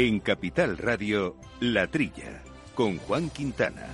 En 0.00 0.20
Capital 0.20 0.78
Radio, 0.78 1.34
La 1.58 1.88
Trilla, 1.88 2.40
con 2.76 2.98
Juan 2.98 3.30
Quintana. 3.30 3.88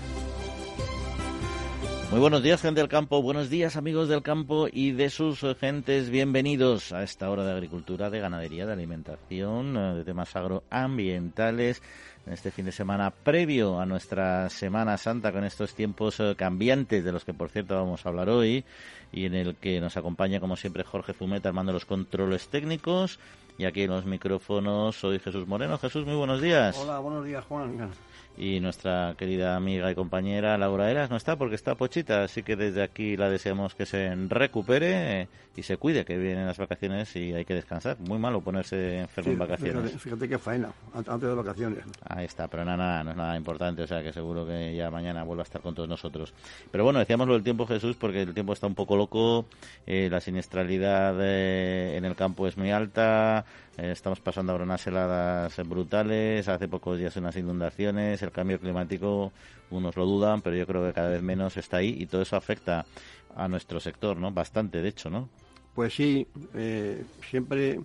Muy 2.11 2.21
buenos 2.21 2.43
días, 2.43 2.61
gente 2.61 2.83
del 2.83 2.91
campo. 2.91 3.23
Buenos 3.23 3.49
días, 3.49 3.77
amigos 3.77 4.11
del 4.11 4.21
campo 4.21 4.69
y 4.71 4.93
de 4.93 5.09
sus 5.09 5.41
gentes. 5.59 6.11
Bienvenidos 6.11 6.93
a 6.93 7.03
esta 7.03 7.31
hora 7.31 7.47
de 7.47 7.53
agricultura, 7.53 8.11
de 8.11 8.21
ganadería, 8.21 8.67
de 8.67 8.75
alimentación, 8.75 9.79
eh, 9.79 9.95
de 9.95 10.05
temas 10.05 10.37
agroambientales. 10.37 11.81
En 12.27 12.35
este 12.35 12.51
fin 12.51 12.67
de 12.67 12.73
semana 12.73 13.11
previo 13.11 13.81
a 13.81 13.87
nuestra 13.87 14.51
Semana 14.51 14.99
Santa, 14.99 15.33
con 15.33 15.45
estos 15.45 15.75
tiempos 15.75 16.21
eh, 16.21 16.35
cambiantes, 16.37 17.03
de 17.03 17.13
los 17.13 17.25
que 17.25 17.33
por 17.33 17.49
cierto 17.49 17.77
vamos 17.77 18.05
a 18.05 18.11
hablar 18.11 18.29
hoy, 18.29 18.67
y 19.11 19.25
en 19.25 19.35
el 19.35 19.57
que 19.57 19.81
nos 19.81 19.97
acompaña, 19.97 20.39
como 20.39 20.57
siempre, 20.57 20.85
Jorge 20.85 21.15
Zumeta 21.15 21.49
armando 21.49 21.73
los 21.73 21.87
controles 21.87 22.49
técnicos. 22.49 23.19
Y 23.57 23.65
aquí 23.65 23.83
en 23.83 23.91
los 23.91 24.05
micrófonos 24.05 24.97
soy 24.97 25.19
Jesús 25.19 25.47
Moreno. 25.47 25.79
Jesús, 25.79 26.05
muy 26.05 26.17
buenos 26.17 26.41
días. 26.41 26.77
Hola, 26.79 26.99
buenos 26.99 27.25
días, 27.25 27.45
Juan. 27.45 27.91
Y 28.37 28.59
nuestra 28.61 29.15
querida 29.17 29.55
amiga 29.55 29.91
y 29.91 29.95
compañera 29.95 30.59
Laura 30.59 30.91
Eras 30.91 31.09
no 31.09 31.17
está 31.17 31.37
porque 31.37 31.55
está 31.55 31.77
pochita, 31.77 32.25
así 32.25 32.43
que 32.43 32.57
desde 32.57 32.83
aquí 32.83 33.17
la 33.17 33.31
deseamos 33.31 33.75
que 33.75 33.87
se 33.87 34.13
recupere 34.29 35.29
y 35.57 35.63
se 35.63 35.77
cuide, 35.77 36.05
que 36.05 36.19
vienen 36.19 36.47
las 36.47 36.59
vacaciones 36.59 37.15
y 37.15 37.33
hay 37.33 37.45
que 37.45 37.55
descansar. 37.55 37.97
Muy 38.01 38.19
malo 38.19 38.41
ponerse 38.41 38.99
enfermo 38.99 39.33
en 39.33 39.39
vacaciones. 39.39 39.83
Fíjate, 39.85 39.99
fíjate 39.99 40.29
qué 40.29 40.39
faena, 40.39 40.73
antes 40.95 41.29
de 41.29 41.35
vacaciones. 41.35 41.85
Ahí 42.09 42.25
está, 42.25 42.49
pero 42.49 42.65
nada, 42.65 42.77
nada, 42.77 43.05
no 43.05 43.11
es 43.13 43.17
nada 43.17 43.37
importante, 43.37 43.83
o 43.83 43.87
sea 43.87 44.03
que 44.03 44.13
seguro 44.13 44.47
que 44.47 44.75
ya 44.75 44.91
mañana 44.91 45.23
vuelva 45.23 45.43
a 45.43 45.45
estar 45.45 45.63
con 45.63 45.75
todos 45.75 45.89
nosotros. 45.89 46.35
Pero 46.71 46.83
bueno, 46.83 46.99
decíamos 46.99 47.29
lo 47.29 47.35
del 47.35 47.45
tiempo, 47.45 47.67
Jesús, 47.67 47.97
porque 47.97 48.23
el 48.23 48.35
tiempo 48.35 48.53
está 48.53 48.67
un 48.67 48.75
poco 48.75 48.97
loco, 48.97 49.47
eh, 49.87 50.09
la 50.11 50.21
siniestralidad 50.21 51.17
eh, 51.21 51.97
en 51.97 52.05
el 52.05 52.17
campo 52.17 52.49
es 52.49 52.57
muy 52.57 52.73
alta, 52.73 53.45
estamos 53.77 54.21
pasando 54.21 54.53
ahora 54.53 54.65
unas 54.65 54.87
heladas 54.87 55.57
brutales, 55.69 56.49
hace 56.49 56.69
pocos 56.69 56.99
días 56.99 57.17
unas 57.17 57.37
inundaciones, 57.37 58.23
el 58.23 58.31
cambio 58.31 58.61
climático, 58.61 59.33
unos 59.71 59.97
lo 59.97 60.07
dudan, 60.07 60.43
pero 60.43 60.57
yo 60.57 60.67
creo 60.67 60.87
que 60.87 60.93
cada 60.93 61.09
vez 61.09 61.23
menos 61.23 61.57
está 61.57 61.79
ahí 61.79 61.97
y 61.99 62.07
todo 62.07 62.23
eso 62.23 62.37
afecta 62.37 62.87
a 63.35 63.49
nuestro 63.49 63.81
sector, 63.81 64.17
¿no? 64.17 64.31
Bastante, 64.31 64.81
de 64.81 64.89
hecho, 64.89 65.11
¿no? 65.11 65.29
Pues 65.75 65.95
sí, 65.95 66.27
eh, 66.55 67.05
siempre, 67.29 67.81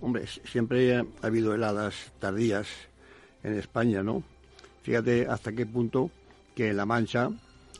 hombre, 0.00 0.26
siempre 0.26 0.96
ha 0.96 1.04
habido 1.22 1.54
heladas 1.54 2.12
tardías 2.18 2.66
en 3.44 3.56
España, 3.56 4.02
¿no? 4.02 4.22
Fíjate 4.82 5.26
hasta 5.28 5.52
qué 5.52 5.64
punto 5.64 6.10
que 6.56 6.70
en 6.70 6.76
La 6.76 6.86
Mancha 6.86 7.30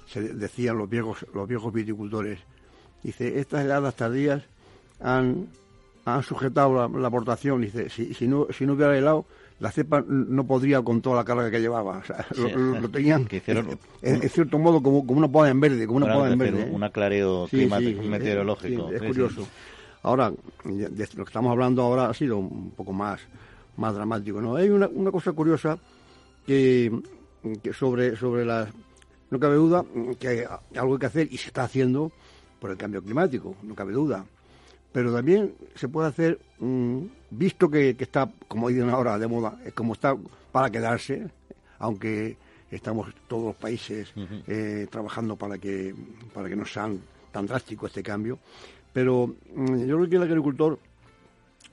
se 0.06 0.22
decían 0.22 0.78
los 0.78 0.88
viejos, 0.88 1.26
los 1.34 1.48
viejos 1.48 1.72
viticultores, 1.72 2.38
dice, 3.02 3.40
estas 3.40 3.64
heladas 3.64 3.96
tardías 3.96 4.44
han 5.00 5.48
han 6.04 6.22
sujetado 6.22 6.74
la, 6.74 6.98
la 6.98 7.08
aportación. 7.08 7.62
Dice, 7.62 7.88
si, 7.88 8.14
si, 8.14 8.28
no, 8.28 8.46
si 8.50 8.66
no 8.66 8.74
hubiera 8.74 8.96
helado, 8.96 9.24
la 9.60 9.70
cepa 9.70 10.04
no 10.06 10.46
podría 10.46 10.82
con 10.82 11.00
toda 11.00 11.16
la 11.16 11.24
carga 11.24 11.50
que 11.50 11.60
llevaba. 11.60 11.98
O 11.98 12.04
sea, 12.04 12.26
lo, 12.36 12.48
lo, 12.48 12.80
lo, 12.80 12.88
tenían, 12.88 13.24
que 13.24 13.36
hicieron, 13.36 13.78
en, 14.02 14.22
en, 14.22 14.28
cierto 14.28 14.58
modo, 14.58 14.82
como, 14.82 15.06
como 15.06 15.18
una 15.18 15.28
poda 15.28 15.50
en 15.50 15.60
verde. 15.60 15.86
Como 15.86 15.98
una 15.98 16.12
poda 16.12 16.32
en 16.32 16.38
verde. 16.38 16.70
Un 16.70 16.82
aclareo 16.82 17.46
sí, 17.48 17.58
climático, 17.58 18.02
sí, 18.02 18.08
meteorológico. 18.08 18.90
Es 18.90 19.02
curioso. 19.02 19.46
Ahora, 20.02 20.30
de 20.64 21.08
lo 21.16 21.24
que 21.24 21.30
estamos 21.30 21.50
hablando 21.50 21.82
ahora 21.82 22.10
ha 22.10 22.14
sido 22.14 22.36
un 22.36 22.72
poco 22.72 22.92
más, 22.92 23.20
más 23.76 23.94
dramático. 23.94 24.40
¿no? 24.40 24.56
Hay 24.56 24.68
una, 24.68 24.86
una 24.88 25.10
cosa 25.10 25.32
curiosa 25.32 25.78
que, 26.46 26.92
que 27.62 27.72
sobre, 27.72 28.16
sobre 28.16 28.44
las... 28.44 28.68
No 29.30 29.40
cabe 29.40 29.54
duda 29.54 29.84
que 30.20 30.28
hay 30.28 30.38
algo 30.76 30.98
que 30.98 31.06
hacer 31.06 31.28
y 31.32 31.38
se 31.38 31.48
está 31.48 31.64
haciendo 31.64 32.12
por 32.60 32.70
el 32.70 32.76
cambio 32.76 33.02
climático, 33.02 33.56
no 33.62 33.74
cabe 33.74 33.92
duda 33.92 34.24
pero 34.94 35.12
también 35.12 35.52
se 35.74 35.88
puede 35.88 36.06
hacer, 36.06 36.38
mmm, 36.60 37.00
visto 37.30 37.68
que, 37.68 37.96
que, 37.96 38.04
está, 38.04 38.30
como 38.46 38.68
dicen 38.68 38.88
ahora, 38.90 39.18
de 39.18 39.26
moda, 39.26 39.58
como 39.74 39.94
está 39.94 40.16
para 40.52 40.70
quedarse, 40.70 41.26
aunque 41.80 42.36
estamos 42.70 43.12
todos 43.26 43.46
los 43.46 43.56
países 43.56 44.12
uh 44.14 44.20
-huh. 44.20 44.42
eh, 44.46 44.86
trabajando 44.88 45.34
para 45.34 45.58
que, 45.58 45.92
para 46.32 46.48
que 46.48 46.54
no 46.54 46.64
sea 46.64 46.88
tan 47.32 47.44
drástico 47.44 47.88
este 47.88 48.04
cambio, 48.04 48.38
pero 48.92 49.34
mmm, 49.56 49.84
yo 49.84 49.96
creo 49.96 50.08
que 50.08 50.16
el 50.16 50.22
agricultor 50.22 50.78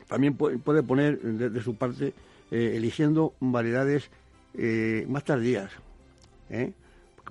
también 0.08 0.34
puede, 0.34 0.82
poner 0.82 1.22
de, 1.22 1.52
de, 1.52 1.62
su 1.62 1.76
parte 1.76 2.16
eh, 2.50 2.74
eligiendo 2.76 3.36
variedades 3.40 4.10
eh, 4.56 5.06
más 5.08 5.24
tardías. 5.24 5.70
¿eh? 6.50 6.74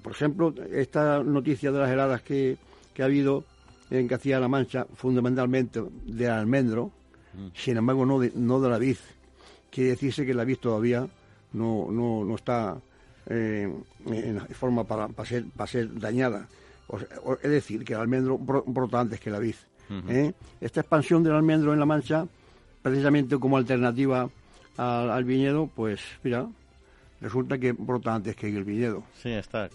Por 0.00 0.12
ejemplo, 0.12 0.54
esta 0.72 1.20
noticia 1.24 1.72
de 1.72 1.80
las 1.80 1.90
heladas 1.90 2.22
que, 2.22 2.58
que 2.94 3.02
ha 3.02 3.06
habido 3.06 3.42
en 3.90 4.08
Castilla-La 4.08 4.48
Mancha, 4.48 4.86
fundamentalmente 4.94 5.82
del 6.06 6.30
almendro, 6.30 6.92
mm. 7.34 7.48
sin 7.54 7.76
embargo 7.76 8.06
no 8.06 8.18
de, 8.20 8.32
no 8.34 8.60
de 8.60 8.68
la 8.70 8.78
vid. 8.78 8.96
Quiere 9.70 9.90
decirse 9.90 10.24
que 10.24 10.34
la 10.34 10.44
vid 10.44 10.58
todavía 10.58 11.06
no, 11.52 11.90
no, 11.90 12.24
no 12.24 12.34
está 12.34 12.80
eh, 13.26 13.72
en 14.06 14.40
forma 14.54 14.84
para, 14.84 15.08
para, 15.08 15.28
ser, 15.28 15.44
para 15.56 15.66
ser 15.66 15.98
dañada. 15.98 16.48
O 16.88 16.98
sea, 16.98 17.08
es 17.42 17.50
decir, 17.50 17.84
que 17.84 17.92
el 17.92 18.00
almendro 18.00 18.38
brota 18.38 19.00
antes 19.00 19.20
que 19.20 19.30
la 19.30 19.38
vid. 19.38 19.54
Uh 19.88 19.94
-huh. 19.94 20.10
¿eh? 20.10 20.34
Esta 20.60 20.80
expansión 20.80 21.22
del 21.22 21.34
almendro 21.34 21.72
en 21.72 21.80
La 21.80 21.86
Mancha, 21.86 22.26
precisamente 22.82 23.38
como 23.38 23.56
alternativa 23.56 24.28
al, 24.76 25.10
al 25.10 25.24
viñedo, 25.24 25.68
pues 25.74 26.00
mira, 26.22 26.48
resulta 27.20 27.58
que 27.58 27.72
brota 27.72 28.14
antes 28.14 28.34
que 28.36 28.48
el 28.48 28.64
viñedo. 28.64 29.02
Sí, 29.14 29.30
está, 29.30 29.68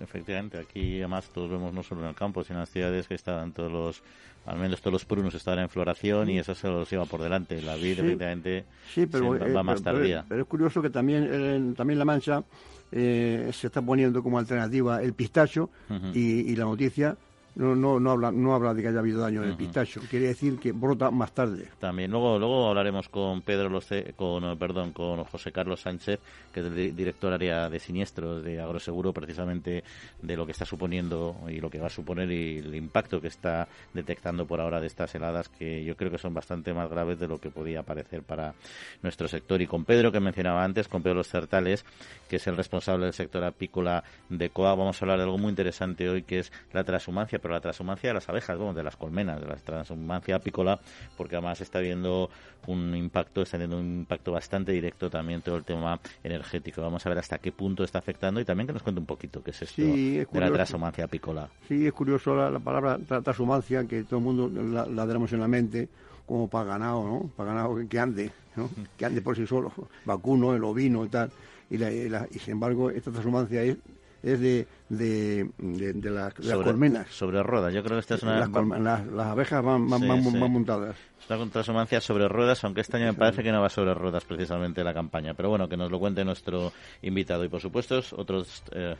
efectivamente. 0.00 0.58
Aquí 0.58 0.98
además 0.98 1.28
todos 1.32 1.50
vemos 1.50 1.72
no 1.72 1.82
solo 1.82 2.02
en 2.02 2.08
el 2.08 2.14
campo, 2.14 2.42
sino 2.44 2.56
en 2.56 2.60
las 2.60 2.70
ciudades 2.70 3.06
que 3.06 3.14
están 3.14 3.52
todos 3.52 3.70
los, 3.70 4.02
al 4.46 4.58
menos 4.58 4.80
todos 4.80 4.92
los 4.92 5.04
prunos 5.04 5.34
están 5.34 5.58
en 5.58 5.68
floración 5.68 6.30
y 6.30 6.38
eso 6.38 6.54
se 6.54 6.68
los 6.68 6.90
lleva 6.90 7.04
por 7.04 7.22
delante. 7.22 7.60
La 7.62 7.76
vid, 7.76 7.94
sí. 7.94 8.00
efectivamente, 8.00 8.64
sí, 8.92 9.06
pero, 9.06 9.30
va, 9.30 9.38
va 9.38 9.60
eh, 9.60 9.64
más 9.64 9.80
pero, 9.82 9.96
tardía. 9.96 10.16
Pero, 10.16 10.28
pero, 10.28 10.42
es 10.42 10.48
curioso 10.48 10.82
que 10.82 10.90
también 10.90 11.32
en 11.32 11.74
también 11.74 11.98
La 11.98 12.04
Mancha 12.04 12.42
eh, 12.90 13.50
se 13.52 13.66
está 13.68 13.82
poniendo 13.82 14.22
como 14.22 14.38
alternativa 14.38 15.02
el 15.02 15.12
pistacho 15.12 15.70
uh 15.90 15.94
-huh. 15.94 16.16
y, 16.16 16.52
y 16.52 16.56
la 16.56 16.64
noticia 16.64 17.16
no, 17.58 17.74
no, 17.74 17.98
no, 17.98 18.12
habla, 18.12 18.30
no 18.30 18.54
habla 18.54 18.72
de 18.72 18.82
que 18.82 18.88
haya 18.88 19.00
habido 19.00 19.20
daño 19.20 19.42
en 19.42 19.50
el 19.50 19.56
pistacho, 19.56 20.00
quiere 20.08 20.28
decir 20.28 20.58
que 20.60 20.70
brota 20.70 21.10
más 21.10 21.32
tarde. 21.32 21.68
También, 21.80 22.08
luego, 22.08 22.38
luego 22.38 22.68
hablaremos 22.68 23.08
con 23.08 23.42
Pedro 23.42 23.68
Loce, 23.68 24.14
con, 24.14 24.56
perdón, 24.56 24.92
con 24.92 25.24
José 25.24 25.50
Carlos 25.50 25.80
Sánchez, 25.80 26.20
que 26.52 26.60
es 26.60 26.66
el 26.66 26.94
director 26.94 27.32
área 27.32 27.68
de 27.68 27.80
siniestros 27.80 28.44
de 28.44 28.60
Agroseguro, 28.60 29.12
precisamente 29.12 29.82
de 30.22 30.36
lo 30.36 30.46
que 30.46 30.52
está 30.52 30.64
suponiendo 30.64 31.34
y 31.48 31.60
lo 31.60 31.68
que 31.68 31.80
va 31.80 31.88
a 31.88 31.90
suponer 31.90 32.30
y 32.30 32.58
el 32.58 32.74
impacto 32.76 33.20
que 33.20 33.26
está 33.26 33.66
detectando 33.92 34.46
por 34.46 34.60
ahora 34.60 34.80
de 34.80 34.86
estas 34.86 35.12
heladas, 35.16 35.48
que 35.48 35.84
yo 35.84 35.96
creo 35.96 36.12
que 36.12 36.18
son 36.18 36.32
bastante 36.32 36.72
más 36.72 36.88
graves 36.88 37.18
de 37.18 37.26
lo 37.26 37.38
que 37.38 37.50
podía 37.50 37.82
parecer 37.82 38.22
para 38.22 38.54
nuestro 39.02 39.26
sector. 39.26 39.60
Y 39.60 39.66
con 39.66 39.84
Pedro, 39.84 40.12
que 40.12 40.20
mencionaba 40.20 40.62
antes, 40.62 40.86
con 40.86 41.02
Pedro 41.02 41.16
Los 41.16 41.28
Certales, 41.28 41.84
que 42.28 42.36
es 42.36 42.46
el 42.46 42.56
responsable 42.56 43.06
del 43.06 43.14
sector 43.14 43.42
apícola 43.42 44.04
de 44.28 44.50
COA, 44.50 44.74
vamos 44.74 45.00
a 45.00 45.04
hablar 45.04 45.18
de 45.18 45.24
algo 45.24 45.38
muy 45.38 45.50
interesante 45.50 46.08
hoy, 46.08 46.22
que 46.22 46.40
es 46.40 46.52
la 46.72 46.84
transhumancia, 46.84 47.38
pero 47.38 47.54
la 47.54 47.60
transhumancia 47.60 48.10
de 48.10 48.14
las 48.14 48.28
abejas, 48.28 48.56
bueno, 48.58 48.74
de 48.74 48.82
las 48.82 48.96
colmenas, 48.96 49.40
de 49.40 49.46
la 49.46 49.56
transhumancia 49.56 50.36
apícola, 50.36 50.78
porque 51.16 51.36
además 51.36 51.60
está 51.60 51.80
viendo 51.80 52.30
un 52.66 52.94
impacto, 52.94 53.42
está 53.42 53.56
teniendo 53.56 53.78
un 53.78 54.00
impacto 54.00 54.32
bastante 54.32 54.72
directo 54.72 55.08
también 55.08 55.42
todo 55.42 55.56
el 55.56 55.64
tema 55.64 55.98
energético. 56.22 56.82
Vamos 56.82 57.04
a 57.04 57.08
ver 57.08 57.18
hasta 57.18 57.38
qué 57.38 57.50
punto 57.50 57.84
está 57.84 57.98
afectando 57.98 58.40
y 58.40 58.44
también 58.44 58.66
que 58.66 58.72
nos 58.72 58.82
cuente 58.82 59.00
un 59.00 59.06
poquito 59.06 59.42
qué 59.42 59.50
es 59.50 59.62
esto 59.62 59.82
sí, 59.82 60.18
es 60.18 60.30
de 60.30 60.40
la 60.40 60.52
transhumancia 60.52 61.04
apícola. 61.04 61.48
Sí, 61.66 61.86
es 61.86 61.92
curioso 61.92 62.34
la, 62.34 62.50
la 62.50 62.58
palabra 62.60 62.98
transhumancia, 62.98 63.84
que 63.86 64.04
todo 64.04 64.18
el 64.18 64.24
mundo 64.24 64.48
la, 64.48 64.86
la 64.86 65.06
tenemos 65.06 65.32
en 65.32 65.40
la 65.40 65.48
mente 65.48 65.88
como 66.28 66.46
para 66.48 66.66
ganado, 66.66 67.04
¿no? 67.04 67.30
Para 67.34 67.54
ganado 67.54 67.76
que 67.88 67.98
ande, 67.98 68.30
¿no? 68.54 68.68
Que 68.98 69.06
ande 69.06 69.22
por 69.22 69.34
sí 69.34 69.46
solo, 69.46 69.72
vacuno, 70.04 70.54
el 70.54 70.62
ovino 70.62 71.04
y 71.04 71.08
tal. 71.08 71.30
Y, 71.70 71.78
la, 71.78 71.90
y, 71.90 72.08
la, 72.08 72.26
y 72.30 72.38
sin 72.38 72.52
embargo, 72.52 72.90
esta 72.90 73.10
transhumancia 73.10 73.62
es 73.62 73.76
es 74.22 74.40
de, 74.40 74.66
de, 74.88 75.48
de, 75.58 75.92
de, 75.92 76.10
la, 76.10 76.30
de 76.30 76.42
sobre, 76.42 76.56
las 76.56 76.66
colmenas. 76.66 77.08
Sobre 77.10 77.42
ruedas, 77.42 77.72
yo 77.72 77.82
creo 77.82 77.96
que 77.96 78.00
esta 78.00 78.16
es 78.16 78.22
una... 78.22 78.40
Las, 78.40 78.80
las, 78.80 79.06
las 79.06 79.26
abejas 79.26 79.64
van, 79.64 79.88
van, 79.88 80.00
sí, 80.00 80.08
van, 80.08 80.24
sí. 80.24 80.38
van, 80.38 80.52
montadas. 80.52 80.96
Es 81.20 81.30
una 81.30 81.50
transhumancia 81.50 82.00
sobre 82.00 82.26
ruedas, 82.26 82.62
aunque 82.64 82.80
este 82.80 82.96
año 82.96 83.06
me 83.06 83.14
parece 83.14 83.42
que 83.42 83.52
no 83.52 83.60
va 83.60 83.68
sobre 83.68 83.94
ruedas 83.94 84.24
precisamente 84.24 84.82
la 84.82 84.92
campaña. 84.92 85.34
Pero 85.34 85.50
bueno, 85.50 85.68
que 85.68 85.76
nos 85.76 85.90
lo 85.90 86.00
cuente 86.00 86.24
nuestro 86.24 86.72
invitado. 87.02 87.44
Y 87.44 87.48
por 87.48 87.60
supuesto, 87.60 88.00
otros... 88.16 88.62
Eh, 88.72 88.96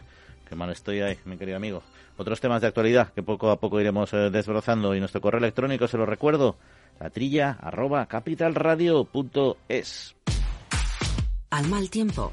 que 0.48 0.54
mal 0.54 0.70
estoy 0.70 1.02
ahí, 1.02 1.18
mi 1.26 1.36
querido 1.36 1.58
amigo. 1.58 1.82
Otros 2.16 2.40
temas 2.40 2.62
de 2.62 2.68
actualidad 2.68 3.12
que 3.12 3.22
poco 3.22 3.50
a 3.50 3.60
poco 3.60 3.80
iremos 3.80 4.14
eh, 4.14 4.30
desbrozando. 4.30 4.94
Y 4.94 5.00
nuestro 5.00 5.20
correo 5.20 5.38
electrónico, 5.38 5.86
se 5.86 5.98
lo 5.98 6.06
recuerdo, 6.06 6.56
la 7.00 7.10
trilla 7.10 7.58
arroba 7.60 8.06
capitalradio.es. 8.06 10.14
Al 11.50 11.68
mal 11.68 11.90
tiempo, 11.90 12.32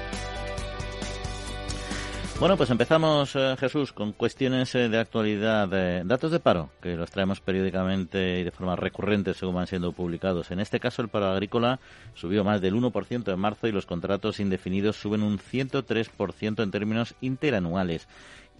Bueno, 2.41 2.57
pues 2.57 2.71
empezamos, 2.71 3.35
eh, 3.35 3.55
Jesús, 3.59 3.93
con 3.93 4.13
cuestiones 4.13 4.73
eh, 4.73 4.89
de 4.89 4.97
actualidad. 4.97 5.67
datos 6.03 6.31
de 6.31 6.39
paro, 6.39 6.71
que 6.81 6.95
los 6.95 7.11
traemos 7.11 7.39
periódicamente 7.39 8.39
y 8.39 8.43
de 8.43 8.49
forma 8.49 8.75
recurrente 8.75 9.35
según 9.35 9.53
van 9.53 9.67
siendo 9.67 9.91
publicados. 9.91 10.49
En 10.49 10.59
este 10.59 10.79
caso, 10.79 11.03
el 11.03 11.09
paro 11.09 11.27
agrícola 11.27 11.79
subió 12.15 12.43
más 12.43 12.59
del 12.59 12.73
1% 12.73 13.31
en 13.31 13.39
marzo 13.39 13.67
y 13.67 13.71
los 13.71 13.85
contratos 13.85 14.39
indefinidos 14.39 14.95
suben 14.95 15.21
un 15.21 15.37
103% 15.37 16.63
en 16.63 16.71
términos 16.71 17.13
interanuales 17.21 18.07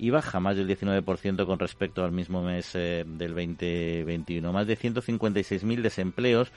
y 0.01 0.09
baja 0.09 0.39
más 0.39 0.55
del 0.57 0.67
19% 0.67 1.45
con 1.45 1.59
respecto 1.59 2.03
al 2.03 2.11
mismo 2.11 2.41
mes 2.41 2.71
eh, 2.73 3.03
del 3.05 3.35
2021. 3.35 4.51
Más 4.51 4.65
de 4.65 4.77
156.000 4.77 5.81
desempleos 5.81 6.51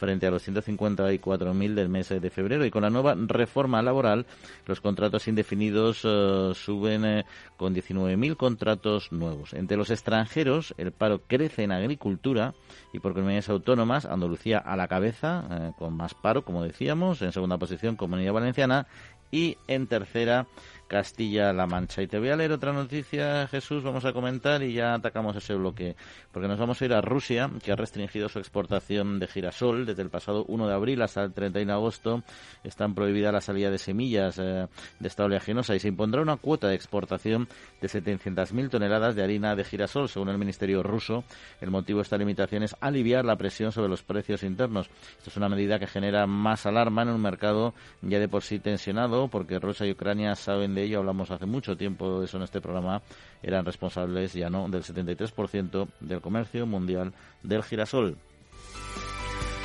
frente 0.00 0.26
a 0.26 0.30
los 0.30 0.48
154.000 0.48 1.74
del 1.74 1.90
mes 1.90 2.08
de 2.08 2.30
febrero. 2.30 2.64
Y 2.64 2.70
con 2.70 2.82
la 2.82 2.90
nueva 2.90 3.14
reforma 3.14 3.82
laboral, 3.82 4.24
los 4.66 4.80
contratos 4.80 5.28
indefinidos 5.28 6.00
eh, 6.04 6.52
suben 6.54 7.04
eh, 7.04 7.24
con 7.58 7.74
19.000 7.74 8.36
contratos 8.36 9.12
nuevos. 9.12 9.52
Entre 9.52 9.76
los 9.76 9.90
extranjeros, 9.90 10.74
el 10.78 10.90
paro 10.90 11.20
crece 11.26 11.64
en 11.64 11.72
agricultura 11.72 12.54
y 12.94 12.98
por 12.98 13.12
comunidades 13.12 13.50
autónomas, 13.50 14.06
Andalucía 14.06 14.58
a 14.58 14.74
la 14.74 14.88
cabeza, 14.88 15.44
eh, 15.50 15.72
con 15.78 15.94
más 15.94 16.14
paro, 16.14 16.42
como 16.46 16.64
decíamos, 16.64 17.20
en 17.20 17.32
segunda 17.32 17.58
posición 17.58 17.96
Comunidad 17.96 18.32
Valenciana 18.32 18.86
y 19.30 19.58
en 19.68 19.86
tercera 19.86 20.46
Castilla-La 20.90 21.68
Mancha. 21.68 22.02
Y 22.02 22.08
te 22.08 22.18
voy 22.18 22.30
a 22.30 22.36
leer 22.36 22.50
otra 22.50 22.72
noticia, 22.72 23.46
Jesús, 23.46 23.84
vamos 23.84 24.04
a 24.04 24.12
comentar 24.12 24.60
y 24.64 24.72
ya 24.72 24.94
atacamos 24.94 25.36
ese 25.36 25.54
bloque, 25.54 25.94
porque 26.32 26.48
nos 26.48 26.58
vamos 26.58 26.82
a 26.82 26.84
ir 26.84 26.92
a 26.92 27.00
Rusia, 27.00 27.48
que 27.62 27.70
ha 27.70 27.76
restringido 27.76 28.28
su 28.28 28.40
exportación 28.40 29.20
de 29.20 29.28
girasol 29.28 29.86
desde 29.86 30.02
el 30.02 30.10
pasado 30.10 30.44
1 30.48 30.66
de 30.66 30.74
abril 30.74 31.00
hasta 31.02 31.22
el 31.22 31.32
31 31.32 31.70
de 31.70 31.72
agosto. 31.72 32.24
Están 32.64 32.96
prohibida 32.96 33.30
la 33.30 33.40
salida 33.40 33.70
de 33.70 33.78
semillas 33.78 34.40
eh, 34.40 34.66
de 34.98 35.08
esta 35.08 35.24
oleaginosa 35.24 35.76
y 35.76 35.78
se 35.78 35.86
impondrá 35.86 36.22
una 36.22 36.38
cuota 36.38 36.66
de 36.66 36.74
exportación 36.74 37.46
de 37.80 37.86
700.000 37.86 38.68
toneladas 38.68 39.14
de 39.14 39.22
harina 39.22 39.54
de 39.54 39.62
girasol, 39.62 40.08
según 40.08 40.30
el 40.30 40.38
Ministerio 40.38 40.82
ruso. 40.82 41.22
El 41.60 41.70
motivo 41.70 42.00
de 42.00 42.02
esta 42.02 42.18
limitación 42.18 42.64
es 42.64 42.74
aliviar 42.80 43.24
la 43.24 43.36
presión 43.36 43.70
sobre 43.70 43.88
los 43.88 44.02
precios 44.02 44.42
internos. 44.42 44.90
Esto 45.18 45.30
es 45.30 45.36
una 45.36 45.48
medida 45.48 45.78
que 45.78 45.86
genera 45.86 46.26
más 46.26 46.66
alarma 46.66 47.02
en 47.02 47.10
un 47.10 47.22
mercado 47.22 47.74
ya 48.02 48.18
de 48.18 48.26
por 48.26 48.42
sí 48.42 48.58
tensionado, 48.58 49.28
porque 49.28 49.60
Rusia 49.60 49.86
y 49.86 49.92
Ucrania 49.92 50.34
saben 50.34 50.74
de 50.74 50.79
ello 50.82 50.98
hablamos 50.98 51.30
hace 51.30 51.46
mucho 51.46 51.76
tiempo 51.76 52.20
de 52.20 52.26
eso 52.26 52.36
en 52.36 52.44
este 52.44 52.60
programa, 52.60 53.02
eran 53.42 53.64
responsables 53.64 54.32
ya 54.32 54.50
no 54.50 54.68
del 54.68 54.82
73% 54.82 55.88
del 56.00 56.20
comercio 56.20 56.66
mundial 56.66 57.12
del 57.42 57.62
girasol. 57.62 58.16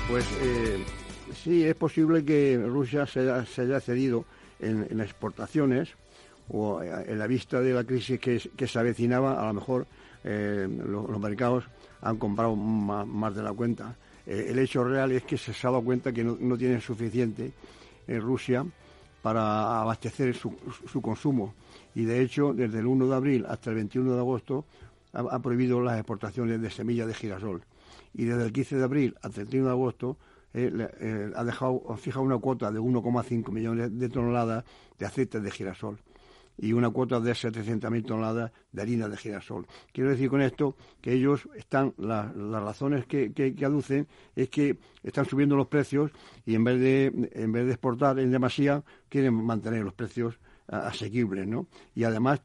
Pues 0.10 0.26
eh, 0.42 0.84
sí, 1.34 1.64
es 1.64 1.76
posible 1.76 2.24
que 2.24 2.62
Rusia 2.64 3.08
se, 3.08 3.22
haya 3.30 3.80
cedido 3.80 4.26
en, 4.60 4.86
en, 4.90 5.02
exportaciones 5.02 5.90
o 6.50 6.82
eh, 6.82 7.06
en 7.08 7.18
la 7.18 7.26
vista 7.26 7.60
de 7.60 7.74
la 7.74 7.84
crisis 7.84 8.20
que, 8.20 8.68
se 8.68 8.80
avecinaba, 8.80 9.42
a 9.42 9.48
lo 9.48 9.54
mejor 9.56 9.88
eh, 10.24 10.68
los, 10.70 11.20
mercados 11.20 11.66
han 12.02 12.18
comprado 12.18 12.56
más, 12.56 13.36
de 13.36 13.42
la 13.42 13.54
cuenta. 13.54 13.96
el 14.28 14.60
hecho 14.60 14.84
real 14.84 15.12
es 15.12 15.24
que 15.24 15.38
se 15.38 15.52
ha 15.52 15.72
dado 15.72 15.82
cuenta 15.84 16.12
que 16.12 16.24
no, 16.24 16.38
no 16.40 16.56
tienen 16.58 16.82
suficiente 16.82 17.52
en 18.08 18.22
Rusia 18.22 18.64
para 19.26 19.82
abastecer 19.82 20.36
su, 20.36 21.02
consumo. 21.02 21.56
Y 21.96 22.06
de 22.06 22.22
hecho, 22.22 22.54
desde 22.54 22.78
el 22.78 22.86
1 22.86 23.08
de 23.08 23.16
abril 23.16 23.46
hasta 23.50 23.72
el 23.72 23.78
21 23.78 24.14
de 24.14 24.20
agosto 24.20 24.66
ha, 25.14 25.40
prohibido 25.40 25.82
las 25.82 25.98
exportaciones 25.98 26.62
de 26.62 26.70
semillas 26.70 27.08
de 27.08 27.16
girasol. 27.16 27.64
Y 28.14 28.26
desde 28.26 28.46
el 28.46 28.54
15 28.54 28.76
de 28.76 28.84
abril 28.84 29.16
hasta 29.24 29.42
el 29.42 29.48
31 29.48 29.66
de 29.66 29.72
agosto 29.72 30.18
eh, 30.54 30.72
eh, 31.00 31.32
ha 31.36 31.44
dejado 31.44 31.82
una 32.18 32.38
cuota 32.38 32.72
de 32.72 32.80
1,5 32.80 33.50
millones 33.50 33.98
de 33.98 34.10
toneladas 34.10 34.64
de 35.00 35.06
aceite 35.08 35.40
de 35.40 35.50
girasol 35.50 35.98
y 36.58 36.74
una 36.74 36.90
cuota 36.90 37.20
de 37.20 37.32
700.000 37.32 38.06
toneladas 38.06 38.52
de 38.72 38.82
harina 38.82 39.08
de 39.08 39.18
girasol. 39.18 39.68
Quiero 39.92 40.10
decir 40.10 40.30
con 40.30 40.42
esto 40.42 40.76
que 41.02 41.14
ellos 41.14 41.48
están, 41.56 41.94
las 41.98 42.34
razones 42.34 43.06
que, 43.06 43.34
que, 43.34 43.66
aducen 43.66 44.08
es 44.36 44.50
que 44.50 44.78
están 45.04 45.26
subiendo 45.26 45.56
los 45.56 45.68
precios 45.68 46.12
y 46.46 46.56
en 46.56 46.64
vez 46.64 46.80
de, 46.80 47.30
en 47.34 47.52
vez 47.52 47.66
de 47.66 47.72
exportar 47.72 48.20
en 48.20 48.32
demasía, 48.32 48.84
quieren 49.10 49.34
mantener 49.34 49.84
los 49.84 49.94
precios 49.94 50.40
asequibles, 50.68 51.48
¿no? 51.48 51.68
Y 51.94 52.04
además 52.04 52.42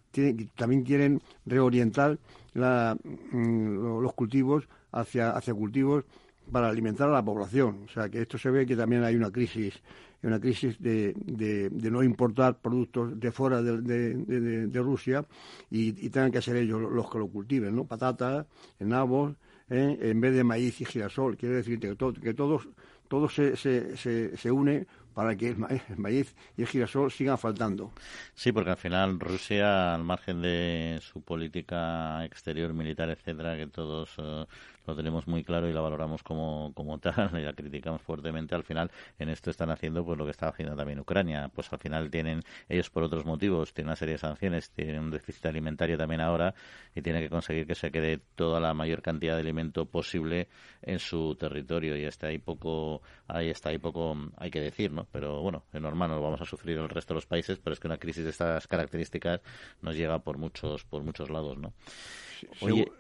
también 0.57 0.83
quieren 0.85 1.23
reorientar 1.47 2.19
mm, 2.55 4.01
los 4.03 4.13
cultivos 4.15 4.69
hacia, 4.93 5.31
hacia 5.31 5.55
cultivos 5.55 6.05
para 6.51 6.69
alimentar 6.69 7.09
a 7.09 7.13
la 7.13 7.25
población. 7.25 7.85
O 7.85 7.89
sea 7.89 8.09
que 8.09 8.23
esto 8.23 8.39
se 8.39 8.51
ve 8.51 8.67
que 8.67 8.77
también 8.77 9.05
hay 9.05 9.17
una 9.17 9.31
crisis 9.31 9.81
una 10.23 10.41
crisis 10.41 10.79
de, 10.79 11.15
de, 11.17 11.91
no 11.91 12.03
importar 12.03 12.59
productos 12.59 13.19
de 13.19 13.33
fuera 13.33 13.63
de, 13.63 14.71
Rusia 14.75 15.25
y, 15.71 15.93
tengan 16.11 16.31
que 16.31 16.43
ser 16.43 16.57
ellos 16.57 16.81
los 16.81 17.11
que 17.11 17.19
lo 17.19 17.29
cultiven, 17.29 17.75
¿no? 17.75 17.85
Patatas, 17.85 18.47
nabos, 18.79 19.35
¿eh? 19.71 19.99
en 20.01 20.21
vez 20.21 20.35
de 20.35 20.45
maíz 20.45 20.81
y 20.81 20.85
girasol. 20.85 21.37
Quiero 21.37 21.57
decir 21.57 21.79
que, 21.79 21.95
todo, 21.95 22.13
que 22.13 22.35
todos, 22.35 22.69
todo 23.09 23.29
se, 23.29 23.57
se, 23.57 23.97
se, 23.97 24.37
se 24.37 24.51
une 24.51 24.87
para 25.15 25.37
que 25.37 25.49
el 25.49 25.57
maíz 25.97 26.35
y 26.57 26.63
el 26.63 26.69
girasol 26.69 27.11
sigan 27.11 27.39
faltando. 27.39 27.93
Sí, 28.35 28.53
porque 28.53 28.71
al 28.71 28.77
final 28.77 29.19
Rusia, 29.19 29.95
al 29.95 30.05
margen 30.05 30.43
de 30.43 30.99
su 31.03 31.23
política 31.23 32.25
exterior, 32.25 32.73
militar, 32.73 33.11
etcétera, 33.11 33.57
que 33.57 33.67
todos 33.67 34.11
eh, 34.19 34.47
lo 34.87 34.97
tenemos 34.97 35.27
muy 35.27 35.45
claro 35.45 35.69
y 35.69 35.73
la 35.73 35.81
valoramos 35.81 36.23
como, 36.23 36.73
como 36.75 36.99
tal 36.99 37.31
y 37.39 37.43
la 37.43 37.53
criticamos 37.53 38.03
fuertemente, 38.03 38.55
al 38.55 38.65
final 38.65 38.91
en 39.19 39.29
esto 39.29 39.51
están 39.51 39.71
haciendo 39.71 40.05
pues 40.05 40.19
lo 40.19 40.25
que 40.25 40.31
está 40.31 40.49
haciendo 40.49 40.77
también 40.77 41.01
Ucrania. 41.01 41.51
Pues 41.55 41.73
al 41.73 41.79
final 41.79 42.11
tienen, 42.11 42.43
ellos 42.69 42.91
por 42.91 43.03
otros 43.03 43.25
motivos, 43.25 43.73
tienen 43.73 43.89
una 43.89 43.97
serie 43.97 44.15
de 44.15 44.19
sanciones, 44.19 44.71
tienen 44.71 45.01
un 45.01 45.11
déficit 45.11 45.47
alimentario 45.47 45.97
también 45.97 46.21
ahora 46.21 46.55
y 46.95 47.03
tienen 47.03 47.23
que 47.23 47.31
conseguir 47.31 47.67
que 47.67 47.75
se 47.75 47.91
quede 47.91 48.21
toda 48.35 48.61
la 48.61 48.75
mayor 48.75 49.03
cantidad 49.03 49.35
de 49.35 49.41
alimento 49.41 49.87
posible 49.87 50.49
en 50.83 50.99
su 50.99 51.35
territorio 51.37 51.97
y 51.97 52.05
está 52.05 52.29
ahí 52.29 52.39
poco, 52.39 53.03
ahí 53.29 53.51
está 53.51 53.71
ahí 53.71 53.79
poco, 53.79 54.17
hay 54.37 54.51
que 54.51 54.61
decir, 54.61 54.93
¿no? 54.93 55.07
Pero 55.11 55.41
bueno, 55.41 55.65
es 55.73 55.81
normal, 55.81 56.11
no 56.11 56.17
lo 56.17 56.23
vamos 56.23 56.41
a 56.41 56.45
sufrir 56.45 56.79
el 56.79 56.89
resto 56.89 57.15
de 57.15 57.17
los 57.17 57.27
países, 57.27 57.59
pero 57.59 57.75
es 57.75 57.81
que 57.81 57.87
una 57.87 57.99
crisis 57.99 58.25
de 58.25 58.31
estas 58.31 58.67
características 58.67 59.41
nos 59.83 59.97
llega 59.97 60.19
por 60.21 60.39
muchos, 60.39 60.85
por 60.85 61.03
muchos 61.03 61.31
lados, 61.31 61.59
¿no? 61.59 61.73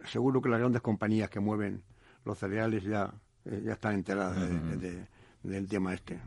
Seguro, 0.06 0.40
que 0.40 0.48
las 0.48 0.60
grandes 0.60 0.82
compañías 0.82 1.30
que 1.30 1.40
mueven 1.40 1.82
los 2.24 2.38
cereales 2.38 2.84
ya, 2.84 3.12
eh, 3.44 3.62
ya 3.64 3.72
están 3.72 3.94
enteradas 3.94 4.36
del 5.42 5.68
tema 5.68 5.94
este. 5.94 6.18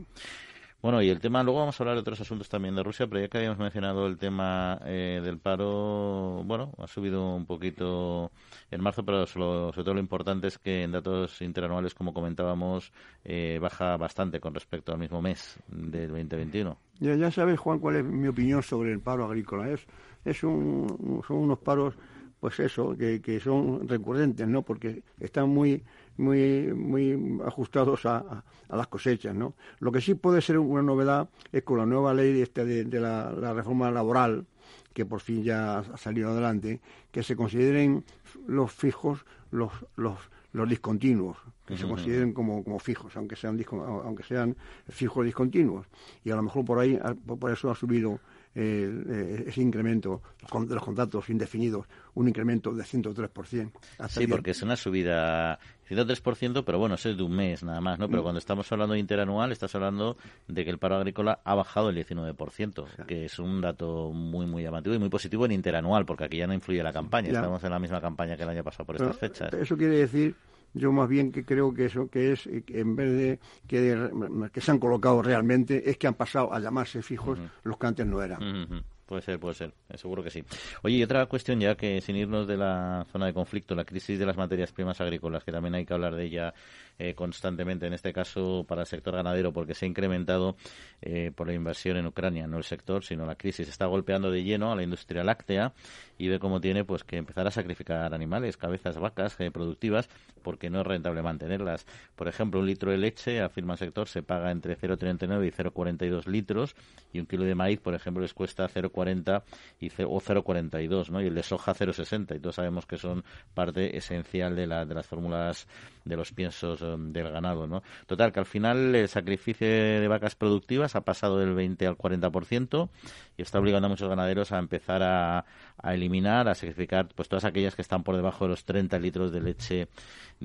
Bueno, 0.83 1.01
y 1.01 1.07
el 1.07 1.21
tema, 1.21 1.41
luego 1.43 1.59
vamos 1.59 1.79
a 1.79 1.83
hablar 1.83 1.95
de 1.95 2.01
otros 2.01 2.19
asuntos 2.19 2.49
también 2.49 2.75
de 2.75 2.83
Rusia, 2.83 3.07
pero 3.07 3.21
ya 3.21 3.29
que 3.29 3.37
habíamos 3.37 3.57
mencionado 3.57 4.05
el 4.05 4.17
tema 4.17 4.77
eh, 4.83 5.21
del 5.23 5.37
paro, 5.37 6.43
bueno, 6.43 6.73
ha 6.77 6.87
subido 6.87 7.33
un 7.33 7.45
poquito 7.45 8.33
en 8.69 8.81
marzo, 8.81 9.01
pero 9.05 9.25
sobre 9.25 9.71
todo 9.81 9.93
lo 9.93 10.01
importante 10.01 10.47
es 10.47 10.57
que 10.57 10.83
en 10.83 10.91
datos 10.91 11.41
interanuales, 11.41 11.93
como 11.93 12.13
comentábamos, 12.13 12.91
eh, 13.23 13.59
baja 13.61 13.95
bastante 13.95 14.41
con 14.41 14.53
respecto 14.53 14.91
al 14.91 14.99
mismo 14.99 15.21
mes 15.21 15.57
del 15.69 16.09
2021. 16.09 16.77
Ya, 16.99 17.15
ya 17.15 17.31
sabes, 17.31 17.57
Juan, 17.61 17.79
cuál 17.79 17.95
es 17.95 18.03
mi 18.03 18.27
opinión 18.27 18.61
sobre 18.61 18.91
el 18.91 18.99
paro 18.99 19.23
agrícola. 19.23 19.69
Es, 19.69 19.87
es 20.25 20.43
un, 20.43 21.23
son 21.25 21.37
unos 21.37 21.59
paros 21.59 21.95
pues 22.43 22.59
eso, 22.59 22.93
que, 22.97 23.21
que 23.21 23.39
son 23.39 23.87
recurrentes, 23.87 24.45
¿no? 24.45 24.63
Porque 24.63 25.01
están 25.17 25.47
muy 25.47 25.81
muy 26.17 26.73
muy 26.73 27.39
ajustados 27.45 28.05
a, 28.05 28.43
a, 28.67 28.75
las 28.75 28.87
cosechas, 28.87 29.33
¿no? 29.33 29.53
Lo 29.79 29.93
que 29.93 30.01
sí 30.01 30.13
puede 30.13 30.41
ser 30.41 30.59
una 30.59 30.81
novedad 30.81 31.29
es 31.53 31.63
con 31.63 31.77
la 31.77 31.85
nueva 31.85 32.13
ley 32.13 32.41
este 32.41 32.65
de, 32.65 32.83
de 32.83 32.99
la, 32.99 33.31
la, 33.31 33.53
reforma 33.53 33.89
laboral, 33.91 34.45
que 34.93 35.05
por 35.05 35.21
fin 35.21 35.41
ya 35.41 35.79
ha 35.79 35.95
salido 35.95 36.31
adelante, 36.31 36.81
que 37.13 37.23
se 37.23 37.37
consideren 37.37 38.03
los 38.45 38.73
fijos 38.73 39.25
los, 39.51 39.71
los, 39.95 40.17
los 40.51 40.67
discontinuos, 40.67 41.37
que 41.65 41.77
se 41.77 41.87
consideren 41.87 42.33
como, 42.33 42.61
como 42.65 42.77
fijos, 42.77 43.15
aunque 43.15 43.37
sean, 43.37 43.57
aunque 43.71 44.23
sean 44.23 44.57
fijos 44.89 45.23
discontinuos. 45.23 45.87
Y 46.25 46.31
a 46.31 46.35
lo 46.35 46.43
mejor 46.43 46.65
por 46.65 46.79
ahí, 46.79 46.99
por 47.25 47.51
eso 47.51 47.71
ha 47.71 47.75
subido 47.75 48.19
eh, 48.55 49.45
ese 49.47 49.61
incremento 49.61 50.21
de 50.67 50.75
los 50.75 50.83
contratos 50.83 51.29
indefinidos, 51.29 51.85
un 52.13 52.27
incremento 52.27 52.73
de 52.73 52.83
103%. 52.83 53.71
Sí, 54.09 54.27
porque 54.27 54.51
es 54.51 54.61
una 54.61 54.75
subida 54.75 55.59
103%, 55.89 56.63
pero 56.63 56.79
bueno, 56.79 56.95
eso 56.95 57.09
es 57.09 57.17
de 57.17 57.23
un 57.23 57.35
mes 57.35 57.63
nada 57.63 57.81
más, 57.81 57.97
¿no? 57.97 58.07
Pero 58.07 58.21
mm. 58.21 58.23
cuando 58.23 58.39
estamos 58.39 58.71
hablando 58.71 58.93
de 58.93 58.99
interanual, 58.99 59.51
estás 59.51 59.73
hablando 59.75 60.17
de 60.47 60.63
que 60.63 60.69
el 60.69 60.77
paro 60.77 60.97
agrícola 60.97 61.39
ha 61.43 61.55
bajado 61.55 61.89
el 61.89 61.97
19%, 61.97 63.05
que 63.07 63.25
es 63.25 63.39
un 63.39 63.61
dato 63.61 64.11
muy, 64.11 64.45
muy 64.45 64.63
llamativo 64.63 64.95
y 64.95 64.99
muy 64.99 65.09
positivo 65.09 65.45
en 65.45 65.51
interanual, 65.53 66.05
porque 66.05 66.25
aquí 66.25 66.37
ya 66.37 66.47
no 66.47 66.53
influye 66.53 66.83
la 66.83 66.93
campaña, 66.93 67.29
estamos 67.29 67.63
en 67.63 67.71
la 67.71 67.79
misma 67.79 68.01
campaña 68.01 68.37
que 68.37 68.43
el 68.43 68.49
año 68.49 68.63
pasado 68.63 68.85
por 68.85 68.95
estas 68.95 69.17
fechas. 69.17 69.53
Eso 69.53 69.75
quiere 69.77 69.97
decir 69.97 70.35
yo 70.73 70.91
más 70.91 71.07
bien 71.07 71.31
que 71.31 71.45
creo 71.45 71.73
que 71.73 71.85
eso 71.85 72.07
que 72.07 72.33
es 72.33 72.47
en 72.47 72.95
vez 72.95 73.11
de 73.11 73.39
que, 73.67 74.09
que 74.51 74.61
se 74.61 74.71
han 74.71 74.79
colocado 74.79 75.21
realmente 75.21 75.89
es 75.89 75.97
que 75.97 76.07
han 76.07 76.15
pasado 76.15 76.53
a 76.53 76.59
llamarse 76.59 77.01
fijos 77.01 77.39
los 77.63 77.77
que 77.77 77.87
antes 77.87 78.05
no 78.05 78.21
eran. 78.21 78.83
Puede 79.05 79.21
ser, 79.21 79.39
puede 79.39 79.53
ser, 79.53 79.73
eh, 79.89 79.97
seguro 79.97 80.23
que 80.23 80.29
sí. 80.29 80.43
Oye, 80.81 80.95
y 80.95 81.03
otra 81.03 81.25
cuestión 81.25 81.59
ya 81.59 81.75
que 81.75 81.99
sin 81.99 82.15
irnos 82.15 82.47
de 82.47 82.55
la 82.55 83.05
zona 83.11 83.25
de 83.25 83.33
conflicto, 83.33 83.75
la 83.75 83.83
crisis 83.83 84.17
de 84.17 84.25
las 84.25 84.37
materias 84.37 84.71
primas 84.71 84.99
agrícolas, 85.01 85.43
que 85.43 85.51
también 85.51 85.75
hay 85.75 85.85
que 85.85 85.93
hablar 85.93 86.15
de 86.15 86.23
ella 86.23 86.53
eh, 86.99 87.15
constantemente, 87.15 87.87
en 87.87 87.93
este 87.93 88.13
caso 88.13 88.65
para 88.67 88.81
el 88.81 88.87
sector 88.87 89.15
ganadero, 89.15 89.51
porque 89.51 89.73
se 89.73 89.85
ha 89.85 89.87
incrementado 89.87 90.55
eh, 91.01 91.31
por 91.35 91.47
la 91.47 91.53
inversión 91.53 91.97
en 91.97 92.05
Ucrania, 92.05 92.47
no 92.47 92.57
el 92.57 92.63
sector, 92.63 93.03
sino 93.03 93.25
la 93.25 93.35
crisis. 93.35 93.67
Está 93.67 93.87
golpeando 93.87 94.29
de 94.29 94.43
lleno 94.43 94.71
a 94.71 94.75
la 94.75 94.83
industria 94.83 95.23
láctea 95.23 95.73
y 96.17 96.27
ve 96.27 96.39
cómo 96.39 96.61
tiene 96.61 96.85
pues 96.85 97.03
que 97.03 97.17
empezar 97.17 97.47
a 97.47 97.51
sacrificar 97.51 98.13
animales, 98.13 98.57
cabezas, 98.57 98.97
vacas 98.99 99.39
eh, 99.39 99.49
productivas, 99.51 100.07
porque 100.43 100.69
no 100.69 100.81
es 100.81 100.87
rentable 100.87 101.21
mantenerlas. 101.21 101.85
Por 102.15 102.27
ejemplo, 102.27 102.59
un 102.59 102.67
litro 102.67 102.91
de 102.91 102.97
leche, 102.97 103.41
afirma 103.41 103.73
el 103.73 103.79
sector, 103.79 104.07
se 104.07 104.21
paga 104.21 104.51
entre 104.51 104.77
0,39 104.77 105.47
y 105.47 105.51
0,42 105.51 106.27
litros 106.27 106.75
y 107.11 107.19
un 107.19 107.25
kilo 107.25 107.43
de 107.43 107.55
maíz, 107.55 107.79
por 107.79 107.95
ejemplo, 107.95 108.21
les 108.21 108.33
cuesta 108.33 108.67
0,40 108.67 109.43
y 109.79 109.87
o 110.03 110.21
0,42, 110.21 111.09
¿no? 111.09 111.21
Y 111.21 111.27
el 111.27 111.35
de 111.35 111.43
soja 111.43 111.73
0,60 111.73 112.35
y 112.35 112.39
todos 112.39 112.55
sabemos 112.55 112.85
que 112.85 112.97
son 112.97 113.23
parte 113.53 113.97
esencial 113.97 114.55
de, 114.55 114.67
la, 114.67 114.85
de 114.85 114.93
las 114.93 115.07
fórmulas 115.07 115.67
de 116.05 116.15
los 116.15 116.31
piensos 116.33 116.82
del 116.97 117.31
ganado, 117.31 117.67
¿no? 117.67 117.83
Total, 118.05 118.31
que 118.31 118.39
al 118.39 118.45
final 118.45 118.95
el 118.95 119.09
sacrificio 119.09 119.67
de 119.67 120.07
vacas 120.07 120.35
productivas 120.35 120.95
ha 120.95 121.01
pasado 121.01 121.39
del 121.39 121.53
20 121.53 121.87
al 121.87 121.97
40% 121.97 122.89
y 123.37 123.41
está 123.41 123.59
obligando 123.59 123.87
a 123.87 123.89
muchos 123.89 124.09
ganaderos 124.09 124.51
a 124.51 124.59
empezar 124.59 125.03
a, 125.03 125.45
a 125.77 125.93
eliminar, 125.93 126.47
a 126.47 126.55
sacrificar 126.55 127.07
pues 127.15 127.29
todas 127.29 127.45
aquellas 127.45 127.75
que 127.75 127.81
están 127.81 128.03
por 128.03 128.15
debajo 128.15 128.45
de 128.45 128.49
los 128.49 128.65
30 128.65 128.99
litros 128.99 129.31
de 129.31 129.41
leche 129.41 129.87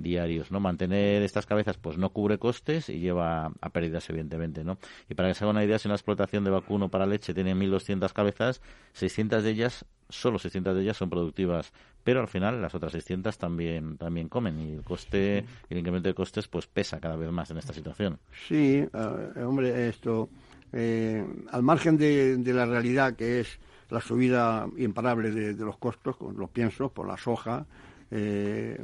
diarios, 0.03 0.51
¿no? 0.51 0.61
Mantener 0.61 1.23
estas 1.23 1.47
cabezas 1.47 1.77
pues 1.77 1.99
no 1.99 2.11
cubre 2.11 2.39
costes 2.39 2.89
y 2.89 3.01
lleva 3.01 3.53
a 3.61 3.71
pérdidas 3.71 4.09
evidentemente, 4.11 4.65
¿no? 4.65 4.79
Y 5.09 5.15
para 5.15 5.29
que 5.29 5.35
se 5.35 5.45
haga 5.45 5.51
una 5.51 5.65
idea, 5.65 5.79
si 5.79 5.89
una 5.89 5.95
explotación 5.95 6.45
de 6.45 6.51
vacuno 6.51 6.89
para 6.89 7.07
leche 7.07 7.35
tiene 7.35 7.55
1200 7.55 8.13
cabezas, 8.13 8.61
600 8.93 9.43
de 9.43 9.51
ellas 9.51 9.85
solo 10.09 10.39
600 10.39 10.75
de 10.75 10.83
ellas 10.83 10.97
son 10.97 11.11
productivas, 11.11 11.73
pero 12.03 12.21
al 12.21 12.29
final 12.29 12.63
las 12.63 12.75
otras 12.75 12.93
600 12.93 13.37
también 13.37 13.99
también 13.99 14.29
comen 14.29 14.59
y 14.59 14.73
el 14.73 14.83
coste 14.83 15.45
el 15.69 15.79
incremento 15.79 16.09
de 16.09 16.15
costes 16.15 16.49
pues 16.49 16.67
pesa 16.67 16.99
cada 16.99 17.17
vez 17.17 17.31
más 17.31 17.51
en 17.51 17.59
esta 17.59 17.75
situación. 17.75 18.19
Sí, 18.49 18.85
eh, 18.93 19.43
hombre, 19.43 19.89
esto 19.89 20.31
eh, 20.73 21.25
al 21.51 21.63
margen 21.63 21.97
de, 21.97 22.41
la 22.53 22.67
realidad 22.67 23.15
que 23.15 23.41
es 23.41 23.59
la 23.91 24.01
subida 24.01 24.67
imparable 24.77 25.31
de, 25.31 25.55
los 25.55 25.79
costos, 25.79 26.17
los 26.37 26.51
piensos, 26.51 26.91
por 26.93 27.07
la 27.07 27.17
soja, 27.17 27.65
eh, 28.11 28.79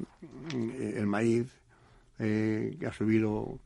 el 0.53 1.07
maíz, 1.07 1.49
que 2.19 2.87
ha 2.87 2.93
subido 2.93 3.59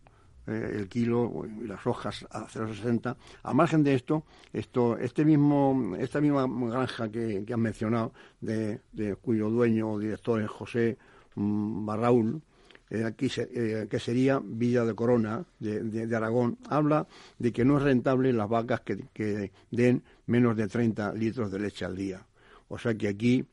eh, 0.49 0.77
el 0.79 0.89
kilo 0.89 1.45
y 1.61 1.67
las 1.67 1.87
hojas 1.87 2.25
a 2.31 2.47
0,60. 2.47 3.15
A 3.43 3.53
margen 3.53 3.85
de 3.85 3.95
esto, 3.95 4.25
esto, 4.51 4.97
este 4.97 5.23
mismo, 5.23 5.95
esta 5.99 6.23
misma 6.23 6.47
granja 6.49 7.11
que, 7.11 7.45
que 7.45 7.57
mencionado, 7.59 8.15
de, 8.41 8.81
cuyo 9.21 9.51
dueño 9.51 9.91
o 9.91 9.99
director 9.99 10.41
es 10.41 10.49
José 10.49 10.97
mm, 11.35 11.85
Barraúl, 11.85 12.41
eh, 12.89 13.05
aquí 13.05 13.31
eh, 13.37 13.89
que 13.91 14.01
sería 14.01 14.41
Villa 14.43 14.87
de 14.87 14.95
Corona, 14.95 15.45
de, 15.59 16.17
Aragón, 16.17 16.57
habla 16.71 17.07
de 17.39 17.53
que 17.53 17.67
no 17.67 17.77
es 17.77 17.83
rentable 17.83 18.33
las 18.33 18.49
vacas 18.49 18.81
que, 18.81 19.05
que 19.13 19.53
den 19.71 20.03
menos 20.27 20.57
de 20.57 20.67
30 20.67 21.13
litros 21.13 21.53
de 21.53 21.59
leche 21.59 21.85
al 21.85 21.95
día. 21.95 22.25
O 22.69 22.79
sea 22.79 22.95
que 22.95 23.09
aquí 23.09 23.45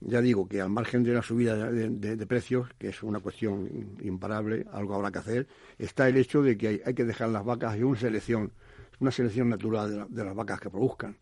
ya 0.00 0.20
digo 0.20 0.48
que 0.48 0.60
al 0.60 0.70
margen 0.70 1.02
de 1.02 1.12
la 1.12 1.22
subida 1.22 1.56
de, 1.70 2.26
precios, 2.26 2.68
que 2.78 2.88
es 2.88 3.02
una 3.02 3.20
cuestión 3.20 3.96
imparable, 4.00 4.66
algo 4.72 4.94
habrá 4.94 5.10
que 5.10 5.18
hacer, 5.18 5.48
está 5.78 6.08
el 6.08 6.16
hecho 6.16 6.42
de 6.42 6.56
que 6.56 6.82
hay, 6.84 6.94
que 6.94 7.04
dejar 7.04 7.30
las 7.30 7.44
vacas 7.44 7.76
y 7.76 7.82
una 7.82 7.98
selección, 7.98 8.52
una 9.00 9.10
selección 9.10 9.48
natural 9.48 10.06
de, 10.08 10.24
las 10.24 10.34
vacas 10.34 10.60
que 10.60 10.70
produzcan. 10.70 11.16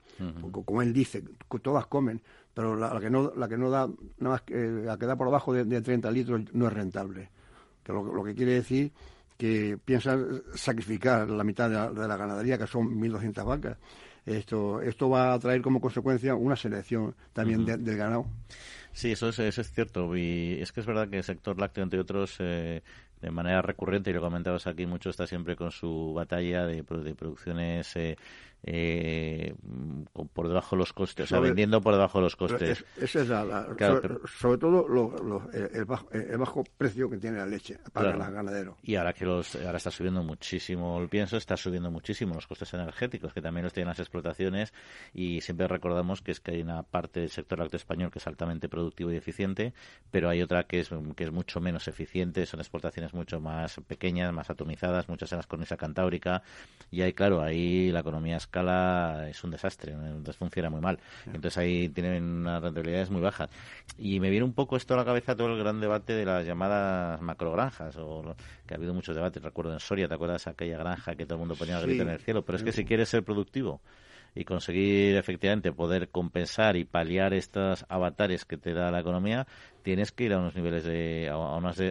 como 0.51 0.83
él 0.83 0.93
dice, 0.93 1.23
todas 1.63 1.87
comen, 1.87 2.21
pero 2.53 2.77
la, 2.77 2.99
que 3.01 3.11
no 3.11 3.33
la 3.37 3.49
que 3.49 3.59
no 3.59 3.71
da 3.71 3.87
nada 4.19 4.37
más 4.37 4.43
que 4.43 4.55
la 4.55 4.97
que 4.99 5.07
da 5.07 5.17
por 5.17 5.27
debajo 5.27 5.53
de, 5.53 5.81
30 5.81 6.11
litros 6.11 6.41
no 6.53 6.67
es 6.67 6.73
rentable. 6.73 7.31
Que 7.83 7.93
lo, 7.93 8.25
que 8.25 8.35
quiere 8.35 8.55
decir 8.55 8.93
que 9.37 9.79
piensan 9.83 10.43
sacrificar 10.55 11.29
la 11.29 11.45
mitad 11.45 11.69
de 11.69 12.09
la, 12.09 12.17
ganadería, 12.17 12.57
que 12.59 12.67
son 12.67 12.89
1.200 12.99 13.45
vacas. 13.45 13.79
Esto, 14.27 14.83
esto 14.83 15.09
va 15.09 15.33
a 15.33 15.39
traer 15.39 15.63
como 15.63 15.81
consecuencia 15.81 16.35
una 16.35 16.57
selección 16.57 17.15
también 17.33 17.65
del 17.65 17.97
ganado. 17.97 18.27
Sí, 18.93 19.13
eso 19.13 19.29
es, 19.29 19.39
eso 19.39 19.61
es 19.61 19.71
cierto. 19.71 20.17
Y 20.17 20.59
es 20.61 20.73
que 20.73 20.81
es 20.81 20.87
verdad 20.87 21.09
que 21.09 21.19
el 21.19 21.23
sector 21.23 21.61
lácteo, 21.61 21.85
entre 21.85 22.01
otros, 22.01 22.37
eh, 22.41 22.83
de 23.21 23.31
manera 23.31 23.63
recurrente, 23.63 24.11
y 24.11 24.15
lo 24.15 24.21
comentabas 24.21 24.67
aquí 24.67 24.85
mucho, 24.87 25.11
está 25.11 25.27
siempre 25.27 25.55
con 25.55 25.71
su 25.71 26.13
batalla 26.15 26.67
de, 26.67 26.83
de 26.83 27.15
producciones 27.15 27.95
eh, 27.95 28.17
eh, 28.69 29.55
por 30.33 30.49
debajo 30.49 30.75
de 30.75 30.81
los 30.81 30.93
costes, 30.93 31.27
o 31.27 31.29
sea, 31.29 31.39
vendiendo 31.39 31.81
por 31.81 31.95
debajo 31.95 32.19
de 32.19 32.23
los 32.25 32.35
costes. 32.35 32.85
esa 33.01 33.21
es 33.21 33.29
la, 33.29 33.69
sobre, 34.39 34.59
todo 34.59 34.87
el, 35.53 35.85
bajo, 35.85 36.65
precio 36.77 37.09
que 37.09 37.17
tiene 37.19 37.39
la 37.39 37.47
leche 37.47 37.79
para 37.93 38.11
el 38.11 38.19
ganadero. 38.19 38.77
Y 38.83 38.97
ahora 38.97 39.13
que 39.13 39.25
los, 39.25 39.55
ahora 39.55 39.77
está 39.77 39.93
subiendo 39.93 40.25
muchísimo 40.25 41.01
el 41.01 41.09
pienso, 41.09 41.37
está 41.37 41.57
subiendo 41.57 41.93
muchísimo 41.93 42.35
los 42.35 42.49
costes 42.49 42.75
energéticos, 42.75 43.33
que 43.33 43.41
también 43.41 43.63
los 43.63 43.73
tienen 43.73 43.89
las 43.89 44.01
explotaciones, 44.01 44.75
y 45.15 45.41
siempre 45.43 45.69
recordamos 45.69 46.21
que 46.21 46.33
es 46.33 46.41
que 46.41 46.51
hay 46.51 46.63
una 46.63 46.83
parte 46.83 47.21
del 47.21 47.31
sector 47.31 47.61
lácteo 47.61 47.79
español 47.79 48.11
que 48.11 48.19
es 48.19 48.27
altamente 48.27 48.69
productivo 48.69 49.13
y 49.13 49.17
eficiente, 49.17 49.75
pero 50.11 50.29
hay 50.29 50.43
otra 50.43 50.65
que 50.65 50.81
es, 50.81 50.91
que 51.15 51.23
es 51.23 51.31
mucho 51.31 51.61
menos 51.61 51.87
eficiente, 51.87 52.45
son 52.47 52.59
exportaciones 52.59 53.15
mucho 53.15 53.41
más 53.41 53.77
pequeñas, 53.87 54.33
más 54.33 54.51
atomizadas, 54.51 55.09
muchas 55.09 55.31
en 55.31 55.39
la 55.39 55.45
cornisa 55.45 55.77
cantábrica, 55.77 56.43
y 56.91 57.03
ahí, 57.03 57.13
claro, 57.13 57.41
ahí 57.41 57.93
la 57.93 58.01
economía 58.01 58.39
es 58.39 58.49
es 59.29 59.45
un 59.45 59.51
desastre, 59.51 59.93
entonces 59.93 60.37
funciona 60.37 60.71
muy 60.71 60.81
mal. 60.81 60.99
Entonces 61.27 61.59
ahí 61.59 61.89
tienen 61.89 62.23
unas 62.25 62.63
rentabilidades 62.63 63.11
muy 63.11 63.21
bajas. 63.21 63.51
Y 63.99 64.21
me 64.21 64.31
viene 64.31 64.45
un 64.45 64.53
poco 64.53 64.77
esto 64.77 64.95
a 64.95 64.97
la 64.97 65.05
cabeza 65.05 65.37
todo 65.37 65.49
el 65.49 65.59
gran 65.59 65.81
debate 65.81 66.15
de 66.15 66.25
las 66.25 66.47
llamadas 66.47 67.21
macrogranjas, 67.21 67.97
o 67.97 68.35
que 68.67 68.75
ha 68.75 68.77
habido 68.77 68.95
muchos 68.95 69.15
debates, 69.15 69.43
recuerdo 69.43 69.73
en 69.73 69.81
Soria, 69.81 70.09
¿te 70.09 70.15
acuerdas 70.15 70.47
aquella 70.47 70.79
granja 70.79 71.15
que 71.15 71.25
todo 71.25 71.35
el 71.35 71.41
mundo 71.41 71.55
ponía 71.55 71.79
el 71.79 71.87
grito 71.87 72.03
en 72.03 72.11
el 72.11 72.21
cielo? 72.21 72.43
Pero 72.45 72.57
es 72.57 72.65
que 72.65 72.73
si 72.73 72.85
quieres 72.85 73.09
ser 73.09 73.23
productivo 73.25 73.81
y 74.35 74.45
conseguir 74.45 75.17
efectivamente 75.17 75.73
poder 75.73 76.11
compensar 76.11 76.77
y 76.77 76.85
paliar 76.85 77.33
estos 77.33 77.87
avatares 77.89 78.45
que 78.45 78.59
te 78.59 78.75
da 78.75 78.91
la 78.91 79.01
economía, 79.01 79.47
tienes 79.87 80.11
que 80.11 80.25
ir 80.25 80.33
a 80.33 80.41
unos 80.41 80.57
niveles 80.57 80.83
de, 80.83 81.29
a, 81.31 81.37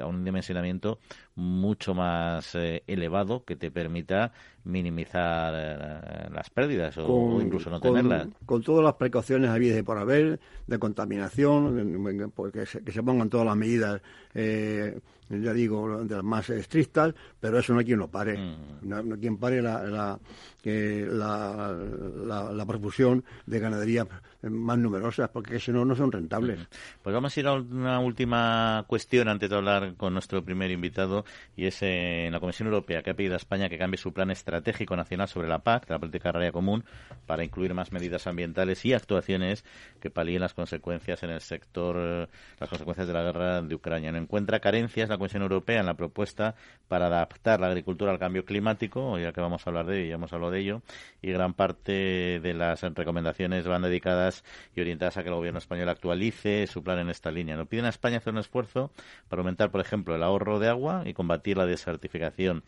un 0.06 0.26
dimensionamiento 0.26 1.00
mucho 1.36 1.94
más 1.94 2.54
eh, 2.56 2.84
elevado 2.88 3.46
que 3.46 3.56
te 3.56 3.72
permita 3.72 4.34
minimizar 4.66 5.54
eh, 5.56 6.30
las 6.30 6.50
pérdidas 6.50 6.98
o, 6.98 7.40
incluso 7.42 7.70
no 7.70 7.80
tenerlas. 7.80 8.28
Con 8.46 8.62
todas 8.62 8.84
las 8.84 8.96
precauciones 8.96 9.50
habidas 9.50 9.82
por 9.84 9.98
haber, 9.98 10.42
de 10.68 10.78
contaminación, 10.78 12.32
porque 12.36 12.66
pues 12.66 12.84
que 12.84 12.92
se 12.92 13.02
pongan 13.02 13.30
todas 13.30 13.46
las 13.46 13.56
medidas, 13.56 14.02
eh, 14.34 15.00
ya 15.30 15.54
digo, 15.54 16.04
de 16.04 16.16
las 16.16 16.24
más 16.24 16.50
estrictas, 16.50 17.14
pero 17.40 17.60
eso 17.60 17.72
no 17.72 17.80
hay 17.80 17.86
quien 17.86 18.00
lo 18.00 18.10
pare. 18.10 18.38
Mm. 18.38 18.90
No, 18.90 18.98
hay 18.98 19.20
quien 19.22 19.38
pare 19.38 19.62
la, 19.62 19.84
la, 19.84 20.20
la, 20.66 22.52
la, 22.52 22.66
profusión 22.66 23.24
de 23.46 23.60
ganadería 23.60 24.06
más 24.50 24.78
numerosas, 24.78 25.30
porque 25.30 25.60
si 25.60 25.72
no, 25.72 25.86
no 25.86 25.96
son 25.96 26.12
rentables. 26.12 26.60
Pues 27.02 27.14
vamos 27.14 27.36
a 27.36 27.40
ir 27.40 27.48
a 27.48 27.54
una 27.54 28.00
última 28.00 28.86
cuestión 28.88 29.28
antes 29.28 29.50
de 29.50 29.56
hablar 29.56 29.96
con 29.96 30.14
nuestro 30.14 30.44
primer 30.44 30.72
invitado, 30.72 31.26
y 31.56 31.66
es 31.66 31.82
en 31.82 32.32
la 32.32 32.40
Comisión 32.40 32.68
Europea 32.68 33.02
que 33.02 33.12
ha 33.12 33.14
pedido 33.14 33.34
a 33.34 33.38
España 33.38 33.70
que 33.70 33.78
cambie 33.78 33.98
su 33.98 34.14
plan 34.14 34.32
estratégico 34.32 34.96
nacional 34.96 35.28
sobre 35.28 35.48
la 35.48 35.60
PAC, 35.60 35.90
la 35.90 36.00
política 36.00 36.30
agraria 36.30 36.52
común, 36.52 36.84
para 37.26 37.44
incluir 37.44 37.74
más 37.74 37.92
medidas 37.92 38.28
ambientales 38.28 38.86
y 38.86 38.94
actuaciones 38.94 39.66
que 40.00 40.10
palíen 40.10 40.42
las 40.42 40.54
consecuencias 40.54 41.24
en 41.24 41.30
el 41.30 41.42
sector, 41.42 42.30
las 42.60 42.70
consecuencias 42.70 43.08
de 43.08 43.14
la 43.14 43.24
guerra 43.24 43.62
de 43.62 43.76
Ucrania. 43.76 44.12
No 44.12 44.18
encuentra 44.18 44.60
carencias 44.60 45.10
la 45.10 45.18
Comisión 45.18 45.42
Europea 45.42 45.80
en 45.80 45.86
la 45.86 45.96
propuesta 45.96 46.56
para 46.88 47.08
adaptar 47.08 47.60
la 47.60 47.68
agricultura 47.68 48.12
al 48.12 48.20
cambio 48.20 48.46
climático, 48.46 49.18
ya 49.20 49.32
que 49.32 49.42
vamos 49.42 49.66
a 49.66 49.70
hablar 49.70 49.86
de 49.86 50.02
ello, 50.02 50.10
ya 50.10 50.16
hemos 50.16 50.34
hablado 50.34 50.52
de 50.52 50.60
ello, 50.60 50.82
y 51.22 51.32
gran 51.32 51.54
parte 51.54 52.40
de 52.42 52.54
las 52.54 52.82
recomendaciones 52.82 53.68
van 53.68 53.82
dedicadas 53.82 54.35
y 54.76 54.82
orientadas 54.82 55.18
a 55.18 55.24
que 55.24 55.30
el 55.30 55.36
gobierno 55.36 55.60
español 55.60 55.90
actualice 55.90 56.68
su 56.68 56.84
plan 56.84 57.00
en 57.00 57.10
esta 57.10 57.32
línea. 57.32 57.56
No 57.56 57.66
piden 57.66 57.86
a 57.86 57.90
España 57.90 58.18
hacer 58.18 58.34
un 58.34 58.40
esfuerzo 58.40 58.92
para 59.30 59.42
aumentar, 59.42 59.72
por 59.72 59.82
ejemplo, 59.82 60.16
el 60.16 60.24
ahorro 60.24 60.60
de 60.60 60.70
agua 60.70 61.04
y 61.06 61.14
combatir 61.14 61.58
la 61.58 61.66
desertificación. 61.66 62.64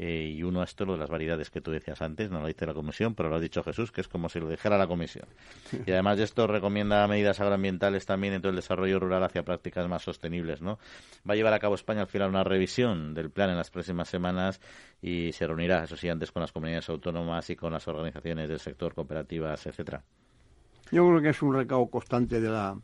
Eh, 0.00 0.32
y 0.36 0.44
uno 0.44 0.60
a 0.60 0.64
esto 0.64 0.84
lo 0.84 0.92
de 0.92 1.00
las 1.00 1.10
variedades 1.10 1.50
que 1.50 1.60
tú 1.60 1.72
decías 1.72 2.00
antes, 2.02 2.30
no 2.30 2.40
lo 2.40 2.46
dice 2.46 2.64
la 2.66 2.74
Comisión, 2.74 3.16
pero 3.16 3.28
lo 3.28 3.36
ha 3.36 3.40
dicho 3.40 3.64
Jesús, 3.64 3.90
que 3.90 4.00
es 4.00 4.06
como 4.06 4.28
si 4.28 4.38
lo 4.38 4.48
dijera 4.48 4.78
la 4.78 4.86
Comisión. 4.86 5.26
Y 5.86 5.90
además 5.90 6.18
de 6.18 6.24
esto 6.24 6.46
recomienda 6.46 7.06
medidas 7.08 7.40
agroambientales 7.40 8.06
también 8.06 8.34
dentro 8.34 8.50
del 8.50 8.56
desarrollo 8.56 9.00
rural 9.00 9.24
hacia 9.24 9.44
prácticas 9.44 9.88
más 9.88 10.02
sostenibles. 10.02 10.62
¿no? 10.62 10.78
Va 11.28 11.32
a 11.32 11.36
llevar 11.36 11.52
a 11.52 11.58
cabo 11.58 11.74
España 11.74 12.02
al 12.02 12.06
final 12.06 12.28
una 12.28 12.44
revisión 12.44 13.14
del 13.14 13.30
plan 13.30 13.50
en 13.50 13.56
las 13.56 13.70
próximas 13.70 14.08
semanas 14.08 14.60
y 15.02 15.32
se 15.32 15.46
reunirá, 15.46 15.82
eso 15.82 15.96
sí, 15.96 16.08
antes 16.08 16.30
con 16.30 16.42
las 16.42 16.52
comunidades 16.52 16.88
autónomas 16.88 17.50
y 17.50 17.56
con 17.56 17.72
las 17.72 17.88
organizaciones 17.88 18.48
del 18.48 18.60
sector, 18.60 18.94
cooperativas, 18.94 19.66
etcétera. 19.66 20.04
Yo 20.90 21.06
creo 21.08 21.20
que 21.20 21.28
es 21.30 21.42
un 21.42 21.54
recado 21.54 21.86
constante 21.86 22.40
de 22.40 22.48
la, 22.48 22.76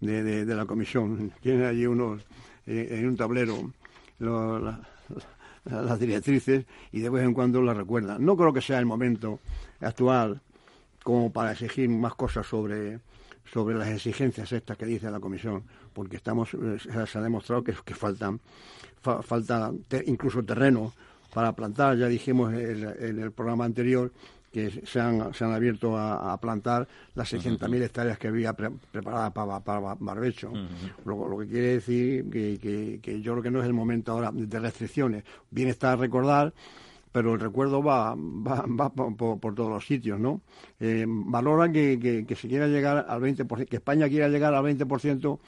de, 0.00 0.44
de, 0.44 0.54
la 0.54 0.66
comisión. 0.66 1.32
Tiene 1.40 1.66
allí 1.66 1.86
unos, 1.86 2.22
eh, 2.66 2.88
en 2.90 3.08
un 3.08 3.16
tablero, 3.16 3.72
las 4.18 6.00
directrices 6.00 6.64
y 6.92 7.00
de 7.00 7.10
vez 7.10 7.24
en 7.24 7.34
cuando 7.34 7.62
las 7.62 7.76
recuerdan. 7.76 8.24
No 8.24 8.36
creo 8.36 8.52
que 8.52 8.60
sea 8.60 8.78
el 8.78 8.86
momento 8.86 9.40
actual 9.80 10.40
como 11.02 11.32
para 11.32 11.52
exigir 11.52 11.88
más 11.88 12.14
cosas 12.14 12.46
sobre, 12.46 13.00
sobre 13.52 13.76
las 13.76 13.88
exigencias 13.88 14.52
estas 14.52 14.76
que 14.76 14.86
dice 14.86 15.10
la 15.10 15.20
Comisión, 15.20 15.62
porque 15.92 16.16
estamos 16.16 16.52
eh, 16.54 16.78
se 16.78 17.18
ha 17.18 17.22
demostrado 17.22 17.64
que, 17.64 17.74
que 17.84 17.94
faltan 17.94 18.40
falta 19.00 19.72
incluso 20.06 20.42
terreno 20.42 20.92
para 21.32 21.52
plantar. 21.52 21.96
Ya 21.96 22.08
dijimos 22.08 22.52
en, 22.52 23.20
el 23.20 23.32
programa 23.32 23.64
anterior 23.64 24.12
que 24.52 24.86
se 24.86 25.00
han, 25.00 25.34
se 25.34 25.44
han 25.44 25.52
abierto 25.52 25.96
a, 25.96 26.38
plantar 26.40 26.88
las 27.14 27.32
600.000 27.32 27.82
hectáreas 27.82 28.18
que 28.18 28.28
había 28.28 28.52
preparadas 28.54 29.32
para, 29.32 29.60
para, 29.60 29.94
barbecho. 29.98 30.52
lo, 31.04 31.38
que 31.38 31.46
quiere 31.46 31.68
decir 31.74 32.30
que, 32.30 33.00
que, 33.02 33.20
yo 33.20 33.32
creo 33.32 33.42
que 33.42 33.50
no 33.50 33.60
es 33.60 33.66
el 33.66 33.74
momento 33.74 34.12
ahora 34.12 34.30
de 34.32 34.58
restricciones. 34.58 35.24
Bien 35.50 35.68
está 35.68 35.96
recordar 35.96 36.52
pero 37.10 37.34
el 37.34 37.40
recuerdo 37.40 37.82
va, 37.82 38.14
va, 38.14 38.64
va 38.66 38.90
por, 38.90 39.54
todos 39.54 39.70
los 39.70 39.84
sitios, 39.84 40.20
¿no? 40.20 40.42
Eh, 40.78 41.04
valoran 41.08 41.72
que, 41.72 42.24
que, 42.26 42.36
se 42.36 42.48
quiera 42.48 42.68
llegar 42.68 43.06
al 43.08 43.20
20%, 43.20 43.66
que 43.66 43.76
España 43.76 44.08
quiera 44.08 44.28
llegar 44.28 44.54
al 44.54 44.62
20% 44.62 45.38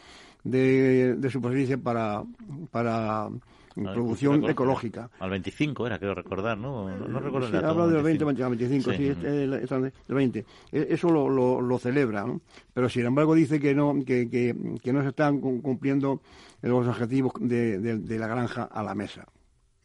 de, 0.42 1.14
de 1.16 1.30
superficie 1.30 1.78
para, 1.78 2.24
para 2.70 3.28
producción 3.74 4.44
ecológica. 4.48 5.10
Al 5.18 5.30
25 5.30 5.86
era, 5.86 5.98
creo 5.98 6.14
recordar, 6.14 6.58
¿no? 6.58 6.88
No, 6.88 7.20
recuerdo 7.20 7.48
sí, 7.48 7.56
habla 7.56 7.86
del 7.86 8.02
20, 8.02 8.24
25, 8.24 8.92
sí, 8.92 9.08
del 9.14 9.90
20. 10.08 10.44
Eso 10.72 11.10
lo, 11.10 11.28
lo, 11.28 11.60
lo, 11.60 11.78
celebra, 11.78 12.24
¿no? 12.24 12.40
Pero 12.74 12.88
sin 12.88 13.06
embargo 13.06 13.34
dice 13.34 13.60
que 13.60 13.74
no, 13.74 13.94
que, 14.04 14.28
que, 14.28 14.54
que 14.82 14.92
no 14.92 15.02
se 15.02 15.08
están 15.08 15.40
cumpliendo 15.40 16.20
los 16.62 16.86
objetivos 16.86 17.32
de, 17.40 17.78
de, 17.78 18.18
la 18.18 18.26
granja 18.26 18.64
a 18.64 18.82
la 18.82 18.94
mesa. 18.94 19.26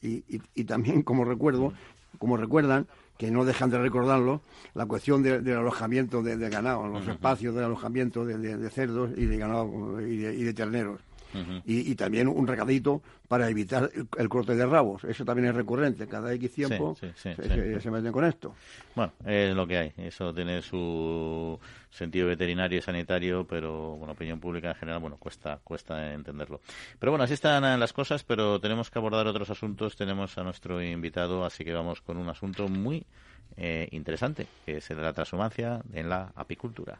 Y, 0.01 0.23
y, 0.27 0.41
y 0.53 0.63
también, 0.65 1.01
como 1.03 1.23
recuerdo, 1.23 1.73
como 2.17 2.37
recuerdan, 2.37 2.87
que 3.17 3.31
no 3.31 3.45
dejan 3.45 3.69
de 3.69 3.79
recordarlo, 3.79 4.41
la 4.73 4.85
cuestión 4.85 5.23
del 5.23 5.57
alojamiento 5.57 6.21
de, 6.21 6.37
ganado, 6.49 6.87
los 6.87 7.07
espacios 7.07 7.55
de 7.55 7.63
alojamiento 7.63 8.25
de, 8.25 8.69
cerdos 8.69 9.11
y 9.15 9.25
de 9.25 9.37
ganado 9.37 10.01
y 10.01 10.17
de, 10.17 10.53
terneros. 10.53 10.99
Y, 11.65 11.95
también 11.95 12.27
un 12.27 12.47
recadito 12.47 13.01
para 13.27 13.49
evitar 13.49 13.89
el, 14.17 14.29
corte 14.29 14.55
de 14.55 14.65
rabos. 14.65 15.03
Eso 15.03 15.25
también 15.25 15.49
es 15.49 15.55
recurrente. 15.55 16.07
Cada 16.07 16.33
X 16.33 16.51
tiempo 16.51 16.95
se, 16.95 17.91
meten 17.91 18.11
con 18.11 18.25
esto. 18.25 18.53
Bueno, 18.95 19.13
es 19.25 19.55
lo 19.55 19.65
que 19.67 19.77
hay. 19.77 19.93
Eso 19.97 20.33
tiene 20.33 20.61
su 20.61 21.59
sentido 21.89 22.27
veterinario 22.27 22.79
y 22.79 22.81
sanitario, 22.81 23.45
pero 23.47 23.95
bueno, 23.95 24.13
opinión 24.13 24.39
pública 24.39 24.69
en 24.69 24.75
general, 24.75 24.99
bueno, 24.99 25.17
cuesta, 25.17 25.59
cuesta 25.63 26.13
entenderlo. 26.13 26.61
Pero 26.99 27.11
bueno, 27.11 27.23
así 27.23 27.33
están 27.33 27.79
las 27.79 27.93
cosas, 27.93 28.23
pero 28.23 28.59
tenemos 28.59 28.91
que 28.91 28.99
abordar 28.99 29.27
otros 29.27 29.49
asuntos. 29.49 29.95
Tenemos 29.95 30.37
a 30.37 30.43
nuestro 30.43 30.83
invitado, 30.83 31.45
así 31.45 31.63
que 31.63 31.73
vamos 31.73 32.01
con 32.01 32.17
un 32.17 32.29
asunto 32.29 32.67
muy 32.67 33.05
eh, 33.57 33.87
interesante, 33.91 34.47
que 34.65 34.77
es 34.77 34.89
el 34.89 34.97
de 34.97 35.03
la 35.03 35.13
transhumancia 35.13 35.81
en 35.93 36.09
la 36.09 36.31
apicultura. 36.35 36.99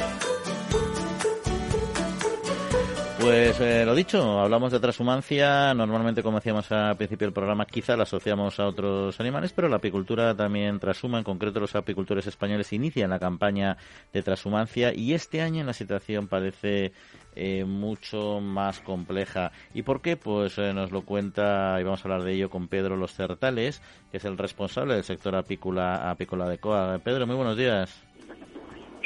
Pues 3.21 3.59
eh, 3.59 3.85
lo 3.85 3.93
dicho, 3.93 4.39
hablamos 4.39 4.71
de 4.71 4.79
transhumancia. 4.79 5.75
Normalmente, 5.75 6.23
como 6.23 6.39
decíamos 6.39 6.71
al 6.71 6.97
principio 6.97 7.27
del 7.27 7.33
programa, 7.33 7.67
quizá 7.67 7.95
la 7.95 8.03
asociamos 8.03 8.59
a 8.59 8.65
otros 8.65 9.19
animales, 9.19 9.53
pero 9.53 9.69
la 9.69 9.75
apicultura 9.75 10.35
también 10.35 10.79
transhuma. 10.79 11.19
En 11.19 11.23
concreto, 11.23 11.59
los 11.59 11.75
apicultores 11.75 12.25
españoles 12.25 12.73
inician 12.73 13.11
la 13.11 13.19
campaña 13.19 13.77
de 14.11 14.23
transhumancia 14.23 14.91
y 14.95 15.13
este 15.13 15.41
año 15.41 15.63
la 15.63 15.73
situación 15.73 16.27
parece 16.27 16.93
eh, 17.35 17.63
mucho 17.63 18.41
más 18.41 18.79
compleja. 18.79 19.51
¿Y 19.75 19.83
por 19.83 20.01
qué? 20.01 20.17
Pues 20.17 20.57
eh, 20.57 20.73
nos 20.73 20.91
lo 20.91 21.03
cuenta, 21.03 21.77
y 21.79 21.83
vamos 21.83 22.01
a 22.01 22.03
hablar 22.05 22.23
de 22.23 22.33
ello 22.33 22.49
con 22.49 22.67
Pedro 22.67 22.97
Los 22.97 23.13
Certales, 23.13 23.83
que 24.09 24.17
es 24.17 24.25
el 24.25 24.35
responsable 24.35 24.95
del 24.95 25.03
sector 25.03 25.35
apícola, 25.35 26.09
apícola 26.09 26.49
de 26.49 26.57
COA. 26.57 26.97
Pedro, 27.03 27.27
muy 27.27 27.35
buenos 27.35 27.55
días. 27.55 28.01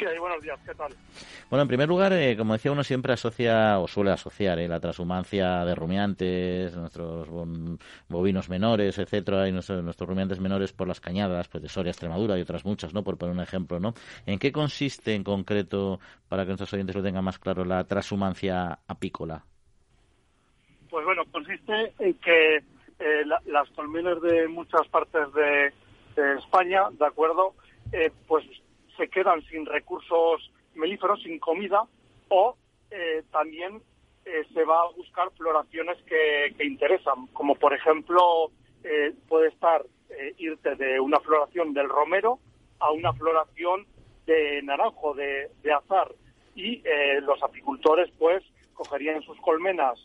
Buenos 0.04 0.42
días, 0.42 0.60
¿qué 0.66 0.74
tal? 0.74 0.92
Bueno, 1.48 1.62
en 1.62 1.68
primer 1.68 1.88
lugar, 1.88 2.12
eh, 2.12 2.36
como 2.36 2.52
decía, 2.52 2.70
uno 2.70 2.84
siempre 2.84 3.14
asocia 3.14 3.78
o 3.78 3.88
suele 3.88 4.10
asociar 4.10 4.58
eh, 4.58 4.68
la 4.68 4.78
transhumancia 4.78 5.64
de 5.64 5.74
rumiantes, 5.74 6.76
nuestros 6.76 7.28
bovinos 8.08 8.50
menores, 8.50 8.98
etcétera, 8.98 9.48
y 9.48 9.52
nuestros, 9.52 9.96
rumiantes 10.00 10.38
menores 10.38 10.74
por 10.74 10.86
las 10.86 11.00
cañadas, 11.00 11.48
pues 11.48 11.62
de 11.62 11.70
Soria, 11.70 11.90
Extremadura 11.90 12.38
y 12.38 12.42
otras 12.42 12.66
muchas, 12.66 12.92
¿no? 12.92 13.02
Por 13.02 13.16
poner 13.16 13.34
un 13.34 13.40
ejemplo, 13.40 13.80
¿no? 13.80 13.94
¿En 14.26 14.38
qué 14.38 14.52
consiste 14.52 15.14
en 15.14 15.24
concreto, 15.24 15.98
para 16.28 16.42
que 16.42 16.48
nuestros 16.48 16.74
oyentes 16.74 16.94
lo 16.94 17.02
tengan 17.02 17.24
más 17.24 17.38
claro, 17.38 17.64
la 17.64 17.84
transhumancia 17.84 18.78
apícola? 18.86 19.44
Pues 20.90 21.06
bueno, 21.06 21.22
consiste 21.32 21.94
en 22.00 22.14
que 22.14 22.56
eh, 22.56 23.24
las 23.46 23.70
colmenas 23.70 24.20
de 24.20 24.46
muchas 24.46 24.86
partes 24.88 25.32
de, 25.32 25.72
España, 26.38 26.82
¿de 26.98 27.06
acuerdo? 27.06 27.54
pues 28.26 28.44
se 28.96 29.08
quedan 29.08 29.42
sin 29.46 29.66
recursos 29.66 30.52
melíferos, 30.74 31.22
sin 31.22 31.38
comida, 31.38 31.84
o 32.28 32.56
eh, 32.90 33.22
también 33.30 33.82
eh, 34.24 34.44
se 34.52 34.64
va 34.64 34.82
a 34.82 34.92
buscar 34.96 35.30
floraciones 35.32 35.98
que, 36.02 36.54
interesan, 36.64 37.26
como 37.28 37.54
por 37.54 37.74
ejemplo 37.74 38.50
eh, 38.84 39.12
puede 39.28 39.48
estar 39.48 39.84
irte 40.38 40.76
de 40.76 41.00
una 41.00 41.18
floración 41.18 41.74
del 41.74 41.88
romero 41.88 42.38
a 42.78 42.92
una 42.92 43.12
floración 43.12 43.86
de 44.24 44.62
naranjo, 44.62 45.14
de, 45.14 45.50
azar, 45.74 46.14
y 46.54 46.82
los 47.22 47.42
apicultores 47.42 48.08
pues 48.16 48.42
cogerían 48.72 49.20
sus 49.22 49.38
colmenas 49.40 49.98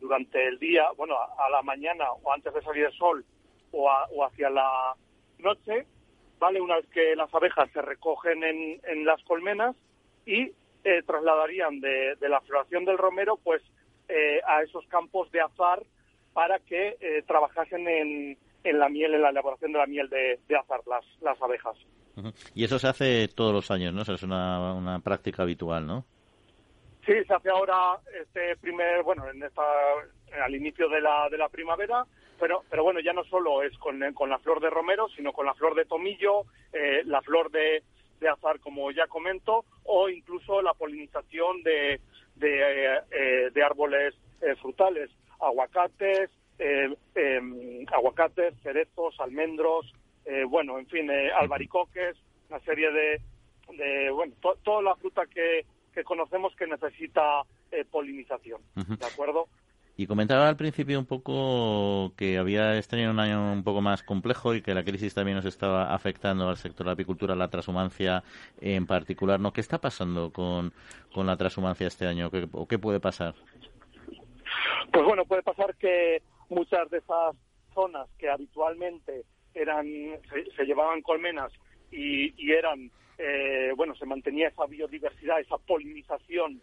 durante 0.00 0.48
el 0.48 0.58
día, 0.58 0.84
bueno, 0.96 1.14
a, 1.16 1.50
la 1.50 1.62
mañana 1.62 2.10
o 2.10 2.32
antes 2.32 2.52
de 2.54 2.62
salir 2.62 2.86
el 2.86 2.92
sol 2.94 3.24
o, 3.72 3.88
o 4.16 4.24
hacia 4.24 4.48
la 4.48 4.94
noche 5.38 5.86
¿vale? 6.42 6.60
Una 6.60 6.74
vez 6.74 6.86
que 6.88 7.14
las 7.14 7.32
abejas 7.32 7.70
se 7.72 7.80
recogen 7.80 8.42
en, 8.42 9.04
las 9.06 9.22
colmenas 9.22 9.76
y 10.26 10.50
eh, 10.82 11.02
trasladarían 11.06 11.80
de, 11.80 12.16
la 12.20 12.40
floración 12.40 12.84
del 12.84 12.98
romero 12.98 13.38
pues 13.44 13.62
eh, 14.08 14.40
a 14.44 14.60
esos 14.62 14.84
campos 14.88 15.30
de 15.30 15.40
azar 15.40 15.84
para 16.32 16.58
que 16.58 16.96
eh, 17.00 17.22
trabajasen 17.28 17.86
en, 17.86 18.36
la 18.64 18.88
miel, 18.88 19.14
en 19.14 19.22
la 19.22 19.30
elaboración 19.30 19.70
de 19.70 19.78
la 19.78 19.86
miel 19.86 20.08
de, 20.08 20.56
azar, 20.56 20.80
las, 20.88 21.04
las 21.20 21.40
abejas. 21.40 21.76
Y 22.56 22.64
eso 22.64 22.76
se 22.80 22.88
hace 22.88 23.28
todos 23.28 23.54
los 23.54 23.70
años, 23.70 23.94
¿no? 23.94 24.02
es 24.02 24.22
una, 24.24 24.74
una 24.74 24.98
práctica 24.98 25.44
habitual, 25.44 25.86
¿no? 25.86 26.04
Sí, 27.06 27.12
se 27.24 27.34
hace 27.34 27.50
ahora 27.50 28.00
este 28.20 28.56
primer, 28.56 29.04
bueno, 29.04 29.30
en 29.30 29.44
esta, 29.44 29.62
al 30.44 30.54
inicio 30.56 30.88
de 30.88 31.00
la, 31.00 31.28
de 31.30 31.38
la 31.38 31.48
primavera 31.48 32.04
pero, 32.42 32.64
pero 32.68 32.82
bueno, 32.82 32.98
ya 32.98 33.12
no 33.12 33.22
solo 33.22 33.62
es 33.62 33.72
con, 33.78 34.00
con 34.14 34.28
la 34.28 34.40
flor 34.40 34.60
de 34.60 34.68
romero, 34.68 35.06
sino 35.14 35.32
con 35.32 35.46
la 35.46 35.54
flor 35.54 35.76
de 35.76 35.84
tomillo, 35.84 36.42
eh, 36.72 37.02
la 37.04 37.22
flor 37.22 37.52
de, 37.52 37.84
de, 38.18 38.28
azar, 38.28 38.58
como 38.58 38.90
ya 38.90 39.06
comento, 39.06 39.64
o 39.84 40.08
incluso 40.08 40.60
la 40.60 40.74
polinización 40.74 41.62
de, 41.62 42.00
de, 42.34 42.96
eh, 43.12 43.50
de 43.54 43.62
árboles 43.62 44.16
eh, 44.40 44.56
frutales, 44.56 45.08
aguacates, 45.38 46.30
em, 46.58 47.86
aguacates, 47.92 48.54
cerezos, 48.64 49.14
almendros, 49.20 49.94
bueno, 50.48 50.80
en 50.80 50.86
fin, 50.88 51.08
albaricoques, 51.10 52.16
una 52.50 52.58
serie 52.64 52.90
de, 52.90 53.20
de 53.72 54.10
bueno, 54.10 54.34
toda 54.64 54.82
la 54.82 54.96
fruta 54.96 55.26
que, 55.26 55.64
que 55.94 56.02
conocemos 56.02 56.56
que 56.56 56.66
necesita 56.66 57.42
polinización, 57.92 58.60
¿de 58.74 59.06
acuerdo? 59.06 59.46
Y 59.96 60.06
comentaba 60.06 60.48
al 60.48 60.56
principio 60.56 60.98
un 60.98 61.06
poco 61.06 62.14
que 62.16 62.38
había 62.38 62.70
año 62.70 63.10
un 63.10 63.20
año 63.20 63.52
un 63.52 63.62
poco 63.62 63.82
más 63.82 64.02
complejo 64.02 64.54
y 64.54 64.62
que 64.62 64.74
la 64.74 64.84
crisis 64.84 65.14
también 65.14 65.36
nos 65.36 65.44
estaba 65.44 65.94
afectando 65.94 66.48
al 66.48 66.56
sector 66.56 66.84
de 66.84 66.88
la 66.88 66.92
apicultura, 66.94 67.36
la 67.36 67.50
transhumancia 67.50 68.22
en 68.60 68.86
particular. 68.86 69.38
¿no? 69.38 69.52
¿Qué 69.52 69.60
está 69.60 69.78
pasando 69.78 70.32
con, 70.32 70.72
con 71.12 71.26
la 71.26 71.36
transhumancia 71.36 71.86
este 71.86 72.06
año 72.06 72.30
o 72.52 72.66
qué 72.66 72.78
puede 72.78 73.00
pasar? 73.00 73.34
Pues 74.92 75.04
bueno, 75.04 75.24
puede 75.24 75.42
pasar 75.42 75.74
que 75.76 76.22
muchas 76.48 76.88
de 76.90 76.98
esas 76.98 77.34
zonas 77.74 78.08
que 78.18 78.28
habitualmente 78.28 79.24
eran 79.54 79.86
se, 80.56 80.64
llevaban 80.64 81.02
colmenas 81.02 81.52
y, 81.90 82.34
y 82.36 82.52
eran, 82.52 82.90
eh, 83.18 83.72
bueno, 83.76 83.94
se 83.94 84.06
mantenía 84.06 84.48
esa 84.48 84.66
biodiversidad, 84.66 85.40
esa 85.40 85.58
polinización, 85.58 86.60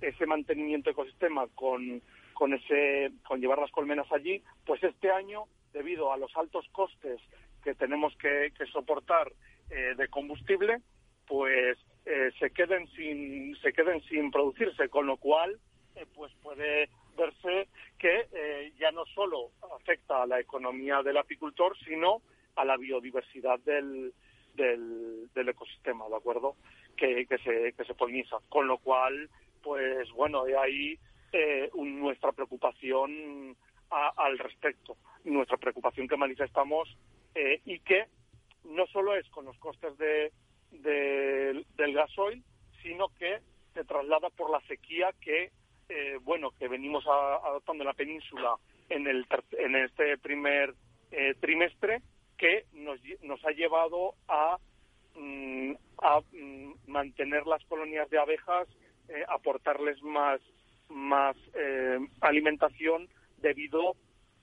ese 0.00 0.26
mantenimiento 0.26 0.90
ecosistema 0.90 1.46
con 1.54 2.02
con 2.38 2.54
ese 2.54 3.10
con 3.26 3.40
llevar 3.40 3.58
las 3.58 3.72
colmenas 3.72 4.06
allí, 4.12 4.40
pues 4.64 4.80
este 4.84 5.10
año 5.10 5.46
debido 5.72 6.12
a 6.12 6.16
los 6.16 6.30
altos 6.36 6.68
costes 6.70 7.20
que 7.64 7.74
tenemos 7.74 8.16
que, 8.16 8.52
soportar 8.72 9.32
eh, 9.70 9.96
de 9.96 10.06
combustible, 10.06 10.80
pues 11.26 11.76
eh, 12.06 12.30
se 12.38 12.50
queden 12.50 12.86
sin 12.92 13.56
se 13.56 13.72
queden 13.72 14.00
sin 14.02 14.30
producirse, 14.30 14.88
con 14.88 15.08
lo 15.08 15.16
cual 15.16 15.58
eh, 15.96 16.06
pues 16.14 16.32
puede 16.40 16.88
verse 17.16 17.66
que 17.98 18.28
ya 18.78 18.92
no 18.92 19.04
solo 19.06 19.50
afecta 19.76 20.22
a 20.22 20.26
la 20.26 20.38
economía 20.38 21.02
del 21.02 21.16
apicultor, 21.16 21.76
sino 21.84 22.22
a 22.54 22.64
la 22.64 22.76
biodiversidad 22.76 23.58
del, 23.64 24.12
del, 24.54 25.48
ecosistema, 25.48 26.08
¿de 26.08 26.14
acuerdo? 26.14 26.54
Que, 26.96 27.26
que 27.26 27.38
se 27.38 27.72
que 27.72 27.84
se 27.84 27.94
poliniza, 27.94 28.36
con 28.48 28.68
lo 28.68 28.78
cual 28.78 29.28
pues 29.60 30.08
bueno, 30.12 30.44
ahí 30.62 30.96
eh, 31.32 31.70
nuestra 31.74 32.32
preocupación 32.32 33.56
al 33.90 34.38
respecto. 34.38 34.96
Nuestra 35.24 35.56
preocupación 35.56 36.08
que 36.08 36.16
manifestamos 36.16 36.88
eh, 37.34 37.60
y 37.64 37.80
que 37.80 38.06
no 38.64 38.86
solo 38.88 39.14
es 39.16 39.28
con 39.30 39.44
los 39.46 39.56
costes 39.58 39.96
de, 39.98 40.32
del 40.70 41.94
gasoil, 41.94 42.42
sino 42.82 43.08
que 43.18 43.38
se 43.74 43.84
traslada 43.84 44.30
por 44.30 44.50
la 44.50 44.60
sequía 44.62 45.12
que 45.20 45.50
eh, 45.88 46.18
bueno 46.22 46.50
que 46.58 46.68
venimos 46.68 47.06
adoptando 47.06 47.82
en 47.82 47.88
la 47.88 47.94
península 47.94 48.56
en 48.88 49.06
el 49.06 49.26
en 49.52 49.76
este 49.76 50.18
primer 50.18 50.74
eh, 51.10 51.34
trimestre 51.40 52.02
que 52.36 52.66
nos, 52.72 53.00
nos 53.22 53.42
ha 53.44 53.50
llevado 53.50 54.14
a 54.28 54.58
mm, 55.14 55.72
a 56.02 56.20
mm, 56.20 56.74
mantener 56.86 57.46
las 57.46 57.64
colonias 57.64 58.08
de 58.10 58.18
abejas 58.18 58.68
eh, 59.08 59.24
aportarles 59.28 60.02
más 60.02 60.40
más 60.88 61.36
alimentación 62.20 63.08
debido 63.40 63.94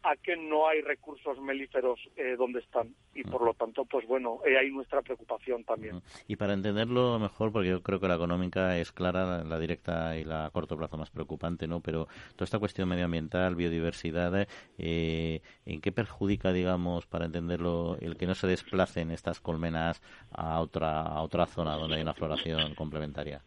a 0.05 0.15
que 0.17 0.38
no 0.38 0.67
hay 0.67 0.81
recursos 0.81 1.39
melíferos 1.39 1.99
eh, 2.15 2.36
donde 2.38 2.60
están. 2.60 2.93
Y 3.15 3.23
por 3.23 3.43
lo 3.43 3.55
tanto 3.55 3.86
pues 3.86 4.05
bueno 4.05 4.39
eh, 4.45 4.55
hay 4.55 4.69
nuestra 4.69 5.01
preocupación 5.01 5.63
también. 5.63 6.01
Y 6.27 6.36
para 6.36 6.53
entenderlo 6.53 7.17
mejor 7.17 7.51
porque 7.51 7.69
yo 7.69 7.81
creo 7.81 7.99
que 7.99 8.08
la 8.08 8.15
económica 8.15 8.77
es 8.77 8.91
clara 8.91 9.43
la 9.43 9.60
directa 9.60 10.15
y 10.15 10.23
la 10.23 10.45
a 10.45 10.49
corto 10.51 10.77
plazo 10.77 10.97
más 10.97 11.10
preocupante 11.10 11.67
no 11.67 11.79
pero 11.79 12.08
toda 12.36 12.45
esta 12.45 12.60
cuestión 12.60 12.88
medioambiental 12.88 13.55
biodiversidad 13.55 14.47
eh, 14.77 15.41
en 15.65 15.81
qué 15.81 15.91
perjudica 15.91 16.53
digamos 16.53 17.08
para 17.08 17.25
entenderlo 17.25 17.97
el 17.99 18.15
que 18.15 18.27
no 18.27 18.36
se 18.36 18.47
desplacen 18.47 19.10
estas 19.10 19.39
colmenas 19.39 20.03
a 20.31 20.60
otra 20.60 21.01
a 21.01 21.21
otra 21.21 21.47
zona 21.47 21.75
donde 21.77 21.95
hay 21.95 22.03
una 22.03 22.13
floración 22.13 22.75
complementaria 22.75 23.41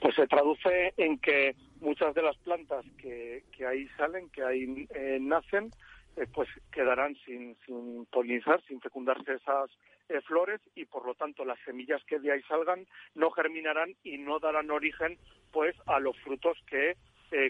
pues 0.00 0.14
se 0.16 0.26
traduce 0.26 0.92
en 0.96 1.18
que 1.18 1.54
muchas 1.80 2.14
de 2.14 2.22
las 2.22 2.36
plantas 2.38 2.84
que, 2.98 3.44
que 3.56 3.66
ahí 3.66 3.88
salen, 3.96 4.28
que 4.30 4.42
ahí 4.42 4.86
eh, 4.94 5.18
nacen, 5.20 5.70
eh, 6.16 6.26
pues 6.32 6.48
quedarán 6.72 7.16
sin, 7.24 7.56
sin 7.66 8.06
polinizar, 8.06 8.62
sin 8.66 8.80
fecundarse 8.80 9.34
esas 9.34 9.70
eh, 10.08 10.20
flores 10.22 10.60
y 10.74 10.84
por 10.84 11.06
lo 11.06 11.14
tanto 11.14 11.44
las 11.44 11.58
semillas 11.64 12.02
que 12.04 12.18
de 12.18 12.32
ahí 12.32 12.42
salgan 12.42 12.86
no 13.14 13.30
germinarán 13.30 13.94
y 14.02 14.18
no 14.18 14.38
darán 14.38 14.70
origen 14.70 15.18
pues 15.52 15.74
a 15.86 15.98
los 16.00 16.16
frutos 16.18 16.58
que 16.68 16.96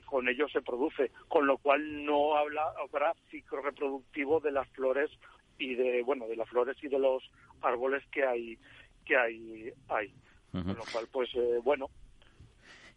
con 0.04 0.28
ellos 0.28 0.52
se 0.52 0.60
produce, 0.60 1.10
con 1.28 1.46
lo 1.46 1.56
cual 1.56 2.04
no 2.04 2.36
habla, 2.36 2.70
habrá 2.84 3.14
ciclo 3.30 3.62
reproductivo 3.62 4.38
de 4.38 4.52
las 4.52 4.68
flores 4.72 5.10
y 5.58 5.74
de 5.74 6.02
bueno 6.02 6.28
de 6.28 6.36
las 6.36 6.50
flores 6.50 6.76
y 6.82 6.88
de 6.88 6.98
los 6.98 7.22
árboles 7.62 8.04
que 8.12 8.26
hay 8.26 8.58
que 9.06 9.16
hay 9.16 9.72
hay. 9.88 10.12
Con 10.52 10.76
lo 10.76 10.84
cual 10.92 11.08
pues 11.10 11.30
bueno 11.64 11.88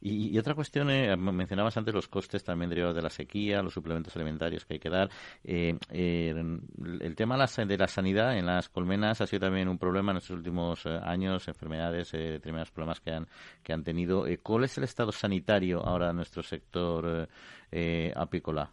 y, 0.06 0.38
otra 0.38 0.54
cuestión, 0.54 0.90
eh, 0.90 1.16
mencionabas 1.16 1.78
antes 1.78 1.94
los 1.94 2.10
costes 2.10 2.44
también 2.44 2.70
derivados 2.70 2.96
de 2.96 3.02
la 3.02 3.10
sequía, 3.10 3.62
los 3.62 3.74
suplementos 3.74 4.14
alimentarios 4.18 4.66
que 4.66 4.74
hay 4.74 4.80
que 4.80 4.90
dar. 4.90 5.10
Eh, 5.46 5.78
eh, 5.92 6.34
el 7.00 7.16
tema 7.16 7.36
de 7.36 7.78
la 7.78 7.88
sanidad 7.88 8.38
en 8.38 8.46
las 8.46 8.68
colmenas 8.68 9.22
ha 9.22 9.28
sido 9.28 9.48
también 9.48 9.70
un 9.70 9.78
problema 9.78 10.12
en 10.12 10.18
estos 10.18 10.36
últimos 10.36 10.86
años, 10.86 11.48
enfermedades, 11.48 12.12
determinados 12.12 12.72
problemas 12.72 13.00
que 13.00 13.12
han, 13.12 13.28
que 13.64 13.72
han 13.72 13.86
tenido. 13.86 14.26
¿Cuál 14.44 14.66
es 14.66 14.78
el 14.78 14.84
estado 14.84 15.14
sanitario 15.14 15.80
ahora 15.86 16.10
en 16.10 16.18
nuestro 16.18 16.44
sector 16.44 17.30
apícola? 18.16 18.72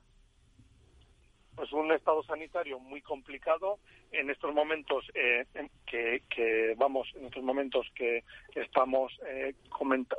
pues 1.60 1.74
un 1.74 1.92
estado 1.92 2.22
sanitario 2.22 2.78
muy 2.78 3.02
complicado 3.02 3.80
en 4.12 4.30
estos 4.30 4.54
momentos 4.54 5.04
eh, 5.14 5.46
que, 5.86 6.74
vamos 6.76 7.08
en 7.14 7.26
estos 7.26 7.42
momentos 7.42 7.86
que 7.94 8.24
estamos 8.54 9.12
eh, 9.26 9.54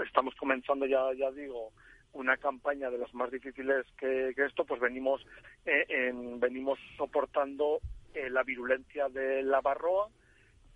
estamos 0.05 0.35
comenzando 0.35 0.85
ya 0.85 1.13
ya 1.17 1.31
digo 1.31 1.71
una 2.13 2.37
campaña 2.37 2.89
de 2.89 2.97
las 2.97 3.13
más 3.13 3.31
difíciles 3.31 3.85
que, 3.97 4.33
esto 4.37 4.65
pues 4.65 4.79
venimos 4.79 5.25
eh, 5.65 6.11
venimos 6.37 6.79
soportando 6.97 7.79
la 8.13 8.43
virulencia 8.43 9.07
de 9.09 9.41
la 9.43 9.61
barroa 9.61 10.09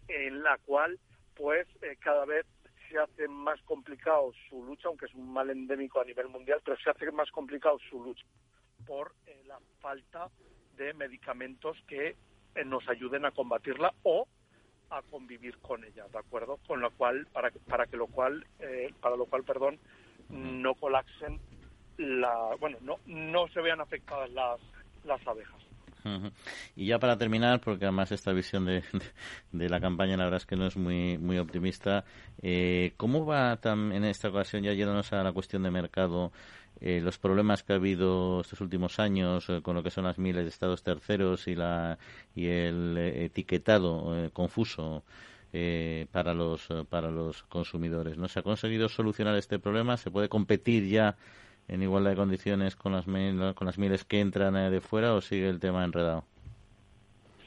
en 0.07 0.43
la 0.43 0.57
cual 0.59 0.97
pues 1.35 1.67
cada 1.99 2.25
vez 2.25 2.45
se 2.89 2.97
hace 2.97 3.27
más 3.27 3.61
complicado 3.63 4.31
su 4.49 4.63
lucha 4.63 4.87
aunque 4.87 5.05
es 5.05 5.13
un 5.13 5.31
mal 5.31 5.49
endémico 5.49 5.99
a 5.99 6.05
nivel 6.05 6.29
mundial 6.29 6.61
pero 6.63 6.77
se 6.77 6.89
hace 6.89 7.11
más 7.11 7.29
complicado 7.31 7.77
su 7.89 8.01
lucha 8.01 8.25
por 8.85 9.13
la 9.45 9.59
falta 9.79 10.29
de 10.77 10.93
medicamentos 10.93 11.77
que 11.87 12.07
eh, 12.09 12.15
nos 12.63 12.87
ayuden 12.87 13.25
a 13.25 13.31
combatirla 13.31 13.93
o 14.03 14.27
a 14.89 15.01
convivir 15.01 15.57
con 15.57 15.83
ella, 15.83 16.07
¿de 16.07 16.19
acuerdo? 16.19 16.59
Con 16.67 16.79
lo 16.79 16.91
cual, 16.91 17.27
para, 17.33 17.51
para 17.67 17.87
que 17.87 17.97
lo 17.97 18.07
cual, 18.07 18.45
eh, 18.59 18.93
para 19.01 19.15
lo 19.15 19.25
cual, 19.25 19.43
perdón, 19.43 19.79
no 20.29 20.75
colapsen 20.75 21.39
la, 21.97 22.55
bueno, 22.59 22.77
no, 22.81 22.99
no 23.05 23.47
se 23.49 23.61
vean 23.61 23.81
afectadas 23.81 24.29
las, 24.31 24.59
las 25.03 25.25
abejas. 25.27 25.64
Y 26.75 26.87
ya 26.87 26.99
para 26.99 27.17
terminar, 27.17 27.61
porque 27.61 27.85
además 27.85 28.11
esta 28.11 28.31
visión 28.33 28.65
de, 28.65 28.83
la 29.51 29.79
campaña 29.79 30.17
la 30.17 30.25
verdad 30.25 30.37
es 30.37 30.45
que 30.45 30.55
no 30.55 30.67
es 30.67 30.77
muy 30.77 31.17
muy 31.17 31.37
optimista, 31.39 32.05
eh, 32.41 32.93
¿cómo 32.97 33.25
va 33.25 33.59
en 33.63 34.03
esta 34.03 34.29
ocasión, 34.29 34.63
ya 34.63 34.73
yéndonos 34.73 35.11
a 35.13 35.23
la 35.23 35.31
cuestión 35.31 35.63
de 35.63 35.71
mercado, 35.71 36.31
eh, 36.81 36.99
los 37.01 37.17
problemas 37.17 37.63
que 37.63 37.73
ha 37.73 37.77
habido 37.77 38.41
estos 38.41 38.59
últimos 38.59 38.99
años 38.99 39.49
eh, 39.49 39.61
con 39.61 39.75
lo 39.75 39.83
que 39.83 39.91
son 39.91 40.03
las 40.03 40.19
miles 40.19 40.43
de 40.43 40.49
estados 40.49 40.83
terceros 40.83 41.47
y, 41.47 41.55
la, 41.55 41.97
y 42.35 42.47
el 42.47 42.97
eh, 42.97 43.25
etiquetado 43.25 44.29
confuso 44.33 45.03
para, 46.11 46.33
los, 46.33 46.67
para 46.89 47.09
los 47.09 47.43
consumidores. 47.43 48.17
¿No 48.17 48.27
se 48.27 48.39
ha 48.39 48.43
conseguido 48.43 48.89
solucionar 48.89 49.37
este 49.37 49.57
problema? 49.57 49.95
¿Se 49.95 50.11
puede 50.11 50.27
competir 50.27 50.85
ya 50.85 51.15
en 51.67 51.81
igualdad 51.81 52.11
de 52.11 52.15
condiciones 52.17 52.75
con 52.75 52.91
las, 52.91 53.05
con 53.05 53.65
las 53.65 53.77
miles 53.77 54.05
que 54.05 54.19
entran 54.19 54.53
de 54.71 54.81
fuera 54.81 55.13
o 55.13 55.21
sigue 55.21 55.49
el 55.49 55.59
tema 55.59 55.83
enredado? 55.83 56.23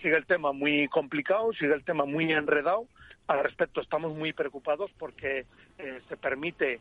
Sigue 0.02 0.16
el 0.16 0.26
tema 0.26 0.52
muy 0.52 0.88
complicado, 0.88 1.52
sigue 1.52 1.74
el 1.74 1.84
tema 1.84 2.04
muy 2.04 2.32
enredado. 2.32 2.86
Al 3.26 3.42
respecto 3.42 3.80
estamos 3.80 4.14
muy 4.14 4.32
preocupados 4.32 4.90
porque 4.98 5.44
se 6.08 6.16
permite 6.16 6.80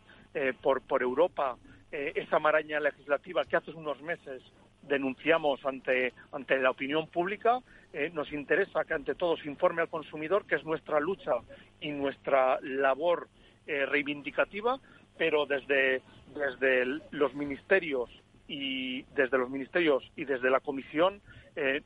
por, 0.61 0.81
por 0.81 1.01
Europa 1.01 1.57
eh, 1.91 2.11
esa 2.15 2.37
maraña 2.37 2.81
legislativa 2.81 3.45
que 3.45 3.55
hace 3.55 3.71
unos 3.71 4.01
meses 4.01 4.43
denunciamos 4.81 5.65
ante, 5.65 6.13
ante 6.33 6.57
la 6.59 6.71
opinión 6.71 7.07
pública. 7.07 7.59
Eh, 7.93 8.11
nos 8.13 8.31
interesa 8.33 8.83
que 8.83 8.93
ante 8.93 9.15
todo 9.15 9.37
se 9.37 9.47
informe 9.47 9.81
al 9.81 9.87
consumidor, 9.87 10.45
que 10.45 10.55
es 10.55 10.65
nuestra 10.65 10.99
lucha 10.99 11.31
y 11.79 11.91
nuestra 11.91 12.59
labor 12.61 13.29
eh, 13.67 13.85
reivindicativa, 13.85 14.79
pero 15.17 15.45
desde, 15.45 16.01
desde 16.35 16.85
los 17.11 17.33
ministerios 17.33 18.09
y 18.47 19.03
desde 19.15 19.37
los 19.37 19.49
ministerios 19.49 20.03
y 20.15 20.25
desde 20.25 20.49
la 20.49 20.59
comisión 20.59 21.21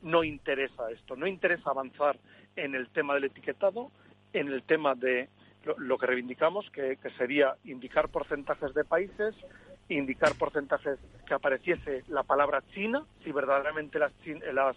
no 0.02 0.22
interesa 0.22 0.90
esto, 0.90 1.16
no 1.16 1.26
interesa 1.26 1.70
avanzar 1.70 2.18
en 2.56 2.74
el 2.74 2.88
tema 2.90 3.14
del 3.14 3.24
etiquetado, 3.24 3.90
en 4.32 4.48
el 4.48 4.62
tema 4.62 4.94
de 4.94 5.28
lo, 5.76 5.98
que 5.98 6.06
reivindicamos, 6.06 6.68
que, 6.70 6.98
sería 7.16 7.56
indicar 7.64 8.08
porcentajes 8.08 8.74
de 8.74 8.84
países, 8.84 9.34
indicar 9.88 10.34
porcentajes 10.36 10.98
que 11.26 11.34
apareciese 11.34 12.04
la 12.08 12.22
palabra 12.22 12.62
China, 12.74 13.04
si 13.22 13.32
verdaderamente 13.32 13.98
las, 13.98 14.12
las 14.52 14.76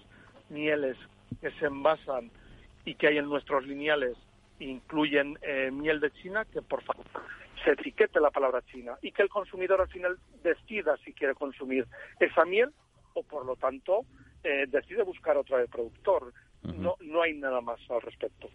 mieles 0.50 0.98
que 1.42 1.52
se 1.52 1.66
envasan 1.66 2.30
y 2.86 2.96
que 2.96 3.08
hay 3.08 3.18
en 3.18 3.26
nuestros 3.26 3.66
lineales 3.66 4.16
incluyen 4.60 5.38
eh, 5.42 5.70
miel 5.72 6.00
de 6.00 6.12
China, 6.12 6.46
que 6.46 6.62
por 6.62 6.82
favor 6.84 7.06
se 7.64 7.72
etiquete 7.72 8.20
la 8.20 8.32
palabra 8.32 8.62
China 8.72 8.98
y 9.02 9.12
que 9.12 9.22
el 9.22 9.30
consumidor 9.30 9.82
al 9.82 9.88
final 9.88 10.18
decida 10.44 10.98
si 11.04 11.14
quiere 11.14 11.34
consumir 11.34 11.86
esa 12.20 12.46
miel 12.46 12.72
o 13.14 13.24
por 13.24 13.46
lo 13.46 13.56
tanto 13.56 14.06
eh, 14.44 14.66
decide 14.68 15.04
buscar 15.04 15.38
otro 15.38 15.58
productor. 15.68 16.34
No, 16.64 16.96
no 17.00 17.22
hay 17.22 17.34
nada 17.34 17.62
más 17.62 17.80
al 17.92 18.02
respecto. 18.02 18.50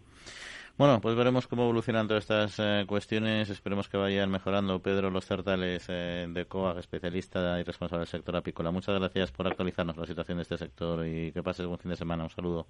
Bueno, 0.77 0.99
pues 0.99 1.15
veremos 1.15 1.47
cómo 1.47 1.63
evolucionan 1.63 2.07
todas 2.07 2.23
estas 2.23 2.59
eh, 2.59 2.85
cuestiones. 2.87 3.49
Esperemos 3.49 3.87
que 3.87 3.97
vayan 3.97 4.29
mejorando. 4.29 4.81
Pedro 4.81 5.09
Los 5.09 5.25
Certales 5.25 5.85
eh, 5.89 6.27
de 6.29 6.45
COAG, 6.45 6.79
especialista 6.79 7.59
y 7.59 7.63
responsable 7.63 8.01
del 8.01 8.07
sector 8.07 8.35
apícola. 8.35 8.71
Muchas 8.71 8.99
gracias 8.99 9.31
por 9.31 9.47
actualizarnos 9.47 9.95
la 9.95 10.05
situación 10.05 10.37
de 10.37 10.43
este 10.43 10.57
sector 10.57 11.05
y 11.05 11.31
que 11.31 11.43
pases 11.43 11.67
buen 11.67 11.79
fin 11.79 11.91
de 11.91 11.97
semana. 11.97 12.23
Un 12.23 12.29
saludo. 12.29 12.67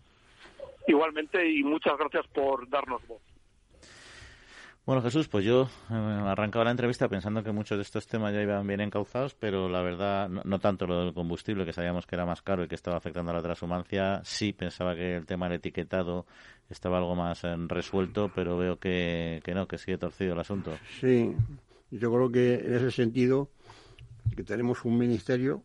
Igualmente 0.88 1.48
y 1.50 1.64
muchas 1.64 1.98
gracias 1.98 2.28
por 2.28 2.68
darnos 2.70 3.06
voz. 3.08 3.22
Bueno, 4.84 5.04
Jesús, 5.04 5.28
pues 5.28 5.46
yo 5.46 5.70
eh, 5.92 5.94
arrancaba 5.94 6.66
la 6.66 6.72
entrevista 6.72 7.08
pensando 7.08 7.44
que 7.44 7.52
muchos 7.52 7.78
de 7.78 7.84
estos 7.84 8.08
temas 8.08 8.34
ya 8.34 8.42
iban 8.42 8.66
bien 8.66 8.82
encauzados, 8.82 9.36
pero 9.36 9.70
la 9.70 9.84
verdad, 9.84 10.28
no, 10.28 10.60
tanto 10.60 10.88
lo 10.88 11.06
del 11.06 11.14
combustible, 11.14 11.66
que 11.66 11.74
sabíamos 11.74 12.08
que 12.08 12.16
era 12.16 12.26
más 12.26 12.42
caro 12.42 12.64
y 12.64 12.68
que 12.68 12.74
estaba 12.74 12.98
afectando 12.98 13.32
a 13.32 13.36
la 13.36 13.44
transhumancia, 13.44 14.22
sí 14.24 14.54
pensaba 14.54 14.96
que 14.96 15.18
el 15.18 15.28
tema 15.28 15.48
del 15.48 15.58
etiquetado 15.58 16.26
estaba 16.68 16.98
algo 16.98 17.16
más 17.16 17.44
eh, 17.44 17.56
resuelto, 17.68 18.32
pero 18.34 18.58
veo 18.58 18.80
que, 18.80 19.40
que 19.44 19.54
no, 19.54 19.68
que 19.68 19.78
sigue 19.78 20.00
torcido 20.00 20.34
el 20.34 20.40
asunto. 20.40 20.72
Sí, 21.00 21.32
yo 21.92 22.12
creo 22.12 22.32
que 22.32 22.56
en 22.56 22.74
ese 22.74 22.90
sentido, 22.90 23.50
que 24.36 24.44
tenemos 24.44 24.84
un 24.84 24.98
ministerio 24.98 25.62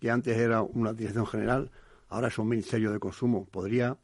que 0.00 0.10
antes 0.10 0.36
era 0.38 0.62
una 0.62 0.94
dirección 0.94 1.26
general, 1.26 1.70
ahora 2.08 2.28
es 2.28 2.38
un 2.38 2.48
ministerio 2.48 2.90
de 2.90 2.98
consumo. 2.98 3.44
Podría 3.44 3.98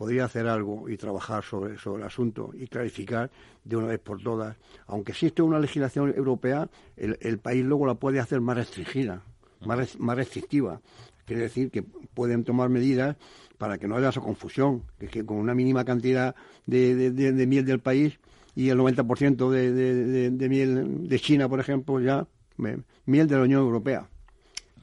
podría 0.00 0.24
hacer 0.24 0.46
algo 0.48 0.88
y 0.88 0.96
trabajar 0.96 1.44
sobre, 1.44 1.76
sobre 1.76 2.00
el 2.00 2.06
asunto 2.06 2.52
y 2.54 2.68
clarificar 2.68 3.30
de 3.62 3.76
una 3.76 3.88
vez 3.88 3.98
por 3.98 4.22
todas. 4.22 4.56
Aunque 4.86 5.12
existe 5.12 5.42
una 5.42 5.58
legislación 5.58 6.14
europea, 6.16 6.70
el, 6.96 7.38
país 7.38 7.62
luego 7.62 7.84
la 7.84 7.96
puede 7.96 8.18
hacer 8.18 8.40
más 8.40 8.56
restringida, 8.56 9.22
más, 9.60 10.00
más 10.00 10.16
restrictiva 10.16 10.80
Quiere 11.26 11.42
decir 11.42 11.70
que 11.70 11.82
pueden 11.82 12.44
tomar 12.44 12.70
medidas 12.70 13.14
para 13.58 13.76
que 13.76 13.86
no 13.86 13.98
haya 13.98 14.08
esa 14.08 14.22
confusión, 14.22 14.84
que, 14.98 15.08
que 15.08 15.22
con 15.26 15.36
una 15.36 15.54
mínima 15.54 15.84
cantidad 15.84 16.34
de, 16.64 17.10
de, 17.10 17.46
miel 17.46 17.66
del 17.66 17.80
país 17.80 18.18
y 18.56 18.70
el 18.70 18.78
90% 18.78 19.50
de, 19.50 20.30
de, 20.30 20.48
miel 20.48 21.08
de 21.10 21.18
China, 21.20 21.46
por 21.46 21.60
ejemplo, 21.60 22.00
ya 22.00 22.26
miel 22.56 23.28
de 23.28 23.36
la 23.36 23.42
Unión 23.42 23.60
Europea. 23.60 24.08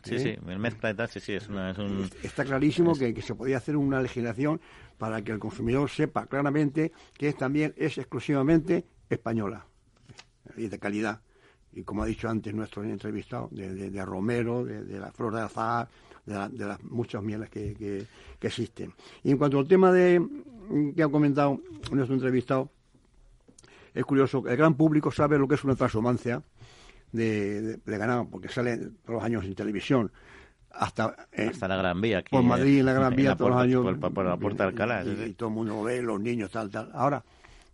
Sí, 0.03 0.15
¿Eh? 0.15 0.19
sí, 0.19 0.57
mezcla 0.57 0.89
de 0.89 0.95
tal, 0.95 1.09
sí, 1.09 1.19
sí, 1.19 1.33
es, 1.33 1.49
un... 1.49 2.09
Está 2.23 2.45
clarísimo 2.45 2.95
que, 2.95 3.13
que, 3.13 3.21
se 3.21 3.35
podría 3.35 3.57
hacer 3.57 3.75
una 3.75 4.01
legislación 4.01 4.61
para 4.97 5.23
que 5.23 5.31
el 5.31 5.39
consumidor 5.39 5.89
sepa 5.89 6.25
claramente 6.25 6.91
que 7.17 7.33
también 7.33 7.73
es 7.77 7.97
exclusivamente 7.97 8.85
española 9.09 9.65
y 10.55 10.67
de 10.67 10.79
calidad. 10.79 11.21
Y 11.73 11.83
como 11.83 12.03
ha 12.03 12.05
dicho 12.05 12.27
antes 12.27 12.53
nuestro 12.53 12.83
entrevistado, 12.83 13.49
de, 13.51 13.91
de, 13.91 14.05
romero, 14.05 14.65
de, 14.65 14.99
la 14.99 15.11
flor 15.11 15.35
de 15.35 15.41
azahar, 15.41 15.87
de, 16.25 16.65
las 16.65 16.83
muchas 16.83 17.21
mieles 17.21 17.49
que, 17.49 17.75
que, 18.39 18.47
existen. 18.47 18.93
Y 19.23 19.31
en 19.31 19.37
cuanto 19.37 19.59
al 19.59 19.67
tema 19.67 19.91
de 19.91 20.25
que 20.95 21.03
ha 21.03 21.07
comentado 21.07 21.61
nuestro 21.91 22.15
entrevistado, 22.15 22.71
es 23.93 24.05
curioso, 24.05 24.43
el 24.47 24.57
gran 24.57 24.75
público 24.75 25.11
sabe 25.11 25.37
lo 25.37 25.47
que 25.47 25.55
es 25.55 25.63
una 25.63 25.75
transhumancia 25.75 26.41
de, 27.11 27.79
ganado, 27.85 28.27
porque 28.29 28.49
sale 28.49 28.77
todos 28.77 29.15
los 29.15 29.23
años 29.23 29.45
en 29.45 29.55
televisión. 29.55 30.11
Hasta, 30.79 31.27
eh, 31.31 31.49
hasta 31.51 31.67
la 31.67 31.77
Gran 31.77 31.99
Vía. 32.01 32.19
Aquí, 32.19 32.29
por 32.31 32.43
Madrid, 32.43 32.79
en 32.79 32.85
la 32.85 32.93
Gran 32.93 33.15
Vía, 33.15 33.35
todos 33.35 33.51
los 33.51 33.59
años. 33.59 33.97
Por, 33.97 34.25
la 34.25 34.37
Puerta 34.37 34.63
de 34.63 34.69
Alcalá. 34.69 35.03
Y, 35.03 35.33
todo 35.33 35.49
el 35.49 35.55
mundo 35.55 35.83
ve, 35.83 36.01
los 36.01 36.19
niños, 36.19 36.51
tal, 36.51 36.69
tal. 36.69 36.91
Ahora, 36.93 37.23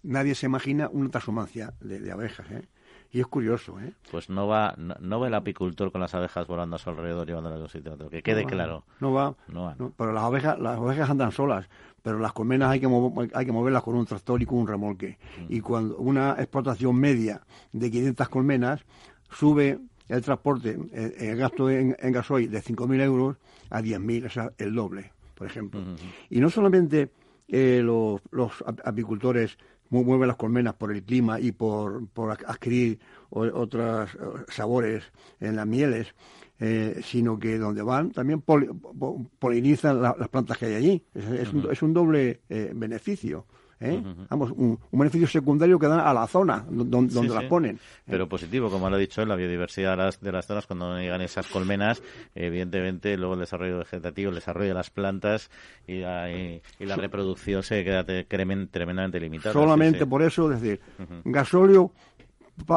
nadie 0.03 0.35
se 0.35 0.45
imagina 0.45 0.89
una 0.91 1.09
transhumancia 1.09 1.73
de, 1.81 1.99
de 1.99 2.11
abejas, 2.11 2.49
¿eh? 2.51 2.67
Y 3.13 3.19
es 3.19 3.27
curioso, 3.27 3.79
¿eh? 3.79 3.93
Pues 4.09 4.27
no 4.27 4.47
va, 4.47 4.73
no, 4.75 5.19
va 5.19 5.27
el 5.27 5.35
apicultor 5.35 5.91
con 5.91 6.01
las 6.01 6.15
abejas 6.15 6.47
volando 6.47 6.77
a 6.77 6.79
su 6.79 6.89
alrededor 6.89 7.27
llevándolas 7.27 7.59
de 7.59 7.63
un 7.65 7.69
sitio 7.69 7.91
a 7.91 7.93
otro. 7.95 8.09
Que 8.09 8.23
quede 8.23 8.43
claro. 8.43 8.85
No 8.99 9.13
va. 9.13 9.35
No 9.47 9.65
va. 9.65 9.75
pero 9.95 10.13
las 10.13 10.23
abejas, 10.23 10.57
las 10.57 10.79
abejas 10.79 11.11
andan 11.11 11.31
solas, 11.31 11.69
pero 12.01 12.17
las 12.17 12.33
colmenas 12.33 12.71
hay 12.71 12.79
que, 12.79 12.87
hay 13.35 13.45
que 13.45 13.51
moverlas 13.51 13.83
con 13.83 13.95
un 13.95 14.07
tractor 14.07 14.41
y 14.41 14.47
con 14.47 14.57
un 14.57 14.67
remolque. 14.67 15.19
Mm. 15.37 15.53
Y 15.53 15.61
cuando 15.61 15.97
una 15.97 16.31
explotación 16.39 16.95
media 16.95 17.41
de 17.71 17.91
500 17.91 18.29
colmenas 18.29 18.83
sube 19.29 19.77
el 20.09 20.21
transporte, 20.21 20.77
el, 20.91 21.37
gasto 21.37 21.69
en, 21.69 21.95
gasoil 22.11 22.49
de 22.49 22.61
5.000 22.61 23.01
euros 23.01 23.37
a 23.69 23.81
10.000, 23.81 24.25
o 24.25 24.29
sea, 24.29 24.51
el 24.57 24.73
doble, 24.73 25.11
por 25.35 25.47
ejemplo. 25.47 25.81
Y 26.29 26.39
no 26.39 26.49
solamente 26.49 27.09
eh, 27.47 27.81
los, 27.83 28.21
los 28.31 28.51
apicultores 28.83 29.57
mueven 29.89 30.27
las 30.27 30.37
colmenas 30.37 30.73
por 30.73 30.91
el 30.91 31.03
clima 31.03 31.39
y 31.39 31.51
por, 31.51 32.07
por 32.07 32.31
adquirir 32.31 32.99
otros 33.29 34.09
eh, 34.15 34.17
sabores 34.49 35.03
en 35.39 35.55
las 35.55 35.67
mieles, 35.67 36.15
eh, 36.59 37.01
sino 37.03 37.37
que 37.37 37.57
donde 37.59 37.83
van 37.83 38.11
también 38.11 38.41
polinizan 38.41 40.01
las 40.01 40.29
plantas 40.29 40.57
que 40.57 40.65
hay 40.65 40.75
allí. 40.75 41.05
Es, 41.13 41.53
un, 41.53 41.71
es 41.71 41.81
un, 41.81 41.93
doble 41.93 42.41
beneficio. 42.73 43.45
¿Eh? 43.83 44.03
Vamos, 44.29 44.51
un, 44.51 44.79
beneficio 44.91 45.27
secundario 45.27 45.77
que 45.77 45.87
dan 45.87 45.99
a 45.99 46.13
la 46.13 46.27
zona 46.27 46.65
donde, 46.69 47.29
las 47.29 47.43
ponen. 47.45 47.79
Pero 48.05 48.27
positivo, 48.27 48.69
como 48.69 48.89
lo 48.89 48.95
ha 48.95 48.99
dicho, 48.99 49.25
la 49.25 49.35
biodiversidad 49.35 49.91
de 49.91 49.97
las, 49.97 50.21
de 50.21 50.31
las 50.31 50.45
zonas, 50.45 50.65
cuando 50.65 50.97
llegan 50.97 51.21
esas 51.21 51.47
colmenas, 51.47 52.01
evidentemente 52.35 53.17
luego 53.17 53.33
el 53.33 53.41
desarrollo 53.41 53.79
vegetativo, 53.79 54.29
el 54.29 54.35
desarrollo 54.35 54.69
de 54.69 54.73
las 54.73 54.89
plantas 54.89 55.49
y 55.87 55.99
la, 55.99 56.31
y, 56.31 56.61
la 56.79 56.95
reproducción 56.95 57.63
se 57.63 57.83
queda 57.83 58.03
tremendamente 58.05 59.19
limitada. 59.19 59.53
Solamente 59.53 60.05
por 60.05 60.21
eso, 60.21 60.51
es 60.51 60.61
decir, 60.61 60.79
gasóleo 61.25 61.91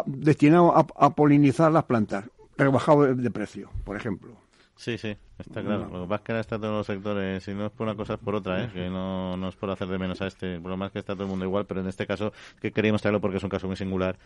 destinado 0.07 0.75
a, 0.77 1.11
polinizar 1.11 1.71
las 1.73 1.85
plantas, 1.85 2.25
rebajado 2.57 3.15
de 3.15 3.31
precio, 3.31 3.71
por 3.85 3.97
ejemplo. 3.97 4.46
Sí, 4.77 4.99
sí, 4.99 5.17
está 5.39 5.63
claro. 5.63 5.89
Lo 5.91 6.03
que 6.03 6.09
pasa 6.09 6.17
es 6.17 6.21
que 6.23 6.33
ahora 6.33 6.41
está 6.41 6.59
todos 6.59 6.75
los 6.75 6.87
sectores, 6.87 7.43
si 7.43 7.55
no 7.55 7.67
es 7.67 7.73
por 7.73 7.87
una 7.87 7.97
cosa 7.97 8.15
es 8.15 8.21
por 8.21 8.35
otra, 8.35 8.63
¿eh? 8.65 8.71
que 8.71 8.91
no, 8.91 9.37
no 9.37 9.49
es 9.49 9.57
por 9.57 9.71
hacer 9.71 9.89
de 9.89 9.99
menos 9.99 10.21
a 10.21 10.27
este. 10.27 10.61
Por 10.61 10.71
lo 10.71 10.77
más 10.77 10.93
que 10.93 10.99
está 10.99 11.15
todo 11.15 11.25
el 11.25 11.31
mundo 11.31 11.47
igual, 11.47 11.65
pero 11.67 11.81
en 11.81 11.89
este 11.89 12.07
caso 12.07 12.33
que 12.61 12.73
queríamos 12.73 13.01
traerlo 13.01 13.21
porque 13.23 13.39
es 13.39 13.43
un 13.43 13.49
caso 13.49 13.67
muy 13.67 13.77
singular 13.77 14.19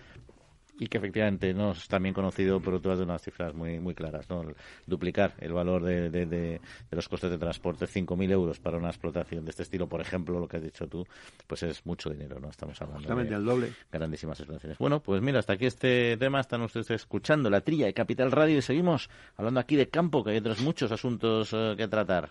y 0.81 0.89
que 0.89 0.99
efectivamente 0.99 1.55
no 1.55 1.73
es 1.73 1.87
también 1.87 2.15
conocido 2.15 2.59
por 2.59 2.81
todas 2.81 2.99
de 2.99 3.05
unas 3.05 3.23
cifras 3.23 3.55
muy 3.55 3.79
muy 3.79 3.95
claras 3.95 4.29
no 4.29 4.45
duplicar 4.87 5.35
el 5.39 5.53
valor 5.53 5.85
de, 5.85 6.11
de, 6.11 6.61
los 6.91 7.09
costes 7.09 7.31
de 7.31 7.39
transporte 7.39 7.87
5.000 7.87 8.31
euros 8.33 8.59
para 8.59 8.79
una 8.79 8.89
explotación 8.89 9.45
de 9.45 9.51
este 9.51 9.63
estilo 9.63 9.87
por 9.87 10.01
ejemplo 10.01 10.41
lo 10.41 10.49
que 10.49 10.57
has 10.57 10.63
dicho 10.63 10.89
tú 10.89 11.07
pues 11.47 11.63
es 11.63 11.85
mucho 11.87 12.11
dinero 12.11 12.41
no 12.41 12.49
estamos 12.49 12.81
hablando 12.81 13.15
de 13.15 13.35
el 13.35 13.45
doble. 13.45 13.73
grandísimas 13.93 14.41
explotaciones. 14.41 14.79
Bueno 14.79 15.01
pues 15.01 15.21
mira 15.23 15.39
hasta 15.39 15.53
aquí 15.55 15.67
este 15.67 16.17
tema. 16.17 16.41
Están 16.41 16.63
ustedes 16.63 16.91
escuchando 16.91 17.51
la 17.51 17.61
trilla 17.61 17.87
de 17.87 17.95
Capital 17.95 18.33
Radio 18.33 18.59
y 18.59 18.63
seguimos 18.63 19.11
hablando 19.37 19.61
aquí 19.61 19.77
de 19.77 19.89
campo 19.89 20.25
que 20.25 20.31
hay 20.31 20.39
otros 20.39 20.61
muchos 20.61 20.91
asuntos 20.91 21.53
eh, 21.53 21.75
que 21.77 21.89
tratar 21.89 22.31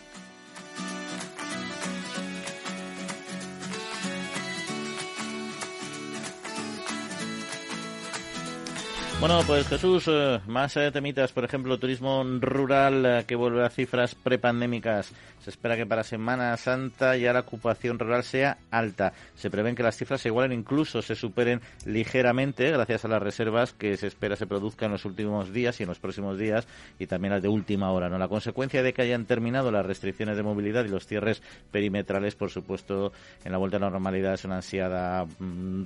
Bueno, 9.21 9.39
pues 9.45 9.67
Jesús, 9.67 10.05
eh, 10.07 10.39
más 10.47 10.75
eh, 10.77 10.89
temitas, 10.91 11.31
por 11.31 11.45
ejemplo, 11.45 11.77
turismo 11.77 12.23
rural 12.39 13.05
eh, 13.05 13.23
que 13.27 13.35
vuelve 13.35 13.63
a 13.63 13.69
cifras 13.69 14.15
prepandémicas. 14.15 15.13
Se 15.43 15.51
espera 15.51 15.77
que 15.77 15.85
para 15.85 16.03
Semana 16.03 16.57
Santa 16.57 17.15
ya 17.17 17.31
la 17.31 17.41
ocupación 17.41 17.99
rural 17.99 18.23
sea 18.23 18.57
alta. 18.71 19.13
Se 19.35 19.51
prevén 19.51 19.75
que 19.75 19.83
las 19.83 19.95
cifras 19.95 20.21
se 20.21 20.29
igualen, 20.29 20.57
incluso 20.57 21.03
se 21.03 21.13
superen 21.13 21.61
ligeramente, 21.85 22.71
gracias 22.71 23.05
a 23.05 23.07
las 23.07 23.21
reservas 23.21 23.73
que 23.73 23.95
se 23.95 24.07
espera 24.07 24.35
se 24.35 24.47
produzcan 24.47 24.87
en 24.87 24.93
los 24.93 25.05
últimos 25.05 25.53
días 25.53 25.79
y 25.79 25.83
en 25.83 25.89
los 25.89 25.99
próximos 25.99 26.39
días, 26.39 26.67
y 26.97 27.05
también 27.05 27.33
las 27.33 27.43
de 27.43 27.47
última 27.47 27.91
hora. 27.91 28.09
¿no? 28.09 28.17
La 28.17 28.27
consecuencia 28.27 28.81
de 28.81 28.91
que 28.93 29.03
hayan 29.03 29.25
terminado 29.25 29.71
las 29.71 29.85
restricciones 29.85 30.35
de 30.35 30.43
movilidad 30.43 30.83
y 30.85 30.89
los 30.89 31.05
cierres 31.05 31.43
perimetrales, 31.71 32.33
por 32.33 32.49
supuesto, 32.49 33.11
en 33.43 33.51
la 33.51 33.59
vuelta 33.59 33.77
a 33.77 33.81
la 33.81 33.89
normalidad 33.91 34.33
es 34.33 34.45
una 34.45 34.57
ansiada 34.57 35.25
mm, 35.25 35.83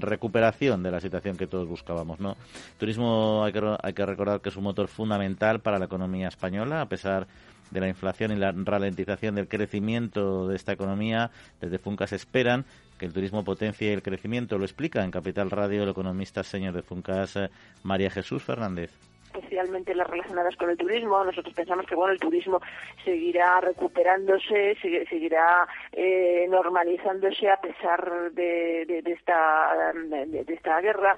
recuperación 0.00 0.82
de 0.82 0.90
la 0.90 1.00
situación 1.00 1.36
que 1.36 1.46
todos 1.46 1.68
buscábamos, 1.68 2.18
¿no? 2.18 2.36
Turismo 2.78 3.44
hay 3.44 3.52
que, 3.52 3.76
hay 3.82 3.92
que 3.92 4.06
recordar 4.06 4.40
que 4.40 4.48
es 4.48 4.56
un 4.56 4.64
motor 4.64 4.88
fundamental 4.88 5.60
para 5.60 5.78
la 5.78 5.86
economía 5.86 6.28
española, 6.28 6.80
a 6.80 6.88
pesar 6.88 7.26
de 7.70 7.80
la 7.80 7.88
inflación 7.88 8.32
y 8.32 8.36
la 8.36 8.52
ralentización 8.52 9.34
del 9.34 9.48
crecimiento 9.48 10.46
de 10.46 10.56
esta 10.56 10.72
economía, 10.72 11.30
desde 11.60 11.78
Funcas 11.78 12.12
esperan 12.12 12.64
que 12.98 13.06
el 13.06 13.12
turismo 13.12 13.44
potencie 13.44 13.92
el 13.92 14.02
crecimiento. 14.02 14.58
Lo 14.58 14.64
explica 14.64 15.02
en 15.02 15.10
Capital 15.10 15.50
Radio 15.50 15.82
el 15.82 15.88
economista 15.88 16.42
señor 16.42 16.74
de 16.74 16.82
Funcas, 16.82 17.36
eh, 17.36 17.50
María 17.82 18.10
Jesús 18.10 18.42
Fernández 18.42 18.92
especialmente 19.34 19.94
las 19.94 20.08
relacionadas 20.08 20.54
con 20.56 20.70
el 20.70 20.76
turismo. 20.76 21.24
Nosotros 21.24 21.54
pensamos 21.54 21.86
que 21.86 21.94
bueno 21.94 22.12
el 22.12 22.20
turismo 22.20 22.60
seguirá 23.04 23.60
recuperándose, 23.60 24.76
seguirá 25.08 25.66
eh, 25.92 26.46
normalizándose 26.48 27.48
a 27.48 27.56
pesar 27.56 28.30
de, 28.32 29.02
esta 29.06 29.92
de, 29.94 30.44
esta 30.48 30.80
guerra 30.80 31.16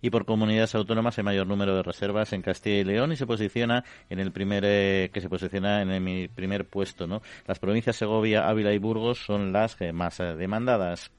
y 0.00 0.10
por 0.10 0.24
comunidades 0.24 0.74
autónomas 0.74 1.18
el 1.18 1.24
mayor 1.24 1.46
número 1.46 1.76
de 1.76 1.82
reservas 1.82 2.32
en 2.32 2.42
Castilla 2.42 2.80
y 2.80 2.84
León 2.84 3.12
y 3.12 3.16
se 3.16 3.26
posiciona 3.26 3.84
en 4.10 4.18
el 4.18 4.32
primer 4.32 4.64
eh, 4.66 5.10
que 5.12 5.20
se 5.20 5.28
posiciona 5.28 5.82
en 5.82 5.90
el 5.90 6.28
primer 6.28 6.68
puesto, 6.68 7.06
¿no? 7.06 7.22
Las 7.46 7.58
provincias 7.58 7.96
Segovia, 7.96 8.48
Ávila 8.48 8.72
y 8.72 8.78
Burgos 8.78 9.24
son 9.24 9.52
las 9.52 9.76
más 9.92 10.20
eh, 10.20 10.34
demandadas. 10.34 11.10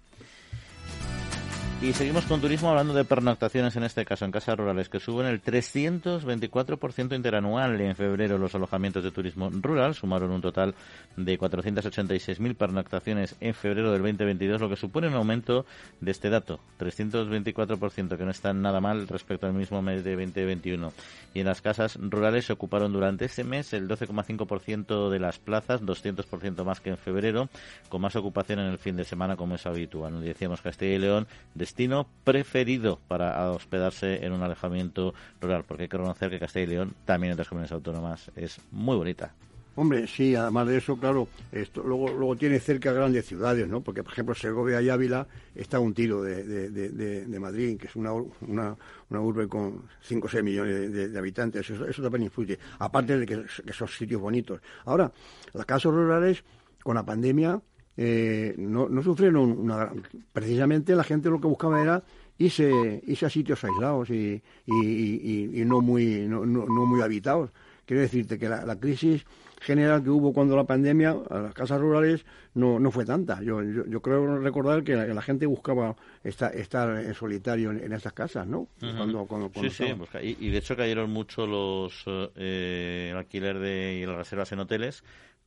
Y 1.84 1.92
seguimos 1.92 2.26
con 2.28 2.40
turismo 2.40 2.70
hablando 2.70 2.94
de 2.94 3.04
pernoctaciones, 3.04 3.76
en 3.76 3.84
este 3.84 4.06
caso 4.06 4.24
en 4.24 4.32
casas 4.32 4.56
rurales, 4.56 4.88
que 4.88 5.02
suben 5.02 5.28
el 5.28 5.44
324% 5.44 7.14
interanual. 7.14 7.82
En 7.82 7.94
febrero 7.98 8.38
los 8.38 8.56
alojamientos 8.56 9.04
de 9.04 9.12
turismo 9.12 9.50
rural 9.50 9.94
sumaron 9.94 10.32
un 10.32 10.40
total 10.40 10.76
de 11.18 11.38
486.000 11.38 12.56
pernoctaciones 12.56 13.36
en 13.42 13.54
febrero 13.54 13.92
del 13.92 14.02
2022, 14.02 14.62
lo 14.62 14.70
que 14.70 14.78
supone 14.78 15.10
un 15.10 15.16
aumento 15.16 15.66
de 16.00 16.12
este 16.12 16.30
dato, 16.30 16.62
324%, 16.80 18.18
que 18.18 18.24
no 18.24 18.32
está 18.32 18.54
nada 18.54 18.80
mal 18.80 19.06
respecto 19.06 19.46
al 19.46 19.54
mismo 19.54 19.82
mes 19.82 20.06
de 20.06 20.12
2021. 20.12 20.94
Y 21.34 21.42
en 21.42 21.48
las 21.48 21.62
casas 21.62 21.98
rurales 22.00 22.46
se 22.46 22.54
ocuparon 22.54 22.94
durante 22.94 23.26
ese 23.26 23.44
mes 23.44 23.74
el 23.74 23.90
12,5% 23.90 25.10
de 25.10 25.20
las 25.20 25.38
plazas, 25.38 25.82
200% 25.82 26.64
más 26.64 26.80
que 26.80 26.92
en 26.92 26.98
febrero, 26.98 27.50
con 27.90 28.00
más 28.00 28.16
ocupación 28.16 28.60
en 28.60 28.68
el 28.68 28.78
fin 28.78 28.96
de 28.96 29.04
semana 29.04 29.36
como 29.36 29.56
es 29.56 29.66
habitual. 29.66 30.24
Decíamos 30.24 30.62
Castilla 30.62 30.94
y 30.94 31.00
León 31.00 31.28
destino 31.74 32.08
preferido 32.24 33.00
para 33.08 33.50
hospedarse 33.50 34.24
en 34.24 34.32
un 34.32 34.44
alejamiento 34.44 35.16
rural, 35.42 35.64
porque 35.68 35.84
hay 35.84 35.90
que 35.90 35.98
reconocer 35.98 36.30
que 36.30 36.40
Castilla 36.40 36.66
y 36.66 36.68
León, 36.68 36.94
también 37.04 37.32
en 37.32 37.34
otras 37.34 37.50
comunidades 37.50 37.72
autónomas, 37.72 38.32
es 38.36 38.62
muy 38.72 38.96
bonita. 38.96 39.34
Hombre, 39.76 40.06
sí, 40.06 40.36
además 40.36 40.68
de 40.68 40.78
eso, 40.78 40.98
claro, 40.98 41.28
esto 41.52 41.82
luego, 41.82 42.10
luego 42.10 42.36
tiene 42.36 42.60
cerca 42.60 42.94
grandes 42.94 43.26
ciudades, 43.26 43.68
¿no? 43.68 43.82
Porque, 43.82 44.04
por 44.04 44.14
ejemplo, 44.14 44.36
Segovia 44.36 44.84
y 44.84 44.90
Ávila 44.90 45.26
está 45.56 45.78
a 45.78 45.80
un 45.80 45.96
tiro 45.96 46.22
de, 46.22 46.44
de, 46.70 47.40
Madrid, 47.40 47.80
que 47.80 47.88
es 47.88 47.96
una, 47.96 48.14
una, 48.14 48.78
una, 49.10 49.20
urbe 49.20 49.48
con 49.48 49.88
5 50.02 50.28
o 50.28 50.30
6 50.30 50.44
millones 50.44 51.12
de, 51.12 51.18
habitantes. 51.18 51.68
Eso, 51.68 51.88
eso, 51.88 52.04
también 52.04 52.26
influye, 52.26 52.60
aparte 52.78 53.18
de 53.18 53.26
que, 53.26 53.46
que 53.66 53.74
son 53.74 53.88
sitios 53.88 54.22
bonitos. 54.22 54.62
Ahora, 54.86 55.12
las 55.54 55.66
casas 55.66 55.92
rurales, 55.92 56.44
con 56.84 56.94
la 56.94 57.04
pandemia, 57.04 57.60
eh, 57.98 58.56
no, 58.58 58.90
no, 58.90 59.04
sufrieron 59.04 59.52
una 59.52 59.92
precisamente 60.32 60.96
la 60.96 61.04
gente 61.04 61.30
lo 61.30 61.40
que 61.40 61.48
buscaba 61.48 61.82
era 61.82 62.04
irse, 62.40 63.04
irse 63.06 63.26
a 63.26 63.30
sitios 63.30 63.64
aislados 63.64 64.10
y, 64.10 64.42
y, 64.66 65.62
y, 65.62 65.66
no 65.66 65.82
muy 65.82 66.28
no, 66.28 66.46
no, 66.46 66.66
muy 66.66 67.02
habitados 67.02 67.52
quiero 67.86 68.02
decirte 68.02 68.40
que 68.40 68.50
la, 68.50 68.80
crisis 68.80 69.26
general 69.62 70.04
que 70.04 70.10
hubo 70.10 70.34
cuando 70.34 70.56
la 70.56 70.64
pandemia 70.64 71.16
a 71.30 71.38
las 71.40 71.54
casas 71.54 71.80
rurales 71.80 72.26
no, 72.56 72.80
no 72.80 72.92
fue 72.92 73.06
tanta. 73.06 73.42
Yo, 73.42 73.64
yo, 73.64 74.02
creo 74.02 74.38
recordar 74.40 74.84
que 74.84 74.96
la, 74.96 75.22
gente 75.22 75.46
buscaba 75.46 75.96
estar, 76.24 76.54
estar 76.56 76.98
en 77.00 77.14
solitario 77.14 77.72
en, 77.72 77.94
esas 77.94 78.14
casas, 78.14 78.46
¿no? 78.46 78.68
cuando, 79.26 79.52
sí, 79.56 79.70
sí, 79.70 79.86
pues 79.98 80.10
y, 80.22 80.50
de 80.50 80.58
hecho 80.58 80.76
cayeron 80.76 81.10
mucho 81.12 81.48
los 81.48 82.04
eh, 82.36 83.10
el 83.12 83.18
alquiler 83.18 83.60
de, 83.60 84.02
y 84.02 84.06
las 84.06 84.18
reservas 84.18 84.52
en 84.52 84.60
hoteles 84.60 85.04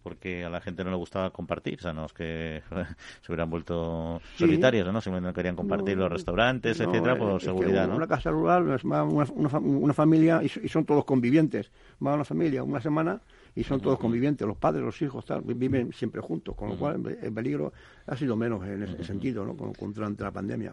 porque 0.07 0.45
a 0.45 0.49
la 0.49 0.61
gente 0.61 0.85
no 0.85 0.91
le 0.91 0.97
gustaba 0.97 1.31
compartir, 1.31 1.81
o 1.81 1.83
sea, 1.83 1.93
no 1.93 2.07
es 2.07 2.13
que 2.13 2.63
se 3.23 3.33
hubieran 3.33 3.51
vuelto 3.51 4.21
solitarios, 4.37 4.87
¿no? 4.93 5.01
Simplemente 5.01 5.31
no 5.31 5.35
querían 5.35 5.57
compartir 5.57 5.97
los 5.97 6.09
restaurantes, 6.09 6.79
etcétera, 6.79 7.19
por 7.19 7.43
seguridad, 7.43 7.89
¿no? 7.89 7.97
Una 7.97 8.07
casa 8.07 8.31
rural 8.31 8.71
es 8.71 8.85
una, 8.85 9.03
una, 9.03 9.93
familia 9.93 10.41
y, 10.45 10.69
son 10.69 10.85
todos 10.85 11.05
convivientes. 11.05 11.73
Va 12.01 12.15
una 12.15 12.25
familia 12.25 12.63
una 12.63 12.81
semana 12.81 13.21
y 13.57 13.65
son 13.65 13.81
todos 13.81 13.99
convivientes, 13.99 14.47
los 14.47 14.57
padres, 14.57 14.85
los 14.85 15.03
hijos, 15.03 15.25
tal, 15.25 15.43
viven 15.45 15.93
siempre 15.93 16.21
juntos, 16.21 16.55
con 16.55 16.69
lo 16.69 16.77
cual 16.77 17.19
el 17.21 17.33
peligro 17.33 17.73
ha 18.07 18.15
sido 18.15 18.37
menos 18.37 18.65
en 18.65 18.85
ese 18.85 19.03
sentido, 19.03 19.45
¿no? 19.45 19.57
durante 19.57 20.23
la 20.23 20.31
pandemia. 20.31 20.73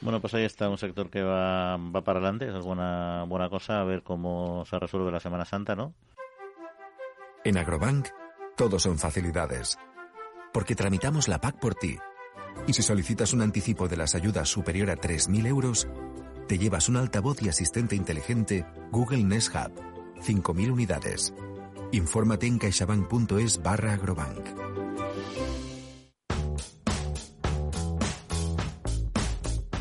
Bueno, 0.00 0.18
pues 0.20 0.34
ahí 0.34 0.42
está 0.42 0.68
un 0.68 0.78
sector 0.78 1.08
que 1.08 1.22
va, 1.22 1.76
va 1.76 2.02
para 2.02 2.18
adelante, 2.18 2.48
es 2.48 2.64
buena, 2.64 3.26
buena 3.28 3.48
cosa, 3.48 3.80
a 3.80 3.84
ver 3.84 4.02
cómo 4.02 4.64
se 4.64 4.76
resuelve 4.80 5.12
la 5.12 5.20
Semana 5.20 5.44
Santa, 5.44 5.76
¿no? 5.76 5.94
En 7.44 7.58
Agrobank 7.58 8.08
todo 8.56 8.78
son 8.78 8.98
facilidades. 8.98 9.78
Porque 10.52 10.74
tramitamos 10.74 11.28
la 11.28 11.40
PAC 11.40 11.58
por 11.58 11.74
ti. 11.74 11.98
Y 12.66 12.74
si 12.74 12.82
solicitas 12.82 13.32
un 13.32 13.42
anticipo 13.42 13.88
de 13.88 13.96
las 13.96 14.14
ayudas 14.14 14.48
superior 14.48 14.90
a 14.90 14.96
3.000 14.96 15.46
euros, 15.46 15.88
te 16.48 16.58
llevas 16.58 16.88
un 16.88 16.96
altavoz 16.96 17.42
y 17.42 17.48
asistente 17.48 17.96
inteligente 17.96 18.66
Google 18.90 19.24
Nest 19.24 19.54
Hub. 19.54 19.72
5.000 20.20 20.70
unidades. 20.70 21.34
Infórmate 21.92 22.46
en 22.46 22.58
caixabank.es 22.58 23.62
barra 23.62 23.94
agrobank. 23.94 24.72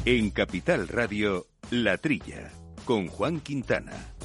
En 0.05 0.31
Capital 0.31 0.87
Radio, 0.87 1.45
La 1.69 1.97
Trilla, 1.97 2.51
con 2.85 3.07
Juan 3.07 3.39
Quintana. 3.39 4.15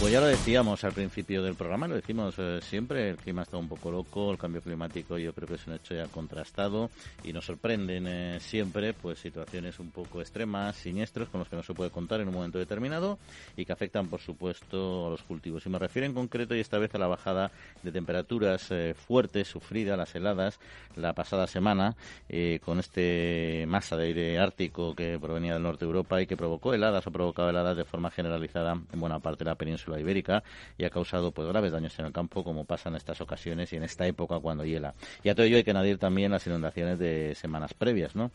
Pues 0.00 0.12
ya 0.12 0.20
lo 0.20 0.26
decíamos 0.26 0.82
al 0.84 0.92
principio 0.92 1.42
del 1.42 1.54
programa, 1.54 1.86
lo 1.86 1.94
decimos 1.94 2.34
eh, 2.36 2.58
siempre, 2.60 3.10
el 3.10 3.16
clima 3.16 3.42
está 3.42 3.56
un 3.56 3.68
poco 3.68 3.90
loco, 3.92 4.32
el 4.32 4.36
cambio 4.36 4.60
climático 4.60 5.16
yo 5.16 5.32
creo 5.32 5.48
que 5.48 5.54
es 5.54 5.66
un 5.66 5.74
hecho 5.74 5.94
ya 5.94 6.08
contrastado 6.08 6.90
y 7.22 7.32
nos 7.32 7.46
sorprenden 7.46 8.06
eh, 8.08 8.40
siempre 8.40 8.92
pues 8.92 9.20
situaciones 9.20 9.78
un 9.78 9.92
poco 9.92 10.20
extremas, 10.20 10.76
siniestros, 10.76 11.28
con 11.28 11.38
los 11.38 11.48
que 11.48 11.56
no 11.56 11.62
se 11.62 11.72
puede 11.74 11.90
contar 11.90 12.20
en 12.20 12.28
un 12.28 12.34
momento 12.34 12.58
determinado 12.58 13.18
y 13.56 13.64
que 13.64 13.72
afectan 13.72 14.08
por 14.08 14.20
supuesto 14.20 15.06
a 15.06 15.10
los 15.10 15.22
cultivos. 15.22 15.64
Y 15.64 15.70
me 15.70 15.78
refiero 15.78 16.06
en 16.06 16.12
concreto 16.12 16.54
y 16.54 16.60
esta 16.60 16.78
vez 16.78 16.94
a 16.94 16.98
la 16.98 17.06
bajada 17.06 17.52
de 17.82 17.92
temperaturas 17.92 18.70
eh, 18.72 18.94
fuertes, 18.94 19.48
sufrida, 19.48 19.96
las 19.96 20.14
heladas, 20.16 20.58
la 20.96 21.14
pasada 21.14 21.46
semana, 21.46 21.96
con 22.64 22.78
este 22.78 23.64
masa 23.68 23.96
de 23.96 24.06
aire 24.06 24.38
ártico 24.38 24.94
que 24.94 25.18
provenía 25.18 25.54
del 25.54 25.62
norte 25.62 25.84
de 25.84 25.90
Europa 25.90 26.20
y 26.20 26.26
que 26.26 26.36
provocó 26.36 26.74
heladas 26.74 27.06
o 27.06 27.10
provocaba 27.10 27.50
heladas 27.50 27.76
de 27.76 27.84
forma 27.84 28.10
generalizada 28.10 28.72
en 28.92 29.00
buena 29.00 29.20
parte 29.20 29.44
de 29.44 29.50
la 29.50 29.54
península 29.54 29.93
ibérica 29.98 30.42
y 30.78 30.84
ha 30.84 30.90
causado 30.90 31.32
pues 31.32 31.48
graves 31.48 31.72
daños 31.72 31.98
en 31.98 32.06
el 32.06 32.12
campo 32.12 32.44
como 32.44 32.64
pasa 32.64 32.88
en 32.88 32.96
estas 32.96 33.20
ocasiones 33.20 33.72
y 33.72 33.76
en 33.76 33.84
esta 33.84 34.06
época 34.06 34.38
cuando 34.40 34.64
hiela. 34.64 34.94
Y 35.22 35.28
a 35.28 35.34
todo 35.34 35.46
ello 35.46 35.56
hay 35.56 35.64
que 35.64 35.70
añadir 35.70 35.98
también 35.98 36.32
las 36.32 36.46
inundaciones 36.46 36.98
de 36.98 37.34
semanas 37.34 37.74
previas, 37.74 38.14
¿no? 38.14 38.30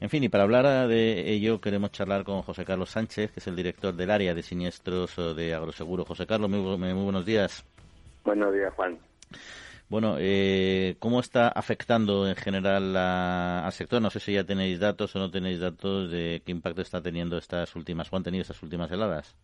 En 0.00 0.10
fin, 0.10 0.24
y 0.24 0.28
para 0.28 0.44
hablar 0.44 0.88
de 0.88 1.30
ello 1.30 1.60
queremos 1.60 1.92
charlar 1.92 2.24
con 2.24 2.42
José 2.42 2.64
Carlos 2.64 2.90
Sánchez, 2.90 3.32
que 3.32 3.40
es 3.40 3.46
el 3.46 3.56
director 3.56 3.94
del 3.94 4.10
área 4.10 4.34
de 4.34 4.42
siniestros 4.42 5.16
de 5.36 5.54
Agroseguro. 5.54 6.04
José 6.04 6.26
Carlos, 6.26 6.50
muy, 6.50 6.60
buenos 6.60 7.24
días. 7.24 7.64
Buenos 8.24 8.52
días, 8.52 8.72
Juan. 8.74 8.98
Bueno, 9.88 10.16
eh, 10.20 10.94
¿cómo 11.00 11.18
está 11.18 11.48
afectando 11.48 12.28
en 12.28 12.36
general 12.36 12.96
al 12.96 13.72
sector? 13.72 14.00
No 14.00 14.10
sé 14.10 14.20
si 14.20 14.34
ya 14.34 14.44
tenéis 14.44 14.78
datos 14.78 15.16
o 15.16 15.18
no 15.18 15.30
tenéis 15.32 15.58
datos 15.58 16.10
de 16.10 16.42
qué 16.46 16.52
impacto 16.52 16.80
está 16.80 17.02
teniendo 17.02 17.36
estas 17.36 17.74
últimas, 17.74 18.12
o 18.12 18.16
han 18.16 18.22
tenido 18.22 18.42
estas 18.42 18.62
últimas 18.62 18.90
heladas. 18.92 19.34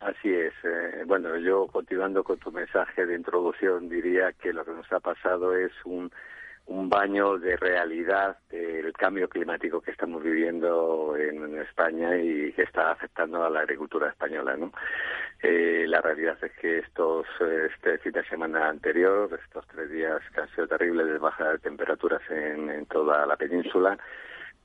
Así 0.00 0.32
es. 0.32 0.54
Eh, 0.62 1.02
bueno, 1.06 1.36
yo 1.38 1.66
continuando 1.66 2.22
con 2.22 2.38
tu 2.38 2.52
mensaje 2.52 3.04
de 3.04 3.16
introducción 3.16 3.88
diría 3.88 4.32
que 4.32 4.52
lo 4.52 4.64
que 4.64 4.70
nos 4.70 4.90
ha 4.92 5.00
pasado 5.00 5.56
es 5.56 5.72
un, 5.84 6.10
un 6.66 6.88
baño 6.88 7.36
de 7.38 7.56
realidad 7.56 8.38
del 8.48 8.92
cambio 8.92 9.28
climático 9.28 9.80
que 9.80 9.90
estamos 9.90 10.22
viviendo 10.22 11.16
en, 11.16 11.58
España 11.58 12.16
y 12.16 12.52
que 12.52 12.62
está 12.62 12.92
afectando 12.92 13.44
a 13.44 13.50
la 13.50 13.60
agricultura 13.60 14.08
española. 14.08 14.56
¿no? 14.56 14.72
Eh, 15.42 15.84
la 15.88 16.00
realidad 16.00 16.38
es 16.42 16.52
que 16.52 16.78
estos 16.78 17.26
este 17.40 17.98
fin 17.98 18.12
de 18.12 18.24
semana 18.24 18.68
anterior, 18.68 19.28
estos 19.44 19.66
tres 19.66 19.90
días 19.90 20.20
que 20.32 20.40
han 20.40 20.48
sido 20.50 20.68
terribles 20.68 21.08
de 21.08 21.18
baja 21.18 21.52
de 21.52 21.58
temperaturas 21.58 22.22
en 22.30 22.86
toda 22.86 23.26
la 23.26 23.36
península, 23.36 23.98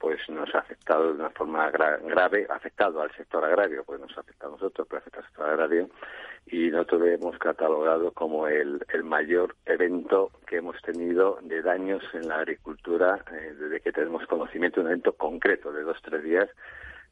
pues 0.03 0.19
nos 0.27 0.53
ha 0.53 0.59
afectado 0.59 1.13
de 1.13 1.13
una 1.13 1.29
forma 1.29 1.71
grave, 1.71 2.45
ha 2.49 2.55
afectado 2.55 3.01
al 3.01 3.09
sector 3.15 3.45
agrario, 3.45 3.85
pues 3.85 4.01
nos 4.01 4.11
ha 4.17 4.19
afectado 4.19 4.51
a 4.51 4.55
nosotros, 4.57 4.85
pero 4.89 4.99
afecta 4.99 5.19
al 5.19 5.25
sector 5.27 5.49
agrario, 5.49 5.89
y 6.45 6.69
nosotros 6.71 6.99
lo 6.99 7.07
hemos 7.07 7.37
catalogado 7.37 8.11
como 8.11 8.49
el, 8.49 8.85
el 8.93 9.03
mayor 9.05 9.55
evento 9.65 10.29
que 10.45 10.57
hemos 10.57 10.75
tenido 10.81 11.39
de 11.43 11.61
daños 11.61 12.03
en 12.13 12.27
la 12.27 12.39
agricultura 12.39 13.23
eh, 13.31 13.55
desde 13.57 13.79
que 13.79 13.93
tenemos 13.93 14.27
conocimiento 14.27 14.81
un 14.81 14.87
evento 14.87 15.13
concreto 15.13 15.71
de 15.71 15.83
dos 15.83 15.97
tres 16.03 16.21
días 16.21 16.49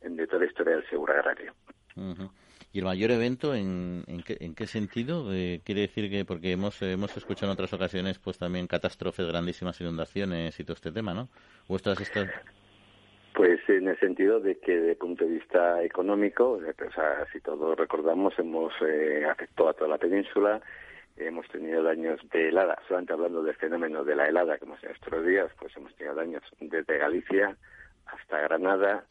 de 0.01 0.27
toda 0.27 0.39
la 0.39 0.47
historia 0.47 0.75
del 0.75 0.89
seguro 0.89 1.13
agrario. 1.13 1.53
¿Y 2.73 2.79
el 2.79 2.85
mayor 2.85 3.11
evento 3.11 3.55
en, 3.55 4.03
en, 4.07 4.21
qué, 4.21 4.37
en 4.41 4.67
sentido? 4.67 5.33
Eh, 5.33 5.61
quiere 5.63 5.81
decir 5.81 6.09
que, 6.09 6.25
porque 6.25 6.51
hemos, 6.51 6.81
hemos 6.81 7.15
escuchado 7.15 7.51
en 7.51 7.53
otras 7.53 7.71
ocasiones, 7.71 8.19
pues 8.19 8.37
también 8.37 8.67
catástrofes, 8.67 9.27
grandísimas 9.27 9.79
inundaciones 9.79 10.59
y 10.59 10.63
todo 10.65 10.73
este 10.73 10.91
tema, 10.91 11.13
¿no? 11.13 11.29
¿O 11.67 11.77
estas, 11.77 11.99
pues 13.33 13.59
en 13.69 13.87
el 13.87 13.99
sentido 13.99 14.39
de 14.39 14.59
que, 14.59 14.73
desde 14.73 14.91
el 14.91 14.97
punto 14.97 15.25
de 15.25 15.31
vista 15.31 15.83
económico, 15.83 16.59
pues, 16.77 16.91
si 17.31 17.39
todos 17.41 17.77
recordamos, 17.77 18.37
hemos 18.37 18.73
eh, 18.81 19.25
afectado 19.29 19.69
a 19.69 19.73
toda 19.73 19.89
la 19.89 19.97
península, 19.97 20.61
hemos 21.17 21.47
tenido 21.47 21.83
daños 21.83 22.19
de 22.31 22.49
helada, 22.49 22.77
solamente 22.87 23.13
hablando 23.13 23.43
del 23.43 23.55
fenómeno 23.55 24.03
de 24.03 24.15
la 24.15 24.27
helada 24.27 24.57
que 24.57 24.65
hemos 24.65 24.79
tenido 24.81 24.95
estos 24.95 25.25
días, 25.25 25.51
pues 25.59 25.75
hemos 25.77 25.93
tenido 25.95 26.15
daños 26.15 26.43
desde 26.59 26.97
Galicia 26.97 27.55
hasta 28.05 28.41
Granada, 28.41 29.05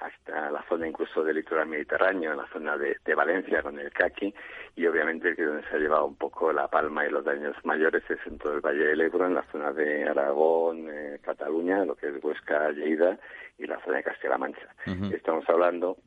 hasta 0.00 0.50
la 0.50 0.62
zona 0.68 0.88
incluso 0.88 1.22
del 1.22 1.36
litoral 1.36 1.68
mediterráneo, 1.68 2.32
en 2.32 2.38
la 2.38 2.46
zona 2.48 2.76
de, 2.76 2.96
Valencia 3.14 3.62
con 3.62 3.78
el 3.78 3.92
Caqui, 3.92 4.34
y 4.76 4.86
obviamente 4.86 5.34
que 5.36 5.44
donde 5.44 5.62
se 5.68 5.76
ha 5.76 5.78
llevado 5.78 6.06
un 6.06 6.16
poco 6.16 6.52
la 6.52 6.68
palma 6.68 7.06
y 7.06 7.10
los 7.10 7.24
daños 7.24 7.54
mayores 7.64 8.02
es 8.08 8.18
en 8.26 8.38
todo 8.38 8.54
el 8.54 8.60
Valle 8.60 8.84
del 8.84 9.00
Ebro, 9.00 9.26
en 9.26 9.34
la 9.34 9.44
zona 9.52 9.72
de 9.72 10.08
Aragón, 10.08 10.88
eh, 10.88 11.18
Cataluña, 11.22 11.84
lo 11.84 11.94
que 11.96 12.08
es 12.08 12.24
Huesca, 12.24 12.70
Lleida 12.70 13.18
y 13.58 13.66
la 13.66 13.78
zona 13.84 13.98
de 13.98 14.04
Castilla-La 14.04 14.38
Mancha. 14.38 14.74
Estamos 15.12 15.46
hablando 15.48 15.98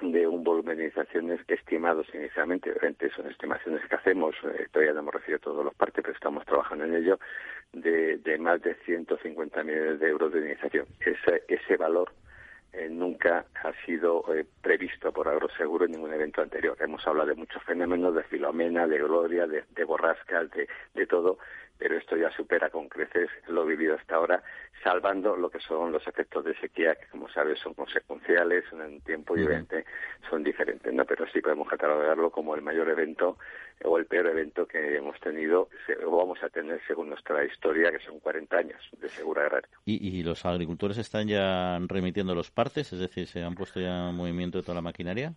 de 0.00 0.26
un 0.26 0.44
volumen 0.44 0.76
de 0.76 0.84
iniciaciones 0.84 1.40
estimados 1.48 2.06
inicialmente, 2.14 2.70
obviamente 2.70 3.10
son 3.10 3.30
estimaciones 3.30 3.80
que 3.88 3.94
hacemos, 3.94 4.34
eh, 4.44 4.66
todavía 4.70 4.92
no 4.92 5.00
hemos 5.00 5.14
recibido 5.14 5.38
todos 5.38 5.64
los 5.64 5.74
partes, 5.74 6.02
pero 6.02 6.14
estamos 6.14 6.44
trabajando 6.44 6.84
en 6.84 6.94
ello, 6.94 7.18
de, 7.72 8.18
de 8.18 8.38
más 8.38 8.60
de 8.62 8.74
150 8.84 9.62
millones 9.64 10.00
de 10.00 10.08
euros 10.08 10.32
de 10.32 10.40
iniciación. 10.40 10.86
Ese, 11.00 11.42
ese 11.48 11.76
valor 11.76 12.12
eh, 12.76 12.88
nunca 12.90 13.46
ha 13.62 13.72
sido 13.84 14.24
eh, 14.34 14.44
previsto 14.60 15.12
por 15.12 15.28
Agroseguro 15.28 15.84
en 15.84 15.92
ningún 15.92 16.12
evento 16.12 16.42
anterior. 16.42 16.76
Hemos 16.80 17.06
hablado 17.06 17.28
de 17.28 17.34
muchos 17.36 17.62
fenómenos, 17.62 18.14
de 18.14 18.24
filomena, 18.24 18.86
de 18.86 18.98
gloria, 18.98 19.46
de, 19.46 19.64
de 19.74 19.84
borrascas, 19.84 20.50
de, 20.50 20.68
de 20.94 21.06
todo, 21.06 21.38
pero 21.78 21.96
esto 21.96 22.16
ya 22.16 22.30
supera 22.30 22.70
con 22.70 22.88
creces 22.88 23.30
lo 23.48 23.64
vivido 23.64 23.94
hasta 23.94 24.16
ahora, 24.16 24.42
salvando 24.82 25.36
lo 25.36 25.50
que 25.50 25.60
son 25.60 25.92
los 25.92 26.06
efectos 26.06 26.44
de 26.44 26.54
sequía, 26.58 26.94
que 26.94 27.06
como 27.08 27.28
sabes 27.28 27.58
son 27.58 27.74
consecuenciales 27.74 28.64
en 28.72 28.80
el 28.80 29.02
tiempo 29.02 29.36
y 29.36 29.44
obviamente 29.44 29.84
son 30.28 30.42
diferentes, 30.42 30.92
¿no? 30.92 31.04
Pero 31.04 31.26
sí 31.32 31.40
podemos 31.40 31.68
catalogarlo 31.68 32.30
como 32.30 32.54
el 32.54 32.62
mayor 32.62 32.88
evento 32.88 33.38
o 33.82 33.98
el 33.98 34.06
peor 34.06 34.26
evento 34.28 34.66
que 34.66 34.96
hemos 34.96 35.18
tenido 35.20 35.68
o 36.06 36.16
vamos 36.16 36.42
a 36.42 36.48
tener 36.48 36.80
según 36.86 37.08
nuestra 37.10 37.44
historia, 37.44 37.90
que 37.90 37.98
son 38.00 38.20
40 38.20 38.56
años 38.56 38.80
de 39.00 39.08
seguro 39.08 39.40
agrario. 39.40 39.70
¿Y, 39.84 40.22
los 40.22 40.44
agricultores 40.46 40.98
están 40.98 41.28
ya 41.28 41.78
remitiendo 41.86 42.34
los 42.34 42.50
partes? 42.50 42.92
Es 42.92 42.98
decir, 42.98 43.26
¿se 43.26 43.42
han 43.42 43.54
puesto 43.54 43.80
ya 43.80 44.08
en 44.08 44.16
movimiento 44.16 44.62
toda 44.62 44.76
la 44.76 44.80
maquinaria? 44.80 45.34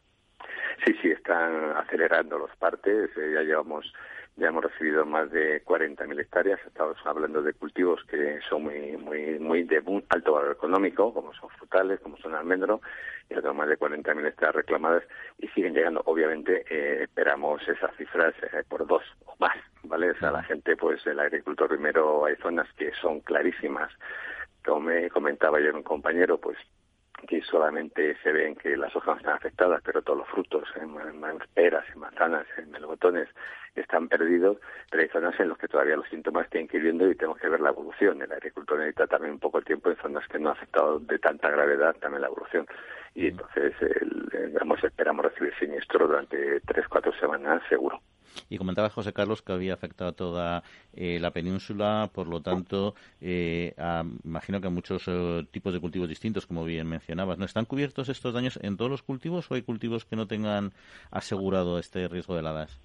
Sí, 0.85 0.93
sí, 1.01 1.09
están 1.09 1.75
acelerando 1.75 2.37
los 2.37 2.55
partes. 2.57 3.09
Eh, 3.17 3.31
ya 3.33 3.41
llevamos 3.41 3.91
ya 4.37 4.47
hemos 4.47 4.63
recibido 4.63 5.05
más 5.05 5.31
de 5.31 5.63
40.000 5.65 6.19
hectáreas. 6.19 6.59
Estamos 6.65 6.97
hablando 7.05 7.41
de 7.41 7.53
cultivos 7.53 8.03
que 8.05 8.39
son 8.47 8.63
muy, 8.63 8.95
muy, 8.97 9.39
muy 9.39 9.63
de 9.63 9.83
alto 10.09 10.33
valor 10.33 10.51
económico, 10.51 11.13
como 11.13 11.33
son 11.33 11.49
frutales, 11.49 11.99
como 11.99 12.17
son 12.17 12.35
almendro. 12.35 12.81
Ya 13.29 13.37
tenemos 13.37 13.57
más 13.57 13.69
de 13.69 13.79
40.000 13.79 14.27
hectáreas 14.27 14.55
reclamadas 14.55 15.03
y 15.39 15.47
siguen 15.49 15.73
llegando. 15.73 16.03
Obviamente, 16.05 16.63
eh, 16.69 17.03
esperamos 17.03 17.67
esas 17.67 17.95
cifras 17.97 18.33
eh, 18.43 18.63
por 18.69 18.85
dos 18.85 19.03
o 19.25 19.35
más 19.39 19.57
¿vale? 19.83 20.11
O 20.11 20.15
sea, 20.19 20.31
la 20.31 20.43
gente, 20.43 20.75
pues 20.75 21.05
el 21.07 21.19
agricultor 21.19 21.67
primero 21.67 22.25
hay 22.25 22.35
zonas 22.37 22.67
que 22.77 22.91
son 23.01 23.21
clarísimas. 23.21 23.91
Como 24.65 24.81
me 24.81 25.09
comentaba 25.09 25.57
ayer 25.57 25.73
un 25.73 25.83
compañero, 25.83 26.37
pues 26.37 26.57
que 27.27 27.41
solamente 27.41 28.15
se 28.21 28.31
ven 28.31 28.55
que 28.55 28.77
las 28.77 28.95
hojas 28.95 29.17
están 29.17 29.35
afectadas, 29.35 29.81
pero 29.83 30.01
todos 30.01 30.19
los 30.19 30.27
frutos, 30.27 30.67
en, 30.75 30.93
peras, 31.53 31.85
en 31.93 31.99
manzanas, 31.99 32.45
en 32.57 32.69
melocotones, 32.71 33.27
están 33.75 34.07
perdidos, 34.07 34.57
pero 34.89 35.03
hay 35.03 35.09
zonas 35.09 35.39
en 35.39 35.49
las 35.49 35.57
que 35.57 35.67
todavía 35.67 35.97
los 35.97 36.07
síntomas 36.09 36.49
tienen 36.49 36.67
que 36.67 36.77
ir 36.77 36.83
viendo 36.83 37.09
y 37.09 37.15
tenemos 37.15 37.39
que 37.39 37.49
ver 37.49 37.59
la 37.59 37.69
evolución. 37.69 38.21
El 38.21 38.31
agricultor 38.31 38.79
necesita 38.79 39.07
también 39.07 39.33
un 39.33 39.39
poco 39.39 39.59
de 39.59 39.65
tiempo 39.65 39.89
en 39.89 39.97
zonas 39.97 40.27
que 40.27 40.39
no 40.39 40.49
ha 40.49 40.53
afectado 40.53 40.99
de 40.99 41.19
tanta 41.19 41.49
gravedad 41.49 41.95
también 41.99 42.21
la 42.21 42.27
evolución. 42.27 42.65
Y 43.13 43.27
entonces, 43.27 43.73
el, 43.81 44.29
esperamos 44.83 45.25
recibir 45.25 45.53
siniestro 45.59 46.07
durante 46.07 46.59
tres, 46.61 46.87
cuatro 46.87 47.11
semanas, 47.19 47.61
seguro. 47.69 48.01
Y 48.49 48.57
comentaba 48.57 48.89
José 48.89 49.13
Carlos 49.13 49.41
que 49.41 49.53
había 49.53 49.73
afectado 49.73 50.09
a 50.09 50.13
toda 50.13 50.63
eh, 50.93 51.19
la 51.19 51.31
península, 51.31 52.09
por 52.13 52.27
lo 52.27 52.41
tanto, 52.41 52.95
eh, 53.21 53.73
imagino 54.23 54.61
que 54.61 54.67
a 54.67 54.71
muchos 54.71 55.03
eh, 55.07 55.45
tipos 55.51 55.73
de 55.73 55.79
cultivos 55.79 56.09
distintos, 56.09 56.45
como 56.45 56.63
bien 56.63 56.87
mencionabas. 56.87 57.37
¿No 57.37 57.45
están 57.45 57.65
cubiertos 57.65 58.09
estos 58.09 58.33
daños 58.33 58.59
en 58.61 58.77
todos 58.77 58.91
los 58.91 59.03
cultivos 59.03 59.49
o 59.51 59.55
hay 59.55 59.61
cultivos 59.61 60.05
que 60.05 60.15
no 60.15 60.27
tengan 60.27 60.71
asegurado 61.11 61.79
este 61.79 62.07
riesgo 62.07 62.33
de 62.33 62.41
heladas? 62.41 62.79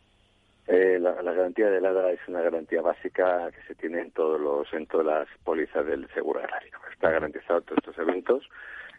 la, 0.68 1.32
garantía 1.32 1.68
de 1.68 1.78
helada 1.78 2.10
es 2.12 2.20
una 2.28 2.40
garantía 2.40 2.80
básica 2.80 3.50
que 3.50 3.60
se 3.66 3.74
tiene 3.74 4.00
en 4.00 4.10
todos 4.12 4.40
los 4.40 4.72
en 4.72 4.86
todas 4.86 5.06
las 5.06 5.28
pólizas 5.44 5.84
del 5.84 6.08
seguro 6.14 6.40
agrario. 6.40 6.72
Está 6.92 7.10
garantizado 7.10 7.60
todos 7.62 7.78
estos 7.78 7.98
eventos 7.98 8.48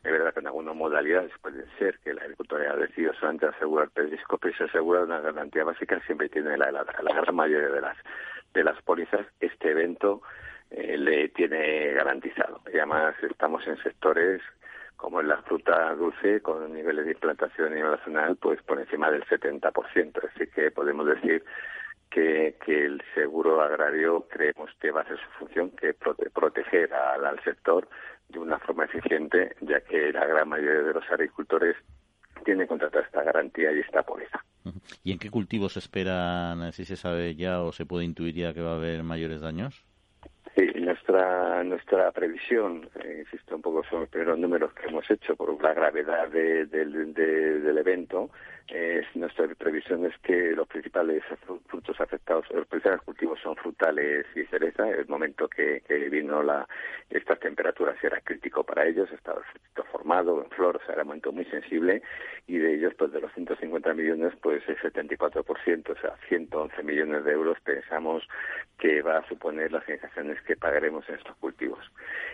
es 0.03 0.11
verdad 0.11 0.33
que 0.33 0.41
en 0.41 0.47
algunas 0.47 0.75
modalidades 0.75 1.31
puede 1.41 1.65
ser 1.77 1.97
que 1.99 2.13
la 2.13 2.23
agricultura 2.23 2.63
haya 2.63 2.75
decidido 2.75 3.13
solamente 3.13 3.45
asegurar 3.45 3.89
pedrisco, 3.89 4.37
pero 4.37 4.55
se 4.57 4.65
asegura 4.65 5.03
una 5.03 5.21
garantía 5.21 5.63
básica 5.63 5.99
siempre 6.05 6.27
tiene 6.27 6.57
la 6.57 6.69
helada. 6.69 6.93
La 7.01 7.13
gran 7.13 7.35
mayoría 7.35 7.69
de 7.69 7.81
las 7.81 7.97
de 8.53 8.63
las 8.63 8.81
pólizas 8.83 9.25
este 9.39 9.71
evento 9.71 10.21
eh, 10.69 10.97
le 10.97 11.29
tiene 11.29 11.93
garantizado. 11.93 12.61
Y 12.71 12.77
además 12.77 13.15
estamos 13.23 13.65
en 13.67 13.77
sectores 13.81 14.41
como 14.97 15.21
en 15.21 15.27
la 15.27 15.41
fruta 15.41 15.93
dulce, 15.95 16.41
con 16.41 16.71
niveles 16.73 17.05
de 17.05 17.11
implantación 17.11 17.71
a 17.71 17.75
nivel 17.75 17.91
nacional, 17.91 18.37
pues 18.37 18.61
por 18.63 18.79
encima 18.79 19.11
del 19.11 19.25
70%. 19.25 20.29
Así 20.33 20.47
que 20.47 20.71
podemos 20.71 21.05
decir 21.05 21.43
que, 22.09 22.55
que 22.65 22.85
el 22.85 23.03
seguro 23.13 23.61
agrario 23.61 24.27
creemos 24.29 24.69
que 24.79 24.91
va 24.91 25.01
a 25.01 25.07
ser 25.07 25.17
su 25.17 25.29
función, 25.39 25.71
que 25.71 25.93
proteger 25.93 26.93
al 26.93 27.43
sector 27.43 27.87
de 28.33 28.39
una 28.39 28.59
forma 28.59 28.85
eficiente, 28.85 29.55
ya 29.61 29.79
que 29.81 30.11
la 30.11 30.25
gran 30.25 30.49
mayoría 30.49 30.81
de 30.81 30.93
los 30.93 31.09
agricultores 31.09 31.75
tienen 32.43 32.67
contratada 32.67 33.05
esta 33.05 33.23
garantía 33.23 33.71
y 33.71 33.79
esta 33.79 34.03
póliza. 34.03 34.43
¿Y 35.03 35.11
en 35.11 35.19
qué 35.19 35.29
cultivos 35.29 35.77
esperan, 35.77 36.71
si 36.73 36.85
se 36.85 36.95
sabe 36.95 37.35
ya 37.35 37.61
o 37.61 37.71
se 37.71 37.85
puede 37.85 38.05
intuir 38.05 38.35
ya 38.35 38.53
que 38.53 38.61
va 38.61 38.71
a 38.71 38.75
haber 38.75 39.03
mayores 39.03 39.41
daños? 39.41 39.85
Sí, 40.55 40.67
nuestra 40.79 41.63
nuestra 41.63 42.11
previsión, 42.11 42.89
eh, 43.03 43.23
insisto 43.25 43.55
un 43.55 43.61
poco, 43.61 43.83
son 43.89 44.01
los 44.01 44.09
primeros 44.09 44.37
números 44.37 44.73
que 44.73 44.87
hemos 44.87 45.09
hecho 45.09 45.35
por 45.35 45.61
la 45.61 45.73
gravedad 45.73 46.29
del 46.29 47.77
evento, 47.77 48.29
nuestra 49.15 49.47
previsión 49.55 50.05
es 50.05 50.17
que 50.19 50.51
los 50.51 50.67
principales 50.67 51.23
frutos 51.67 51.99
afectados, 51.99 52.45
los 52.51 52.67
principales 52.67 53.01
cultivos 53.01 53.39
son 53.41 53.55
frutales 53.55 54.25
y 54.35 54.43
cereza. 54.45 54.89
El 54.89 55.07
momento 55.07 55.47
que, 55.47 55.81
vino 56.09 56.43
la, 56.43 56.67
estas 57.09 57.39
temperaturas 57.39 57.95
era 58.03 58.19
crítico 58.21 58.63
para 58.63 58.85
ellos, 58.85 59.11
estaba 59.11 59.41
el 59.41 59.83
formado 59.91 60.43
en 60.43 60.49
flor, 60.49 60.77
o 60.77 60.85
sea, 60.85 60.95
era 60.95 61.03
un 61.03 61.09
momento 61.09 61.31
muy 61.31 61.45
sensible 61.45 62.01
y 62.47 62.57
de 62.57 62.75
ellos, 62.75 62.93
pues 62.97 63.11
de 63.11 63.21
los 63.21 63.31
150 63.33 63.93
millones, 63.93 64.33
pues 64.41 64.61
el 64.67 64.77
74%, 64.77 65.89
o 65.89 66.01
sea, 66.01 66.15
111 66.27 66.83
millones 66.83 67.23
de 67.23 67.31
euros 67.31 67.57
pensamos 67.61 68.27
que 68.77 69.01
va 69.01 69.19
a 69.19 69.27
suponer 69.27 69.71
las 69.71 69.83
indemnizaciones 69.83 70.41
que 70.41 70.57
pagaremos 70.57 71.07
en 71.07 71.15
estos 71.15 71.35
cultivos. 71.37 71.79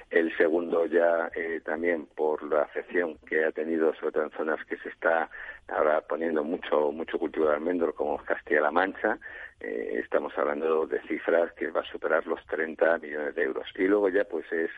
El 0.09 0.35
segundo 0.37 0.85
ya 0.87 1.29
eh, 1.35 1.61
también 1.63 2.07
por 2.15 2.41
la 2.43 2.63
afección 2.63 3.17
que 3.27 3.45
ha 3.45 3.51
tenido, 3.51 3.93
sobre 3.95 4.13
todo 4.13 4.23
en 4.23 4.31
zonas 4.31 4.65
que 4.65 4.77
se 4.77 4.89
está 4.89 5.29
ahora 5.71 6.01
poniendo 6.01 6.43
mucho 6.43 6.91
mucho 6.91 7.17
cultivo 7.19 7.47
de 7.47 7.55
almendro 7.55 7.93
como 7.93 8.17
Castilla-La 8.17 8.71
Mancha, 8.71 9.17
eh, 9.59 9.99
estamos 10.01 10.37
hablando 10.37 10.87
de 10.87 11.01
cifras 11.01 11.51
que 11.53 11.69
va 11.69 11.81
a 11.81 11.91
superar 11.91 12.25
los 12.27 12.43
30 12.45 12.97
millones 12.99 13.35
de 13.35 13.43
euros. 13.43 13.67
Y 13.75 13.83
luego 13.83 14.09
ya 14.09 14.23
pues 14.23 14.51
es 14.51 14.71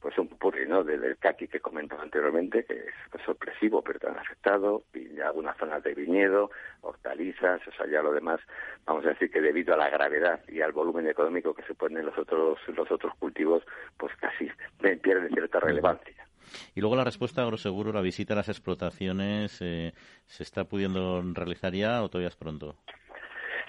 pues 0.00 0.18
un 0.18 0.28
purri, 0.28 0.68
¿no? 0.68 0.84
Del, 0.84 1.16
caqui 1.18 1.48
que 1.48 1.60
comentaba 1.60 2.02
anteriormente, 2.02 2.64
que 2.64 2.74
es 2.74 3.22
sorpresivo, 3.24 3.82
pero 3.82 3.98
tan 3.98 4.18
afectado, 4.18 4.84
y 4.94 5.20
algunas 5.20 5.56
zonas 5.56 5.82
de 5.82 5.94
viñedo, 5.94 6.50
hortalizas, 6.82 7.66
o 7.66 7.72
sea, 7.72 7.86
ya 7.86 8.02
lo 8.02 8.12
demás, 8.12 8.40
vamos 8.84 9.04
a 9.06 9.10
decir 9.10 9.30
que 9.30 9.40
debido 9.40 9.74
a 9.74 9.78
la 9.78 9.90
gravedad 9.90 10.40
y 10.48 10.60
al 10.60 10.72
volumen 10.72 11.08
económico 11.08 11.54
que 11.54 11.62
se 11.62 11.74
ponen 11.74 12.06
los 12.06 12.16
otros, 12.18 12.58
los 12.68 12.90
otros 12.90 13.14
cultivos, 13.18 13.64
pues 13.96 14.14
casi 14.16 14.50
pierden 15.02 15.32
cierta 15.32 15.60
relevancia. 15.60 16.25
Y 16.74 16.80
luego 16.80 16.96
la 16.96 17.04
respuesta, 17.04 17.42
Agroseguro, 17.42 17.92
la 17.92 18.00
visita 18.00 18.34
a 18.34 18.36
las 18.36 18.48
explotaciones, 18.48 19.58
eh, 19.60 19.92
¿se 20.26 20.42
está 20.42 20.64
pudiendo 20.64 21.22
realizar 21.32 21.72
ya 21.72 22.02
o 22.02 22.08
todavía 22.08 22.28
es 22.28 22.36
pronto? 22.36 22.76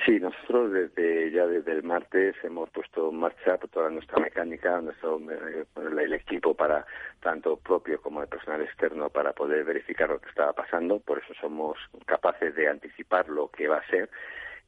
Sí, 0.07 0.19
nosotros 0.21 0.71
desde 0.71 1.31
ya 1.31 1.45
desde 1.47 1.73
el 1.73 1.83
martes 1.83 2.35
hemos 2.43 2.69
puesto 2.69 3.09
en 3.09 3.17
marcha 3.17 3.57
toda 3.57 3.89
nuestra 3.89 4.19
mecánica, 4.19 4.79
nuestro 4.79 5.19
eh, 5.29 5.65
el 5.75 6.13
equipo 6.13 6.53
para 6.53 6.85
tanto 7.19 7.57
propio 7.57 7.99
como 8.01 8.21
de 8.21 8.27
personal 8.27 8.61
externo 8.61 9.09
para 9.09 9.33
poder 9.33 9.65
verificar 9.65 10.09
lo 10.09 10.21
que 10.21 10.29
estaba 10.29 10.53
pasando. 10.53 10.99
Por 10.99 11.17
eso 11.17 11.33
somos 11.41 11.77
capaces 12.05 12.55
de 12.55 12.69
anticipar 12.69 13.27
lo 13.27 13.49
que 13.49 13.67
va 13.67 13.79
a 13.79 13.87
ser 13.87 14.09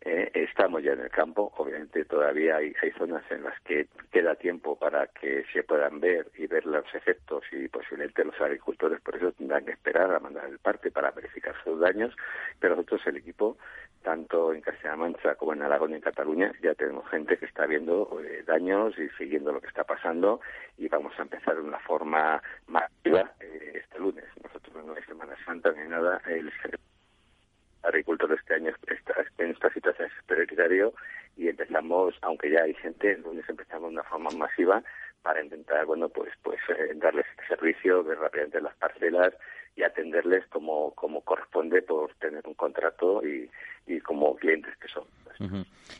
eh, 0.01 0.31
estamos 0.33 0.81
ya 0.81 0.93
en 0.93 1.01
el 1.01 1.09
campo, 1.09 1.51
obviamente 1.57 2.05
todavía 2.05 2.55
hay, 2.55 2.73
hay, 2.81 2.91
zonas 2.91 3.23
en 3.29 3.43
las 3.43 3.59
que 3.61 3.87
queda 4.11 4.35
tiempo 4.35 4.77
para 4.77 5.07
que 5.07 5.43
se 5.51 5.63
puedan 5.63 5.99
ver 5.99 6.27
y 6.37 6.47
ver 6.47 6.65
los 6.65 6.85
efectos 6.95 7.43
y 7.51 7.67
posiblemente 7.67 8.23
los 8.23 8.39
agricultores 8.39 9.01
por 9.01 9.17
eso 9.17 9.33
tendrán 9.33 9.65
que 9.65 9.71
esperar 9.71 10.13
a 10.13 10.19
mandar 10.19 10.45
el 10.49 10.57
parte 10.59 10.89
para 10.89 11.11
verificar 11.11 11.53
sus 11.65 11.79
daños, 11.81 12.15
pero 12.59 12.77
nosotros 12.77 13.01
el 13.07 13.17
equipo, 13.17 13.57
tanto 14.01 14.53
en 14.53 14.61
Castilla-La 14.61 14.95
Mancha 14.95 15.35
como 15.35 15.51
en 15.51 15.63
Aragón 15.63 15.91
y 15.91 15.95
en 15.95 16.01
Cataluña, 16.01 16.53
ya 16.61 16.73
tenemos 16.75 17.07
gente 17.09 17.37
que 17.37 17.45
está 17.45 17.65
viendo 17.65 18.21
eh, 18.23 18.43
daños 18.47 18.97
y 18.97 19.09
siguiendo 19.17 19.51
lo 19.51 19.59
que 19.59 19.67
está 19.67 19.83
pasando 19.83 20.39
y 20.77 20.87
vamos 20.87 21.11
a 21.19 21.23
empezar 21.23 21.55
de 21.55 21.61
una 21.61 21.79
forma 21.79 22.41
masiva 22.67 23.33
eh, 23.41 23.81
este 23.83 23.99
lunes. 23.99 24.25
Nosotros 24.41 24.85
no 24.85 24.93
hay 24.93 25.03
Semana 25.03 25.35
Santa 25.45 25.73
ni 25.73 25.89
nada, 25.89 26.21
el 26.25 26.49
agricultores 27.83 28.39
este 28.39 28.55
año 28.55 28.73
en 29.37 29.51
esta 29.51 29.69
situación 29.71 30.07
es 30.07 30.25
prioritario 30.25 30.93
y 31.37 31.47
empezamos, 31.47 32.15
aunque 32.21 32.51
ya 32.51 32.63
hay 32.63 32.73
gente, 32.75 33.13
el 33.13 33.21
lunes 33.21 33.47
empezamos 33.47 33.89
de 33.89 33.95
una 33.95 34.03
forma 34.03 34.29
masiva 34.31 34.83
para 35.21 35.43
intentar, 35.43 35.85
bueno, 35.85 36.09
pues, 36.09 36.31
pues 36.43 36.59
eh, 36.69 36.93
darles 36.95 37.25
servicio, 37.47 38.03
ver 38.03 38.19
rápidamente 38.19 38.61
las 38.61 38.75
parcelas 38.75 39.33
y 39.79 39.83
atenderles 39.83 40.45
como, 40.47 40.93
como 40.93 41.21
corresponde 41.21 41.81
por 41.81 42.13
tener 42.15 42.45
un 42.45 42.53
contrato 42.53 43.25
y, 43.25 43.49
y 43.87 44.01
como 44.01 44.35
clientes 44.35 44.75
que 44.75 44.89
son. 44.89 45.05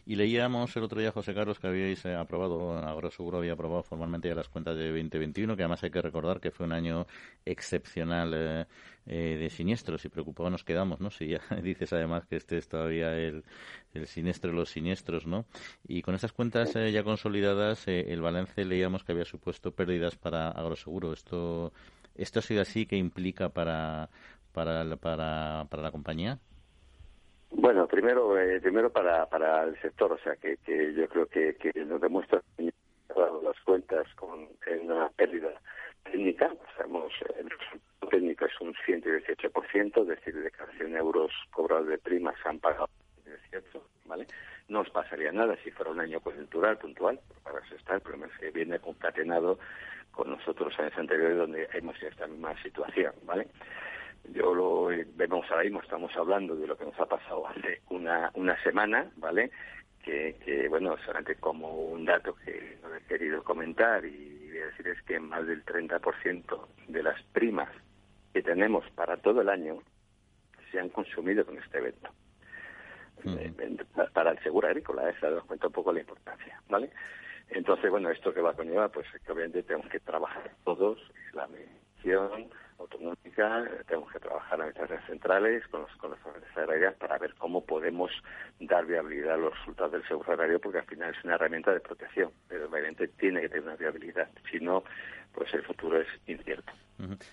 Y 0.06 0.18
leíamos 0.18 0.76
el 0.76 0.84
otro 0.84 1.00
día, 1.00 1.14
José 1.14 1.34
Carlos, 1.34 1.60
que 1.60 1.68
habíais 1.68 2.04
eh, 2.04 2.14
aprobado, 2.14 2.74
ahora 2.74 3.10
seguro 3.10 3.38
había 3.38 3.54
aprobado 3.54 3.84
formalmente 3.84 4.28
ya 4.28 4.36
las 4.36 4.50
cuentas 4.50 4.76
de 4.76 4.88
2021, 4.90 5.56
que 5.56 5.64
además 5.64 5.82
hay 5.82 5.92
que 5.92 6.02
recordar 6.02 6.42
que 6.42 6.52
fue 6.52 6.66
un 6.66 6.74
año 6.74 7.08
excepcional 7.46 8.34
eh, 8.36 8.66
eh, 9.06 9.38
de 9.40 9.50
siniestros 9.50 10.04
y 10.04 10.10
preocupados 10.10 10.52
nos 10.52 10.66
quedamos, 10.66 11.00
¿no? 11.00 11.10
Si 11.10 11.30
ya 11.30 11.40
dices 11.64 11.94
además 11.94 12.26
que 12.26 12.36
este 12.36 12.58
es 12.58 12.68
todavía 12.68 13.16
el, 13.16 13.46
el 13.94 14.08
siniestro 14.08 14.52
de 14.52 14.58
los 14.58 14.70
siniestros, 14.70 15.26
¿no? 15.26 15.46
Y 15.88 16.02
con 16.02 16.16
estas 16.16 16.34
cuentas 16.34 16.74
ya 16.74 17.04
consolidadas, 17.04 17.88
el 17.88 18.22
balance 18.22 18.66
leíamos 18.66 19.06
que 19.06 19.14
había 19.14 19.24
supuesto 19.24 19.72
pérdidas 19.72 20.18
para 20.18 20.50
Agroseguro. 20.50 21.14
Esto, 21.14 21.72
esto 22.22 22.40
ha 22.40 22.42
sido 22.42 22.62
así, 22.62 22.86
que 22.86 22.96
implica 22.96 23.50
para, 23.50 24.10
para, 24.54 24.84
para, 24.98 25.66
para 25.70 25.84
la 25.84 25.92
compañía? 25.92 26.40
Bueno, 27.52 27.88
primero, 27.88 28.38
eh, 28.38 28.62
primero 28.62 28.92
para, 28.92 29.26
para 29.28 29.64
el 29.64 29.80
sector, 29.82 30.12
o 30.12 30.18
sea, 30.20 30.36
que, 30.36 30.58
que 30.58 30.94
yo 30.94 31.08
creo 31.08 31.26
que, 31.26 31.56
que 31.56 31.72
nos 31.86 32.00
demuestra 32.00 32.42
las 33.18 33.60
cuentas 33.66 34.08
con 34.16 34.48
una 34.82 35.10
pérdida 35.10 35.50
técnica, 36.04 36.54
sabemos, 36.78 37.12
el 37.38 37.50
resultado 37.50 38.10
técnico 38.10 38.46
es 38.46 38.62
un 38.62 38.74
118%, 38.74 40.02
es 40.02 40.08
decir, 40.08 40.36
de 40.36 40.52
cada 40.52 40.72
100 40.74 40.96
euros 40.96 41.32
cobrados 41.52 41.88
de 41.88 41.98
primas 41.98 42.36
se 42.42 42.50
han 42.50 42.60
pagado 42.60 42.88
18, 43.26 43.84
¿vale? 44.06 44.28
No 44.70 44.82
os 44.82 44.90
pasaría 44.90 45.32
nada 45.32 45.58
si 45.64 45.72
fuera 45.72 45.92
un 45.92 46.00
año 46.00 46.22
coyuntural, 46.22 46.78
puntual, 46.78 47.20
para 47.44 47.60
eso 47.60 47.76
está, 47.76 47.96
el 47.96 48.02
problema 48.02 48.28
es 48.28 48.38
que 48.40 48.52
viene 48.52 48.80
concatenado 48.80 49.60
con 50.12 50.30
nosotros 50.30 50.78
años 50.80 50.98
anteriores 50.98 51.38
donde 51.38 51.68
hemos 51.74 52.02
en 52.02 52.08
esta 52.10 52.28
misma 52.28 52.56
situación, 52.62 53.14
¿vale? 53.24 53.48
yo 54.34 54.54
lo 54.54 54.90
vemos 55.16 55.46
ahora 55.50 55.64
mismo, 55.64 55.82
estamos 55.82 56.16
hablando 56.16 56.56
de 56.56 56.68
lo 56.68 56.78
que 56.78 56.86
nos 56.86 57.00
ha 57.00 57.06
pasado 57.06 57.48
hace 57.48 57.82
una, 57.90 58.32
una 58.36 58.62
semana, 58.64 59.10
¿vale? 59.18 59.52
Que, 60.04 60.38
que, 60.44 60.68
bueno, 60.68 60.98
solamente 61.06 61.36
como 61.36 61.74
un 61.74 62.06
dato 62.06 62.36
que 62.36 62.78
no 62.82 62.96
he 62.96 63.02
querido 63.02 63.44
comentar 63.44 64.06
y 64.06 64.48
decir 64.48 64.88
es 64.88 65.02
que 65.04 65.20
más 65.20 65.46
del 65.46 65.64
30% 65.66 66.68
de 66.88 67.04
las 67.04 67.22
primas 67.34 67.70
que 68.34 68.42
tenemos 68.42 68.90
para 68.92 69.18
todo 69.18 69.42
el 69.42 69.50
año 69.50 69.80
se 70.72 70.80
han 70.80 70.90
consumido 70.90 71.46
con 71.46 71.58
este 71.58 71.80
evento. 71.80 72.10
Para 74.14 74.32
el 74.32 74.40
seguro 74.40 74.68
agrícola, 74.68 75.10
esa 75.10 75.30
os 75.30 75.44
cuento 75.46 75.68
un 75.68 75.74
poco 75.74 75.94
la 75.94 76.02
importancia, 76.02 76.62
¿vale? 76.70 76.90
Entonces, 77.50 77.90
bueno, 77.90 78.10
esto 78.10 78.34
que 78.34 78.42
va 78.42 78.52
a 78.52 78.54
conllevar, 78.54 78.92
pues 78.92 79.08
obviamente 79.28 79.64
tenemos 79.64 79.90
que 79.90 80.00
trabajar 80.00 80.52
todos, 80.64 81.00
la 81.34 81.48
medición 81.48 82.50
autonómica, 82.78 83.68
tenemos 83.88 84.12
que 84.12 84.20
trabajar 84.20 84.60
en 84.62 84.90
las 84.90 85.06
centrales 85.06 85.68
con 85.68 85.82
los, 85.82 85.96
con 85.98 86.12
las 86.12 86.58
agrarias 86.58 86.96
para 86.96 87.18
ver 87.18 87.34
cómo 87.36 87.66
podemos 87.66 88.12
dar 88.60 88.86
viabilidad 88.86 89.34
a 89.34 89.38
los 89.38 89.58
resultados 89.60 89.94
del 89.94 90.08
seguro 90.08 90.32
agrario, 90.32 90.60
porque 90.60 90.80
al 90.80 90.86
final 90.86 91.14
es 91.14 91.24
una 91.24 91.36
herramienta 91.36 91.74
de 91.74 91.80
protección, 91.80 92.32
pero 92.48 92.70
obviamente 92.70 93.08
tiene 93.08 93.42
que 93.42 93.50
tener 93.50 93.64
una 93.64 93.76
viabilidad, 93.76 94.30
si 94.50 94.60
no, 94.60 94.84
pues 95.34 95.54
el 95.54 95.64
futuro 95.64 96.00
es 96.00 96.08
incierto. 96.28 96.72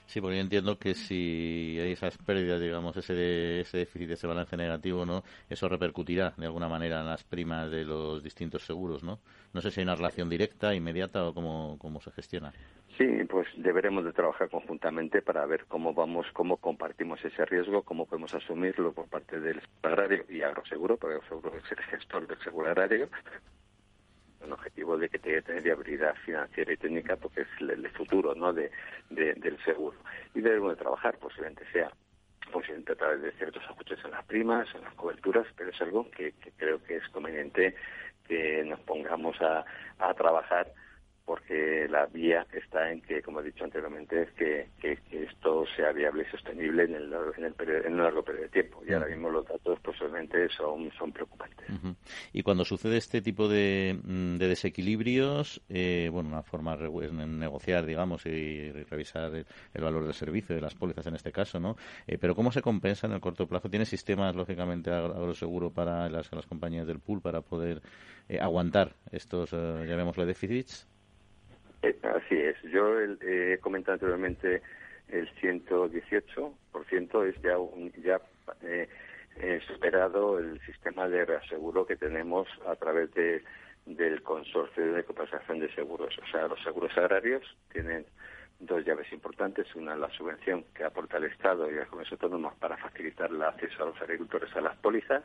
Sí, 0.07 0.21
porque 0.21 0.37
yo 0.37 0.43
entiendo 0.43 0.79
que 0.79 0.95
si 0.95 1.79
hay 1.81 1.93
esas 1.93 2.17
pérdidas, 2.19 2.61
digamos, 2.61 2.97
ese, 2.97 3.61
ese 3.61 3.79
déficit, 3.79 4.11
ese 4.11 4.27
balance 4.27 4.57
negativo, 4.57 5.05
¿no? 5.05 5.25
Eso 5.51 5.69
repercutirá 5.69 6.35
de 6.37 6.47
alguna 6.47 6.69
manera 6.69 7.01
en 7.01 7.07
las 7.07 7.25
primas 7.25 7.71
de 7.71 7.85
los 7.85 8.23
distintos 8.23 8.65
seguros, 8.65 9.03
¿no? 9.03 9.19
No 9.53 9.61
sé 9.61 9.71
si 9.71 9.81
hay 9.81 9.85
una 9.85 9.97
relación 9.97 10.29
directa, 10.29 10.75
inmediata 10.75 11.27
o 11.27 11.35
cómo, 11.35 11.77
cómo 11.79 12.01
se 12.01 12.13
gestiona. 12.13 12.53
Sí, 12.97 13.07
pues 13.29 13.47
deberemos 13.57 14.05
de 14.05 14.13
trabajar 14.13 14.49
conjuntamente 14.49 15.21
para 15.21 15.45
ver 15.45 15.67
cómo 15.67 15.93
vamos, 15.93 16.27
cómo 16.33 16.57
compartimos 16.57 17.23
ese 17.25 17.45
riesgo, 17.45 17.83
cómo 17.83 18.07
podemos 18.07 18.33
asumirlo 18.35 18.93
por 18.93 19.09
parte 19.09 19.39
del 19.39 19.61
agrario 19.83 20.25
y 20.31 20.43
agroseguro, 20.43 20.97
porque 20.97 21.17
agroseguro 21.17 21.57
es 21.57 21.73
el 21.73 21.85
gestor 21.85 22.27
del 22.27 22.39
seguro 22.39 22.69
agrario, 22.69 23.09
un 24.47 24.53
objetivo 24.53 24.97
de 24.97 25.09
que 25.09 25.19
tenga 25.19 25.43
tener 25.43 25.63
viabilidad 25.63 26.15
financiera 26.25 26.73
y 26.73 26.77
técnica 26.77 27.17
porque 27.17 27.43
es 27.43 27.49
el, 27.61 27.89
futuro 27.91 28.35
¿no? 28.35 28.53
de, 28.53 28.71
del 29.11 29.59
seguro. 29.65 29.97
Y 30.35 30.41
debemos 30.41 30.71
de 30.71 30.77
trabajar, 30.77 31.19
posiblemente 31.19 31.65
sea 31.73 31.91
posiblemente 32.53 32.93
a 32.93 32.97
través 32.97 33.23
de 33.23 33.33
ciertos 33.33 33.63
ajustes 33.65 33.99
en 34.05 34.13
las 34.13 34.25
primas, 34.25 34.69
en 34.75 34.83
las 34.83 34.95
coberturas, 34.95 35.47
pero 35.57 35.71
es 35.71 35.81
algo 35.81 36.09
que, 36.11 36.33
creo 36.57 36.83
que 36.85 36.97
es 36.97 37.09
conveniente 37.09 37.75
que 38.27 38.65
nos 38.65 38.81
pongamos 38.81 39.41
a, 39.41 39.65
a 39.99 40.15
trabajar 40.15 40.73
porque 41.27 41.89
la 41.91 42.07
vía 42.07 42.47
está 42.53 42.91
en 42.91 43.03
que, 43.03 43.21
como 43.21 43.41
he 43.41 43.43
dicho 43.43 43.65
anteriormente, 43.65 44.23
es 44.23 44.31
que, 44.35 44.69
que, 44.81 44.97
esto 45.11 45.65
sea 45.75 45.91
viable 45.91 46.23
y 46.23 46.31
sostenible 46.31 46.85
en, 46.85 46.95
el, 46.95 47.13
en, 47.37 47.45
el 47.45 47.55
en 47.85 47.95
un 47.95 48.03
largo 48.05 48.23
periodo 48.23 48.45
de 48.45 48.51
tiempo. 48.51 48.83
Y 48.87 48.93
ahora 48.93 49.09
mismo 49.09 49.29
los 49.29 49.45
datos 49.45 49.81
posiblemente 49.81 50.49
son, 50.51 50.89
son 50.97 51.11
preocupantes. 51.11 51.67
Y 52.33 52.43
cuando 52.45 52.65
sucede 52.65 52.97
este 52.97 53.23
tipo 53.23 53.49
de, 53.49 53.99
mm, 54.01 54.37
de 54.37 54.47
desequilibrios, 54.47 55.61
eh, 55.69 56.09
bueno, 56.13 56.29
una 56.29 56.45
forma 56.45 56.77
de 56.77 56.89
negociar, 57.27 57.87
digamos, 57.87 58.25
y 58.25 58.71
revisar 58.71 59.35
el, 59.35 59.83
valor 59.83 60.05
del 60.05 60.15
servicio, 60.15 60.55
de 60.55 60.61
las 60.61 60.77
pólizas 60.77 61.09
en 61.09 61.17
este 61.17 61.33
caso, 61.33 61.59
¿no? 61.59 61.77
Eh, 62.07 62.19
pero 62.19 62.37
¿cómo 62.37 62.53
se 62.53 62.63
compensa 62.63 63.09
en 63.09 63.15
el 63.15 63.21
corto 63.21 63.49
plazo? 63.49 63.69
¿Tiene 63.69 63.85
sistemas, 63.85 64.37
lógicamente, 64.37 64.93
agroseguro 64.93 65.71
para 65.71 66.09
las, 66.09 66.31
las 66.33 66.47
compañías 66.47 66.87
del 66.87 67.01
pool 67.01 67.21
para 67.21 67.41
poder 67.41 67.83
eh, 68.29 68.39
aguantar 68.39 68.95
estos, 69.11 69.51
llamémosle, 69.51 70.25
déficits? 70.25 70.87
Eh, 71.83 71.99
así 72.03 72.37
es. 72.37 72.61
Yo 72.63 73.01
eh, 73.01 73.55
he 73.55 73.59
comentado 73.59 73.95
anteriormente 73.95 74.63
el 75.09 75.29
118% 75.37 77.29
es 77.29 77.43
ya 77.43 77.59
un, 77.59 77.93
ya 78.03 78.21
eh, 78.63 78.89
superado 79.67 80.39
el 80.39 80.61
sistema 80.63 81.09
de 81.09 81.25
reaseguro 81.25 81.87
que 81.87 81.97
tenemos 81.97 82.49
a 82.67 82.75
través 82.77 83.13
de 83.15 83.43
del 83.87 84.23
consorcio 84.23 84.95
de 84.95 85.05
compensación 85.05 85.61
de 85.61 85.73
seguros. 85.73 86.19
O 86.19 86.27
sea, 86.33 86.49
los 86.49 86.61
seguros 86.65 86.91
agrarios 86.99 87.45
tienen 87.73 88.05
dos 88.59 88.85
llaves 88.85 89.13
importantes. 89.13 89.73
Una, 89.77 89.95
la 89.95 90.11
subvención 90.11 90.65
que 90.75 90.83
aporta 90.83 91.19
el 91.19 91.25
Estado 91.25 91.71
y 91.71 91.75
las 91.75 91.87
comunidades 91.87 92.21
autónomas 92.21 92.57
para 92.57 92.77
facilitar 92.77 93.31
el 93.31 93.41
acceso 93.43 93.85
a 93.85 93.87
los 93.87 94.03
agricultores 94.03 94.55
a 94.57 94.61
las 94.61 94.77
pólizas. 94.79 95.23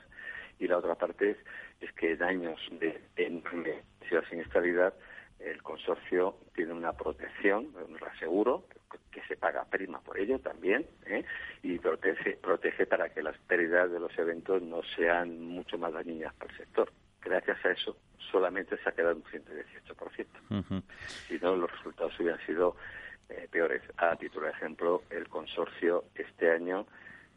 Y 0.60 0.68
la 0.68 0.78
otra 0.78 0.94
parte 0.94 1.32
es, 1.32 1.38
es 1.80 1.92
que 1.94 2.12
en 2.12 2.22
años 2.22 2.60
de 2.80 3.02
enorme 3.16 3.82
siniestralidad 4.30 4.94
el 5.44 5.62
consorcio 5.64 6.38
tiene 6.54 6.74
una 6.74 6.94
protección, 6.94 7.74
un 7.88 7.98
reaseguro, 7.98 8.66
que 9.12 9.22
se 9.24 9.36
paga 9.36 9.66
prima 9.66 10.00
por 10.00 10.18
ello 10.18 10.40
también, 10.40 10.86
¿eh? 11.06 11.26
y 11.64 11.78
protege, 11.80 12.38
protege 12.38 12.86
para 12.86 13.10
que 13.10 13.22
las 13.22 13.38
pérdidas 13.40 13.92
de 13.92 14.00
los 14.00 14.18
eventos 14.18 14.62
no 14.62 14.82
sean 14.96 15.42
mucho 15.42 15.78
más 15.78 15.94
dañinas 15.94 16.34
para 16.36 16.52
el 16.52 16.58
sector. 16.58 16.92
Gracias 17.22 17.64
a 17.66 17.72
eso 17.72 17.98
solamente 18.32 18.78
se 18.78 18.90
ha 18.90 18.94
quedado 18.94 19.16
un 19.16 19.24
118%. 19.24 20.84
Si 21.28 21.38
no, 21.40 21.56
los 21.56 21.72
resultados 21.72 22.18
hubieran 22.20 22.40
sido 22.46 22.76
eh, 23.30 23.48
peores. 23.52 23.82
A 23.98 24.16
título 24.16 24.46
de 24.46 24.54
ejemplo, 24.54 25.04
el 25.10 25.28
consorcio 25.28 26.06
este 26.16 26.52
año, 26.52 26.88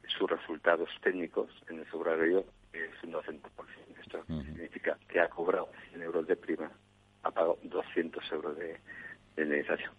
sus 0.07 0.31
resultados 0.31 0.89
técnicos 1.03 1.51
en 1.69 1.81
el 1.81 1.91
seguro 1.91 2.15
es 2.73 3.03
un 3.03 3.13
200%. 3.13 3.41
Esto 4.01 4.25
significa 4.27 4.99
que 5.09 5.21
ha 5.21 5.29
cobrado 5.29 5.71
100 5.91 6.03
euros 6.03 6.27
de 6.27 6.37
prima 6.37 6.71
ha 7.25 7.31
pagado 7.31 7.59
200 7.65 8.33
euros 8.33 8.57
de, 8.57 8.77
indemnización. 9.37 9.93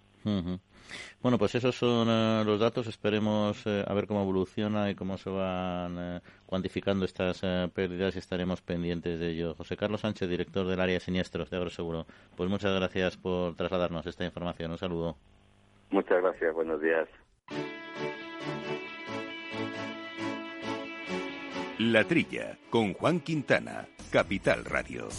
Bueno, 1.22 1.38
pues 1.38 1.56
esos 1.56 1.76
son 1.76 2.08
eh, 2.10 2.44
los 2.46 2.60
datos. 2.60 2.88
Esperemos 2.88 3.66
eh, 3.66 3.84
a 3.86 3.94
ver 3.94 4.08
cómo 4.08 4.22
evoluciona 4.22 4.90
y 4.90 4.96
cómo 4.96 5.18
se 5.18 5.30
van 5.30 5.98
eh, 6.00 6.20
cuantificando 6.46 7.06
estas 7.06 7.42
pérdidas 7.74 8.16
y 8.16 8.20
estaremos 8.20 8.62
pendientes 8.62 9.20
de 9.20 9.32
ello. 9.32 9.56
José 9.56 9.78
Carlos 9.78 10.02
Sánchez, 10.02 10.30
director 10.30 10.66
del 10.66 10.80
área 10.80 10.96
de 10.96 11.00
siniestros 11.00 11.50
de 11.50 11.58
Agroseguro. 11.58 12.06
Pues 12.36 12.50
muchas 12.50 12.74
gracias 12.76 13.18
por 13.18 13.56
trasladarnos 13.56 14.06
esta 14.06 14.26
información. 14.26 14.72
Un 14.72 14.78
saludo. 14.78 15.18
Muchas 15.92 16.22
gracias. 16.22 16.54
Buenos 16.54 16.82
días. 16.82 17.08
La 21.78 22.06
Trilla, 22.06 22.58
con 22.70 22.94
Juan 22.94 23.20
Quintana, 23.20 23.88
Capital 24.10 24.64
Radio. 24.64 25.10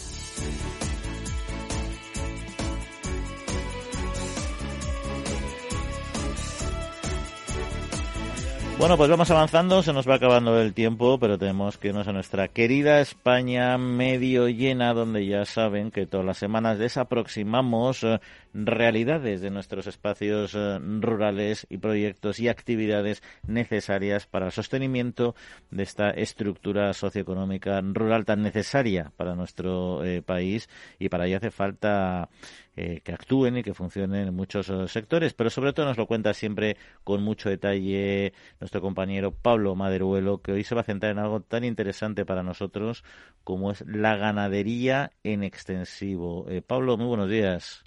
Bueno, 8.79 8.95
pues 8.95 9.09
vamos 9.09 9.31
avanzando, 9.31 9.81
se 9.81 9.91
nos 9.91 10.07
va 10.07 10.15
acabando 10.15 10.61
el 10.61 10.75
tiempo, 10.75 11.17
pero 11.17 11.39
tenemos 11.39 11.79
que 11.79 11.87
irnos 11.87 12.07
a 12.07 12.13
nuestra 12.13 12.47
querida 12.47 13.01
España 13.01 13.75
medio 13.79 14.49
llena, 14.49 14.93
donde 14.93 15.25
ya 15.25 15.45
saben 15.45 15.89
que 15.89 16.05
todas 16.05 16.27
las 16.27 16.37
semanas 16.37 16.77
desaproximamos 16.77 18.03
eh, 18.03 18.19
realidades 18.53 19.41
de 19.41 19.49
nuestros 19.49 19.87
espacios 19.87 20.53
eh, 20.53 20.79
rurales 21.01 21.65
y 21.71 21.79
proyectos 21.79 22.39
y 22.39 22.49
actividades 22.49 23.23
necesarias 23.47 24.27
para 24.27 24.45
el 24.45 24.51
sostenimiento 24.51 25.33
de 25.71 25.81
esta 25.81 26.11
estructura 26.11 26.93
socioeconómica 26.93 27.81
rural 27.81 28.25
tan 28.25 28.43
necesaria 28.43 29.11
para 29.17 29.33
nuestro 29.33 30.05
eh, 30.05 30.21
país. 30.21 30.69
Y 30.99 31.09
para 31.09 31.25
ello 31.25 31.37
hace 31.37 31.49
falta 31.49 32.29
que 32.77 33.11
actúen 33.11 33.57
y 33.57 33.63
que 33.63 33.73
funcionen 33.73 34.27
en 34.27 34.35
muchos 34.35 34.71
sectores, 34.91 35.33
pero 35.33 35.49
sobre 35.49 35.73
todo 35.73 35.87
nos 35.87 35.97
lo 35.97 36.05
cuenta 36.05 36.35
siempre 36.35 36.77
con 37.03 37.23
mucho 37.23 37.49
detalle 37.49 38.33
nuestro 38.67 38.81
compañero 38.81 39.31
Pablo 39.31 39.75
Maderuelo, 39.75 40.41
que 40.41 40.51
hoy 40.51 40.65
se 40.65 40.75
va 40.75 40.81
a 40.81 40.83
centrar 40.83 41.13
en 41.13 41.19
algo 41.19 41.39
tan 41.39 41.63
interesante 41.63 42.25
para 42.25 42.43
nosotros 42.43 43.05
como 43.45 43.71
es 43.71 43.85
la 43.87 44.17
ganadería 44.17 45.13
en 45.23 45.43
extensivo. 45.43 46.45
Eh, 46.49 46.61
Pablo, 46.61 46.97
muy 46.97 47.07
buenos 47.07 47.29
días. 47.29 47.85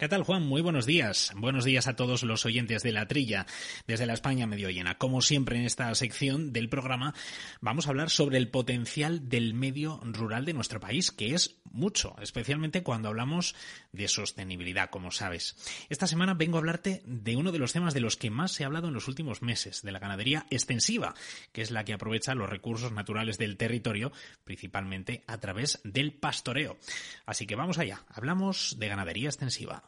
¿Qué 0.00 0.08
tal, 0.08 0.22
Juan? 0.22 0.46
Muy 0.46 0.62
buenos 0.62 0.86
días. 0.86 1.30
Buenos 1.36 1.66
días 1.66 1.86
a 1.86 1.94
todos 1.94 2.22
los 2.22 2.46
oyentes 2.46 2.82
de 2.82 2.90
la 2.90 3.06
trilla 3.06 3.44
desde 3.86 4.06
la 4.06 4.14
España 4.14 4.46
medio 4.46 4.70
llena. 4.70 4.96
Como 4.96 5.20
siempre 5.20 5.58
en 5.58 5.66
esta 5.66 5.94
sección 5.94 6.54
del 6.54 6.70
programa 6.70 7.12
vamos 7.60 7.86
a 7.86 7.90
hablar 7.90 8.08
sobre 8.08 8.38
el 8.38 8.48
potencial 8.48 9.28
del 9.28 9.52
medio 9.52 10.00
rural 10.02 10.46
de 10.46 10.54
nuestro 10.54 10.80
país, 10.80 11.10
que 11.10 11.34
es 11.34 11.60
mucho, 11.64 12.16
especialmente 12.22 12.82
cuando 12.82 13.08
hablamos 13.08 13.54
de 13.92 14.08
sostenibilidad, 14.08 14.88
como 14.88 15.10
sabes. 15.10 15.54
Esta 15.90 16.06
semana 16.06 16.32
vengo 16.32 16.56
a 16.56 16.60
hablarte 16.60 17.02
de 17.04 17.36
uno 17.36 17.52
de 17.52 17.58
los 17.58 17.74
temas 17.74 17.92
de 17.92 18.00
los 18.00 18.16
que 18.16 18.30
más 18.30 18.52
se 18.52 18.64
ha 18.64 18.68
hablado 18.68 18.88
en 18.88 18.94
los 18.94 19.06
últimos 19.06 19.42
meses, 19.42 19.82
de 19.82 19.92
la 19.92 19.98
ganadería 19.98 20.46
extensiva, 20.48 21.14
que 21.52 21.60
es 21.60 21.70
la 21.70 21.84
que 21.84 21.92
aprovecha 21.92 22.34
los 22.34 22.48
recursos 22.48 22.90
naturales 22.92 23.36
del 23.36 23.58
territorio, 23.58 24.12
principalmente 24.44 25.24
a 25.26 25.36
través 25.36 25.78
del 25.84 26.14
pastoreo. 26.14 26.78
Así 27.26 27.46
que 27.46 27.54
vamos 27.54 27.76
allá, 27.76 28.02
hablamos 28.08 28.76
de 28.78 28.88
ganadería 28.88 29.28
extensiva. 29.28 29.84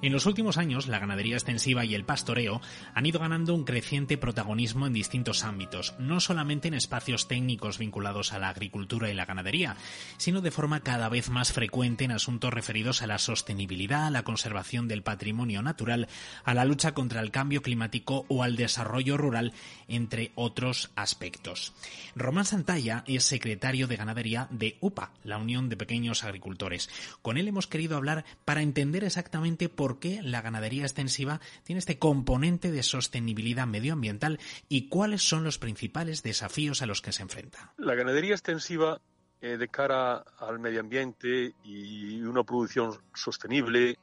En 0.00 0.12
los 0.12 0.26
últimos 0.26 0.58
años, 0.58 0.86
la 0.86 1.00
ganadería 1.00 1.34
extensiva 1.34 1.84
y 1.84 1.96
el 1.96 2.04
pastoreo 2.04 2.60
han 2.94 3.06
ido 3.06 3.18
ganando 3.18 3.52
un 3.52 3.64
creciente 3.64 4.16
protagonismo 4.16 4.86
en 4.86 4.92
distintos 4.92 5.42
ámbitos, 5.42 5.96
no 5.98 6.20
solamente 6.20 6.68
en 6.68 6.74
espacios 6.74 7.26
técnicos 7.26 7.78
vinculados 7.78 8.32
a 8.32 8.38
la 8.38 8.48
agricultura 8.48 9.10
y 9.10 9.14
la 9.14 9.24
ganadería, 9.24 9.76
sino 10.16 10.40
de 10.40 10.52
forma 10.52 10.84
cada 10.84 11.08
vez 11.08 11.30
más 11.30 11.52
frecuente 11.52 12.04
en 12.04 12.12
asuntos 12.12 12.54
referidos 12.54 13.02
a 13.02 13.08
la 13.08 13.18
sostenibilidad, 13.18 14.06
a 14.06 14.10
la 14.10 14.22
conservación 14.22 14.86
del 14.86 15.02
patrimonio 15.02 15.62
natural, 15.62 16.06
a 16.44 16.54
la 16.54 16.64
lucha 16.64 16.94
contra 16.94 17.20
el 17.20 17.32
cambio 17.32 17.60
climático 17.60 18.24
o 18.28 18.44
al 18.44 18.54
desarrollo 18.54 19.16
rural, 19.16 19.52
entre 19.88 20.30
otros 20.36 20.92
aspectos. 20.94 21.72
Román 22.14 22.44
Santalla 22.44 23.02
es 23.08 23.24
secretario 23.24 23.88
de 23.88 23.96
ganadería 23.96 24.46
de 24.52 24.76
UPA, 24.80 25.10
la 25.24 25.38
Unión 25.38 25.68
de 25.68 25.76
Pequeños 25.76 26.22
Agricultores. 26.22 26.88
Con 27.20 27.36
él 27.36 27.48
hemos 27.48 27.66
querido 27.66 27.96
hablar 27.96 28.24
para 28.44 28.62
entender 28.62 29.02
exactamente 29.02 29.68
por 29.68 29.87
qué 29.96 30.20
la 30.22 30.42
ganadería 30.42 30.82
extensiva 30.82 31.40
tiene 31.64 31.78
este 31.78 31.98
componente 31.98 32.70
de 32.70 32.82
sostenibilidad 32.82 33.66
medioambiental 33.66 34.38
y 34.68 34.88
cuáles 34.88 35.22
son 35.22 35.44
los 35.44 35.58
principales 35.58 36.22
desafíos 36.22 36.82
a 36.82 36.86
los 36.86 37.00
que 37.00 37.12
se 37.12 37.22
enfrenta. 37.22 37.72
La 37.78 37.94
ganadería 37.94 38.34
extensiva 38.34 39.00
eh, 39.40 39.56
de 39.56 39.68
cara 39.68 40.24
al 40.38 40.58
medio 40.58 40.80
ambiente 40.80 41.54
y 41.64 42.20
una 42.22 42.44
producción 42.44 42.98
sostenible 43.14 43.98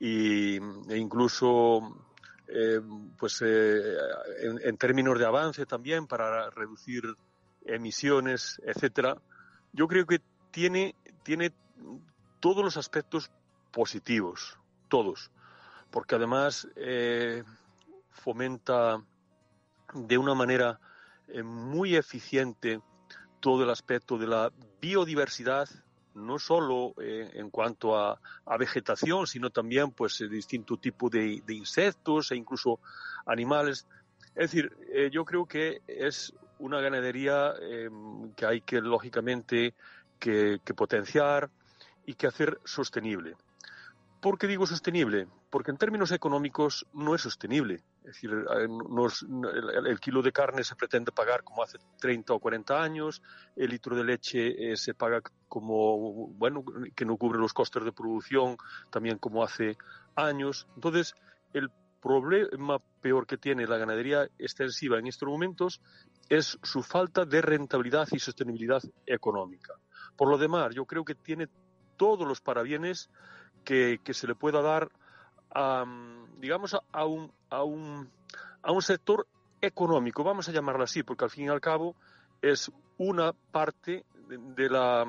y, 0.00 0.56
e 0.56 0.96
incluso 0.96 2.06
eh, 2.48 2.80
pues 3.16 3.42
eh, 3.42 3.96
en, 4.64 4.76
términos 4.76 5.18
de 5.18 5.26
avance 5.26 5.66
también 5.66 6.06
para 6.06 6.50
reducir 6.50 7.04
emisiones, 7.64 8.60
etcétera, 8.64 9.16
yo 9.72 9.86
creo 9.86 10.06
que 10.06 10.20
tiene, 10.50 10.96
tiene 11.22 11.52
todos 12.40 12.64
los 12.64 12.76
aspectos 12.76 13.30
positivos, 13.70 14.58
todos, 14.90 15.30
porque 15.90 16.16
además 16.16 16.68
eh, 16.76 17.42
fomenta 18.10 19.02
de 19.94 20.18
una 20.18 20.34
manera 20.34 20.78
muy 21.42 21.96
eficiente 21.96 22.80
todo 23.40 23.64
el 23.64 23.70
aspecto 23.70 24.18
de 24.18 24.26
la 24.26 24.52
biodiversidad, 24.80 25.68
no 26.14 26.38
solo 26.38 26.94
eh, 27.00 27.30
en 27.34 27.50
cuanto 27.50 27.96
a, 27.96 28.20
vegetación, 28.58 29.26
sino 29.26 29.50
también 29.50 29.92
pues 29.92 30.18
de 30.18 30.28
distinto 30.28 30.76
tipo 30.76 31.08
de, 31.08 31.42
insectos 31.48 32.30
e 32.30 32.36
incluso 32.36 32.80
animales. 33.26 33.86
Es 34.34 34.50
decir, 34.50 34.76
eh, 34.92 35.08
yo 35.10 35.24
creo 35.24 35.46
que 35.46 35.82
es 35.86 36.34
una 36.58 36.80
ganadería 36.80 37.54
em, 37.60 38.32
que 38.34 38.44
hay 38.44 38.60
que 38.60 38.80
lógicamente 38.80 39.74
que, 40.18 40.60
potenciar 40.76 41.48
y 42.04 42.14
que 42.14 42.26
hacer 42.26 42.60
sostenible. 42.64 43.36
¿Por 44.20 44.36
qué 44.36 44.46
digo 44.46 44.66
sostenible? 44.66 45.26
Porque 45.48 45.70
en 45.70 45.78
términos 45.78 46.12
económicos 46.12 46.86
no 46.92 47.14
es 47.14 47.22
sostenible. 47.22 47.82
Es 48.00 48.14
decir, 48.14 48.30
el, 48.30 50.00
kilo 50.00 50.20
de 50.20 50.30
carne 50.30 50.62
se 50.62 50.76
pretende 50.76 51.10
pagar 51.10 51.42
como 51.42 51.62
hace 51.62 51.78
30 52.00 52.34
o 52.34 52.38
40 52.38 52.82
años, 52.82 53.22
el 53.56 53.70
litro 53.70 53.96
de 53.96 54.04
leche 54.04 54.72
eh, 54.72 54.76
se 54.76 54.92
paga 54.92 55.22
como, 55.48 56.28
bueno, 56.34 56.62
que 56.94 57.06
no 57.06 57.16
cubre 57.16 57.38
los 57.38 57.54
costes 57.54 57.82
de 57.82 57.92
producción 57.92 58.58
también 58.90 59.16
como 59.16 59.42
hace 59.42 59.78
años. 60.16 60.66
Entonces, 60.74 61.14
el 61.54 61.70
problema 62.02 62.78
peor 63.00 63.26
que 63.26 63.38
tiene 63.38 63.66
la 63.66 63.78
ganadería 63.78 64.28
extensiva 64.38 64.98
en 64.98 65.06
estos 65.06 65.28
momentos 65.28 65.80
es 66.28 66.58
su 66.62 66.82
falta 66.82 67.24
de 67.24 67.40
rentabilidad 67.40 68.06
y 68.12 68.18
sostenibilidad 68.18 68.82
económica. 69.06 69.74
Por 70.14 70.28
lo 70.28 70.36
demás, 70.36 70.74
yo 70.74 70.84
creo 70.84 71.06
que 71.06 71.14
tiene 71.14 71.48
todos 71.96 72.26
los 72.26 72.40
parabienes 72.40 73.10
que, 73.64 74.00
se 74.12 74.26
le 74.26 74.34
pueda 74.34 74.62
dar 74.62 74.90
a, 75.54 75.84
digamos, 76.38 76.74
a 76.74 77.04
un, 77.06 77.32
a, 77.50 77.62
un, 77.64 78.10
a 78.62 78.72
un 78.72 78.82
sector 78.82 79.26
económico, 79.60 80.24
vamos 80.24 80.48
a 80.48 80.52
llamarlo 80.52 80.84
así, 80.84 81.02
porque 81.02 81.24
al 81.24 81.30
fin 81.30 81.46
y 81.46 81.48
al 81.48 81.60
cabo 81.60 81.94
es 82.42 82.70
una 82.98 83.32
parte 83.32 84.04
de, 84.38 84.68
la 84.68 85.06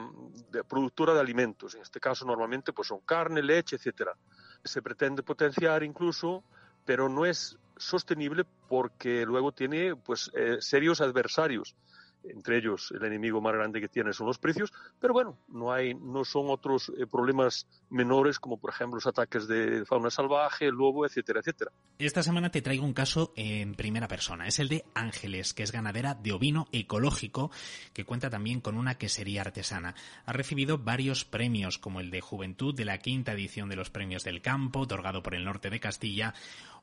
productora 0.68 1.14
de 1.14 1.20
alimentos. 1.20 1.76
En 1.76 1.82
este 1.82 2.00
caso, 2.00 2.26
normalmente, 2.26 2.74
pues 2.74 2.88
son 2.88 3.00
carne, 3.02 3.42
leche, 3.42 3.76
etcétera. 3.76 4.16
Se 4.64 4.82
pretende 4.82 5.24
potenciar 5.24 5.84
incluso, 5.84 6.44
pero 6.86 7.10
no 7.10 7.26
es 7.26 7.58
sostenible 7.78 8.46
porque 8.68 9.26
luego 9.26 9.52
tiene 9.52 9.96
pues 9.96 10.30
eh, 10.36 10.58
serios 10.60 11.02
adversarios 11.02 11.76
entre 12.24 12.58
ellos 12.58 12.92
el 12.92 13.04
enemigo 13.04 13.42
más 13.42 13.54
grande 13.54 13.82
que 13.82 13.88
tiene 13.88 14.14
son 14.14 14.28
los 14.28 14.38
precios, 14.38 14.72
pero 15.00 15.14
bueno, 15.14 15.38
no 15.50 15.72
hay, 15.72 15.94
no 15.94 16.24
son 16.24 16.50
otros 16.50 16.92
eh, 16.98 17.06
problemas 17.08 17.68
menores 17.90 18.40
como 18.40 18.58
por 18.58 18.72
ejemplo 18.72 18.96
los 18.96 19.08
ataques 19.08 19.48
de 19.48 19.86
fauna 19.86 20.10
salvaje, 20.10 20.72
lobo, 20.72 21.06
etcétera, 21.06 21.40
etcétera. 21.40 21.72
Esta 22.00 22.24
semana 22.24 22.50
te 22.50 22.62
traigo 22.62 22.86
un 22.86 22.94
caso 22.94 23.34
en 23.36 23.76
primera 23.76 24.08
persona, 24.08 24.48
es 24.48 24.60
el 24.60 24.70
de 24.70 24.86
Ángeles, 24.94 25.54
que 25.54 25.64
es 25.64 25.72
ganadera 25.72 26.16
de 26.16 26.32
ovino 26.32 26.68
ecológico, 26.72 27.52
que 27.94 28.06
cuenta 28.06 28.30
también 28.30 28.62
con 28.62 28.78
una 28.78 28.96
quesería 28.96 29.42
artesana. 29.42 29.96
Ha 30.26 30.34
recibido 30.34 30.78
varios 30.78 31.26
premios, 31.26 31.78
como 31.78 32.00
el 32.00 32.12
de 32.12 32.22
Juventud 32.22 32.76
de 32.76 32.86
la 32.86 32.98
quinta 32.98 33.34
edición 33.34 33.70
de 33.70 33.76
los 33.76 33.90
Premios 33.90 34.24
del 34.24 34.42
Campo, 34.42 34.82
otorgado 34.82 35.22
por 35.22 35.36
el 35.36 35.46
norte 35.46 35.70
de 35.70 35.80
Castilla, 35.80 36.34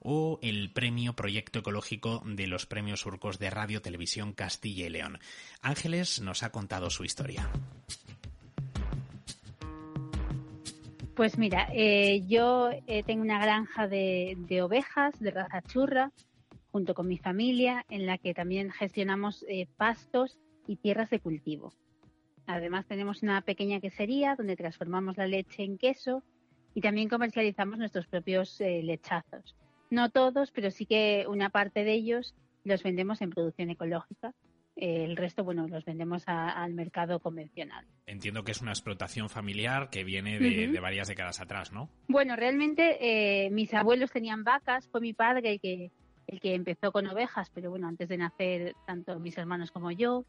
o 0.01 0.39
el 0.43 0.71
premio 0.71 1.15
Proyecto 1.15 1.59
Ecológico 1.59 2.23
de 2.25 2.47
los 2.47 2.67
Premios 2.67 3.01
Surcos 3.01 3.39
de 3.39 3.51
Radio 3.51 3.83
Televisión 3.83 4.33
Castilla 4.33 4.87
y 4.87 4.91
León. 4.91 5.19
Ángeles 5.63 6.21
nos 6.21 6.43
ha 6.43 6.51
contado 6.51 6.91
su 6.91 7.05
historia. 7.05 7.49
Pues 11.19 11.37
mira, 11.37 11.69
eh, 11.73 12.23
yo 12.29 12.71
eh, 12.87 13.03
tengo 13.03 13.23
una 13.23 13.41
granja 13.41 13.89
de, 13.89 14.37
ovejas 14.63 15.19
de 15.19 15.33
raza 15.33 15.63
churra 15.63 16.13
junto 16.71 16.95
con 16.95 17.09
mi 17.09 17.19
familia 17.19 17.85
en 17.91 18.07
la 18.07 18.19
que 18.19 18.35
también 18.35 18.71
gestionamos 18.71 19.45
eh, 19.49 19.67
pastos 19.77 20.39
y 20.69 20.77
tierras 20.77 21.11
de 21.11 21.19
cultivo. 21.19 21.73
Además 22.47 22.87
tenemos 22.87 23.25
una 23.25 23.41
pequeña 23.41 23.81
quesería 23.81 24.37
donde 24.37 24.55
transformamos 24.55 25.17
la 25.17 25.27
leche 25.27 25.65
en 25.65 25.77
queso 25.77 26.23
y 26.73 26.83
también 26.83 27.09
comercializamos 27.09 27.79
nuestros 27.79 28.07
propios 28.07 28.61
lechazos. 28.61 29.57
No 29.91 30.11
todos, 30.11 30.53
pero 30.53 30.71
sí 30.71 30.87
que 30.87 31.27
una 31.29 31.51
parte 31.51 31.83
de 31.83 31.95
ellos 31.95 32.37
los 32.63 32.85
vendemos 32.85 33.21
en 33.23 33.31
producción 33.31 33.71
ecológica 33.71 34.35
el 34.81 35.17
resto, 35.17 35.43
bueno, 35.43 35.67
los 35.67 35.85
vendemos 35.85 36.23
al 36.27 36.73
mercado 36.73 37.19
convencional. 37.19 37.85
Entiendo 38.07 38.45
que 38.45 38.53
es 38.53 38.63
una 38.63 38.71
explotación 38.71 39.29
familiar 39.29 39.91
que 39.91 40.05
viene 40.05 40.39
de, 40.39 40.79
varias 40.81 41.09
décadas 41.09 41.41
atrás, 41.41 41.73
¿no? 41.73 41.91
Bueno, 42.07 42.37
realmente 42.37 42.97
eh, 43.01 43.51
mis 43.51 43.75
abuelos 43.75 44.13
tenían 44.13 44.45
vacas, 44.45 44.89
fue 44.89 45.01
mi 45.01 45.13
padre 45.15 45.53
el 45.53 45.61
que, 45.61 45.91
el 46.29 46.41
que 46.41 46.55
empezó 46.55 46.93
con 46.93 47.09
ovejas, 47.09 47.51
pero 47.53 47.71
bueno, 47.71 47.89
antes 47.89 48.09
de 48.09 48.19
nacer, 48.19 48.77
tanto 48.87 49.19
mis 49.19 49.37
hermanos 49.37 49.73
como 49.73 49.91
yo. 49.91 50.25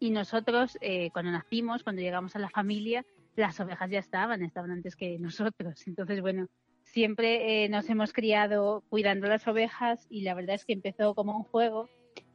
Y 0.00 0.10
nosotros, 0.10 0.76
eh, 0.80 1.10
cuando 1.12 1.30
nacimos, 1.30 1.84
cuando 1.84 2.02
llegamos 2.02 2.34
a 2.34 2.40
la 2.40 2.50
familia, 2.50 3.06
las 3.36 3.60
ovejas 3.60 3.88
ya 3.88 4.00
estaban, 4.00 4.42
estaban 4.42 4.72
antes 4.72 4.96
que 4.96 5.16
nosotros. 5.20 5.86
Entonces, 5.86 6.20
bueno, 6.20 6.48
siempre 6.82 7.64
eh, 7.64 7.68
nos 7.68 7.88
hemos 7.88 8.12
criado 8.12 8.82
cuidando 8.88 9.28
las 9.28 9.46
ovejas 9.46 10.06
y 10.10 10.22
la 10.22 10.34
verdad 10.34 10.56
es 10.56 10.64
que 10.64 10.72
empezó 10.72 11.14
como 11.14 11.36
un 11.36 11.44
juego 11.44 11.88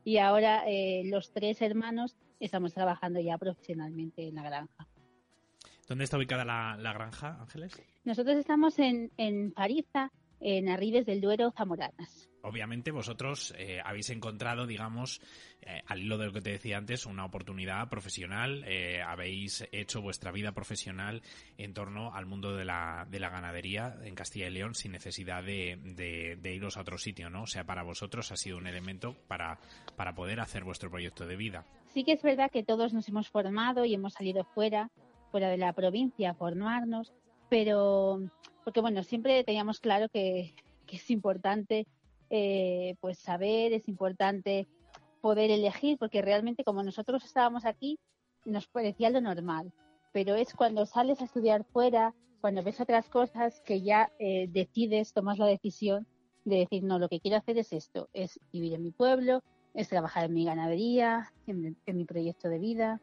y 0.03 0.17
ahora 0.17 0.63
eh, 0.67 1.03
los 1.05 1.31
tres 1.31 1.61
hermanos 1.61 2.17
estamos 2.39 2.73
trabajando 2.73 3.19
ya 3.19 3.37
profesionalmente 3.37 4.27
en 4.27 4.35
la 4.35 4.43
granja. 4.43 4.87
¿Dónde 5.87 6.05
está 6.05 6.17
ubicada 6.17 6.45
la, 6.45 6.93
granja, 6.93 7.37
Ángeles? 7.41 7.81
Nosotros 8.05 8.37
estamos 8.37 8.79
en, 8.79 9.11
en 9.17 9.51
Pariza, 9.51 10.11
en 10.39 10.69
Arribes 10.69 11.05
del 11.05 11.21
Duero, 11.21 11.51
Zamoranas. 11.51 12.30
Obviamente 12.43 12.91
vosotros 12.91 13.53
eh, 13.57 13.79
habéis 13.83 14.09
encontrado, 14.09 14.65
digamos, 14.65 15.21
eh, 15.61 15.81
al 15.87 15.99
hilo 15.99 16.17
de 16.17 16.27
lo 16.27 16.33
que 16.33 16.41
te 16.41 16.51
decía 16.51 16.77
antes, 16.77 17.05
una 17.05 17.25
oportunidad 17.25 17.87
profesional, 17.89 18.63
eh, 18.65 19.01
habéis 19.01 19.67
hecho 19.71 20.01
vuestra 20.01 20.31
vida 20.31 20.51
profesional 20.51 21.21
en 21.57 21.73
torno 21.73 22.13
al 22.13 22.25
mundo 22.25 22.55
de 22.55 22.65
la, 22.65 23.05
de 23.09 23.19
la 23.19 23.29
ganadería 23.29 23.95
en 24.03 24.15
Castilla 24.15 24.47
y 24.47 24.51
León 24.51 24.75
sin 24.75 24.91
necesidad 24.91 25.43
de, 25.43 25.77
de, 26.41 26.53
iros 26.53 26.77
a 26.77 26.81
otro 26.81 26.97
sitio, 26.97 27.29
¿no? 27.29 27.43
O 27.43 27.47
sea, 27.47 27.63
para 27.63 27.83
vosotros 27.83 28.31
ha 28.31 28.35
sido 28.35 28.57
un 28.57 28.67
elemento 28.67 29.15
para, 29.27 29.59
para 29.95 30.13
poder 30.15 30.39
hacer 30.39 30.63
vuestro 30.63 30.89
proyecto 30.89 31.25
de 31.25 31.35
vida. 31.35 31.65
Sí 31.93 32.03
que 32.03 32.13
es 32.13 32.21
verdad 32.21 32.51
que 32.51 32.63
todos 32.63 32.93
nos 32.93 33.07
hemos 33.07 33.29
formado 33.29 33.85
y 33.85 33.93
hemos 33.93 34.13
salido 34.13 34.43
fuera, 34.43 34.89
fuera 35.31 35.49
de 35.49 35.57
la 35.57 35.73
provincia 35.73 36.31
a 36.31 36.33
formarnos, 36.33 37.13
pero 37.49 38.21
porque 38.63 38.81
bueno, 38.81 39.03
siempre 39.03 39.43
teníamos 39.43 39.79
claro 39.79 40.09
que, 40.09 40.53
es 40.87 41.09
importante 41.09 41.87
eh, 42.31 42.95
pues 43.01 43.19
saber, 43.19 43.73
es 43.73 43.87
importante 43.87 44.67
poder 45.21 45.51
elegir, 45.51 45.97
porque 45.99 46.21
realmente 46.21 46.63
como 46.63 46.81
nosotros 46.81 47.23
estábamos 47.23 47.65
aquí, 47.65 47.99
nos 48.45 48.67
parecía 48.67 49.09
lo 49.09 49.21
normal. 49.21 49.71
Pero 50.13 50.35
es 50.35 50.53
cuando 50.53 50.85
sales 50.85 51.21
a 51.21 51.25
estudiar 51.25 51.65
fuera, 51.65 52.15
cuando 52.39 52.63
ves 52.63 52.81
otras 52.81 53.07
cosas, 53.09 53.61
que 53.61 53.81
ya 53.81 54.11
eh, 54.17 54.47
decides, 54.49 55.13
tomas 55.13 55.37
la 55.37 55.45
decisión 55.45 56.07
de 56.45 56.59
decir, 56.59 56.83
no, 56.83 56.97
lo 56.97 57.09
que 57.09 57.19
quiero 57.19 57.37
hacer 57.37 57.57
es 57.57 57.71
esto, 57.73 58.09
es 58.13 58.39
vivir 58.51 58.73
en 58.73 58.83
mi 58.83 58.91
pueblo, 58.91 59.43
es 59.73 59.89
trabajar 59.89 60.25
en 60.25 60.33
mi 60.33 60.45
ganadería, 60.45 61.31
en 61.45 61.75
mi 61.85 62.05
proyecto 62.05 62.49
de 62.49 62.59
vida. 62.59 63.01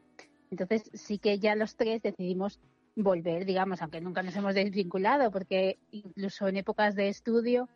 Entonces 0.50 0.90
sí 0.94 1.18
que 1.18 1.38
ya 1.38 1.54
los 1.54 1.76
tres 1.76 2.02
decidimos 2.02 2.58
volver, 2.96 3.44
digamos, 3.44 3.80
aunque 3.80 4.00
nunca 4.00 4.22
nos 4.22 4.34
hemos 4.36 4.54
desvinculado, 4.54 5.30
porque 5.30 5.78
incluso 5.92 6.48
en 6.48 6.56
épocas 6.56 6.94
de 6.94 7.08
estudio, 7.08 7.68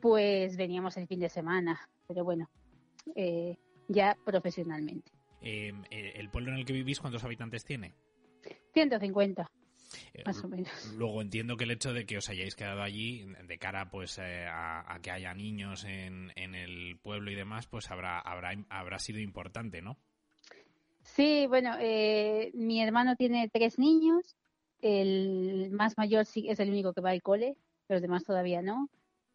pues 0.00 0.56
veníamos 0.56 0.96
el 0.96 1.06
fin 1.06 1.20
de 1.20 1.28
semana, 1.28 1.88
pero 2.06 2.24
bueno, 2.24 2.48
eh, 3.14 3.56
ya 3.88 4.16
profesionalmente. 4.24 5.10
Em, 5.40 5.82
eh, 5.90 6.12
¿El 6.16 6.30
pueblo 6.30 6.52
en 6.52 6.58
el 6.58 6.64
que 6.64 6.72
vivís 6.72 7.00
cuántos 7.00 7.24
habitantes 7.24 7.64
tiene? 7.64 7.94
150. 8.72 9.50
Eh, 10.14 10.22
más 10.24 10.44
o 10.44 10.48
menos. 10.48 10.92
Luego 10.96 11.20
entiendo 11.20 11.56
que 11.56 11.64
el 11.64 11.72
hecho 11.72 11.92
de 11.92 12.06
que 12.06 12.18
os 12.18 12.28
hayáis 12.28 12.54
quedado 12.54 12.82
allí 12.82 13.26
de 13.46 13.58
cara 13.58 13.90
pues 13.90 14.18
a, 14.20 14.98
que 15.02 15.10
haya 15.10 15.34
niños 15.34 15.84
en, 15.84 16.32
en, 16.36 16.54
el 16.54 16.98
pueblo 17.02 17.30
y 17.30 17.34
demás 17.34 17.66
pues 17.66 17.90
habrá 17.90 18.20
habrá 18.20 18.52
habrá 18.68 18.98
sido 19.00 19.18
importante, 19.18 19.82
¿no? 19.82 19.98
Sí, 21.02 21.46
bueno, 21.48 21.76
mi 22.54 22.82
hermano 22.82 23.16
tiene 23.16 23.48
tres 23.48 23.78
niños 23.80 24.36
el 24.82 25.70
más 25.72 25.96
mayor 25.98 26.26
sí 26.26 26.48
es 26.48 26.60
el 26.60 26.70
único 26.70 26.92
que 26.92 27.00
va 27.00 27.10
al 27.10 27.22
cole, 27.22 27.56
los 27.88 28.00
demás 28.00 28.24
todavía 28.24 28.62
no. 28.62 28.88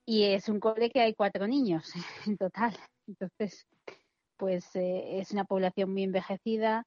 Y 0.05 0.23
es 0.23 0.49
un 0.49 0.59
cole 0.59 0.89
que 0.89 1.01
hay 1.01 1.13
cuatro 1.13 1.47
niños 1.47 1.91
en 2.27 2.37
total. 2.37 2.75
Entonces, 3.07 3.67
pues 4.37 4.75
eh, 4.75 5.19
es 5.19 5.31
una 5.31 5.45
población 5.45 5.91
muy 5.91 6.03
envejecida 6.03 6.85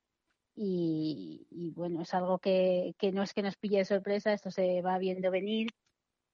y, 0.60 1.72
bueno, 1.76 2.02
es 2.02 2.14
algo 2.14 2.38
que, 2.38 2.94
que 2.98 3.12
no 3.12 3.22
es 3.22 3.32
que 3.32 3.42
nos 3.42 3.56
pille 3.56 3.78
de 3.78 3.84
sorpresa, 3.84 4.32
esto 4.32 4.50
se 4.50 4.82
va 4.82 4.98
viendo 4.98 5.30
venir 5.30 5.68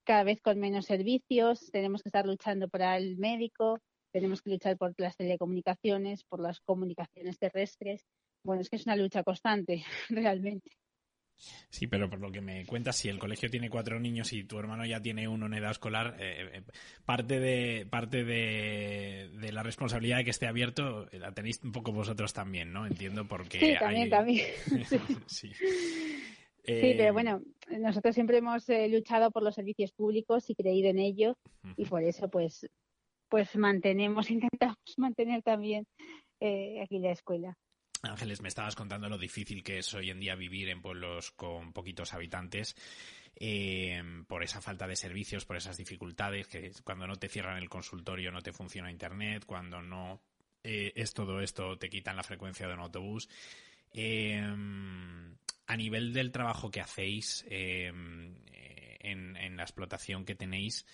cada 0.05 0.25
vez 0.25 0.41
con 0.41 0.61
menos 0.61 0.87
servicios, 0.87 1.71
tenemos 1.73 2.03
que 2.03 2.09
estar 2.09 2.27
luchando 2.27 2.69
para 2.69 2.97
el 2.97 3.17
médico, 3.17 3.81
tenemos 4.13 4.43
que 4.43 4.51
luchar 4.51 4.77
por 4.77 4.95
las 4.99 5.17
telecomunicaciones, 5.17 6.25
por 6.25 6.41
las 6.41 6.61
comunicaciones 6.61 7.39
terrestres. 7.39 8.05
Bueno, 8.45 8.63
es 8.63 8.71
que 8.71 8.77
es 8.77 8.87
una 8.87 8.97
lucha 8.97 9.25
constante, 9.25 9.85
realmente. 10.09 10.71
Sí, 11.69 11.87
pero 11.87 12.09
por 12.09 12.21
lo 12.21 12.31
que 12.31 12.41
me 12.41 12.65
cuentas, 12.67 12.97
si 12.97 13.09
el 13.09 13.19
colegio 13.19 13.51
tiene 13.51 13.69
cuatro 13.69 13.99
niños 13.99 14.33
y 14.33 14.45
tu 14.45 14.59
hermano 14.59 14.87
ya 14.87 15.01
tiene 15.01 15.29
uno 15.29 15.47
en 15.47 15.55
edad 15.55 15.73
escolar, 15.73 16.17
eh, 16.19 16.51
eh, 16.55 16.63
parte 17.05 17.41
de 17.41 17.87
parte 17.91 18.25
de, 18.25 19.53
la 19.53 19.63
responsabilidad 19.63 20.19
de 20.19 20.25
que 20.25 20.31
esté 20.31 20.47
abierto 20.47 21.09
eh, 21.11 21.19
la 21.19 21.33
tenéis 21.33 21.61
un 21.63 21.73
poco 21.73 21.93
vosotros 21.93 22.33
también, 22.33 22.73
¿no? 22.73 22.87
Entiendo 22.87 23.27
porque. 23.27 23.59
Sí, 23.59 23.75
también, 23.79 24.11
también. 24.11 24.47
sí. 25.27 25.53
pero 26.65 27.13
bueno, 27.13 27.43
nosotros 27.79 28.15
siempre 28.15 28.39
hemos 28.39 28.67
luchado 28.89 29.31
por 29.31 29.43
los 29.43 29.55
servicios 29.55 29.93
públicos 29.93 30.49
y 30.49 30.55
creído 30.55 30.89
en 30.91 30.99
ellos 30.99 31.37
y 31.77 31.85
por 31.85 32.03
eso, 32.03 32.29
pues, 32.29 32.67
pues 33.29 33.55
mantenemos, 33.57 34.31
intentamos 34.31 34.79
mantener 34.97 35.43
también 35.43 35.87
aquí 36.41 36.99
la 36.99 37.13
escuela. 37.13 37.57
Ángeles, 38.07 38.41
me 38.41 38.49
estabas 38.49 38.75
contando 38.75 39.09
lo 39.09 39.19
difícil 39.19 39.63
que 39.63 39.79
es 39.79 39.95
hoy 39.95 40.11
en 40.11 40.21
día 40.21 40.35
vivir 40.35 40.69
en 40.69 40.83
pueblos 40.83 41.31
con 41.33 41.73
poquitos 41.73 42.15
habitantes. 42.15 42.77
Eh, 43.37 44.01
por 44.29 44.45
esa 44.45 44.61
falta 44.61 44.87
de 44.87 44.97
servicios, 44.97 45.45
por 45.45 45.57
esas 45.57 45.77
dificultades, 45.77 46.47
que 46.47 46.71
cuando 46.85 47.07
no 47.07 47.17
te 47.17 47.29
cierran 47.29 47.59
el 47.59 47.69
consultorio 47.69 48.31
no 48.31 48.43
te 48.43 48.53
funciona 48.53 48.91
Internet, 48.91 49.45
cuando 49.45 49.83
no 49.83 50.23
eh, 50.63 50.93
es 50.95 51.13
todo 51.15 51.41
esto 51.41 51.77
te 51.77 51.91
quitan 51.91 52.17
la 52.17 52.23
frecuencia 52.23 52.69
de 52.69 52.75
un 52.75 52.81
autobús. 52.81 53.29
Eh, 53.93 54.41
a 55.67 55.77
nivel 55.77 56.13
del 56.13 56.31
trabajo 56.31 56.71
que 56.71 56.81
hacéis 56.81 57.45
en, 57.49 58.37
en, 59.01 59.57
la 59.57 59.63
explotación 59.63 60.25
que 60.25 60.35
tenéis, 60.35 60.87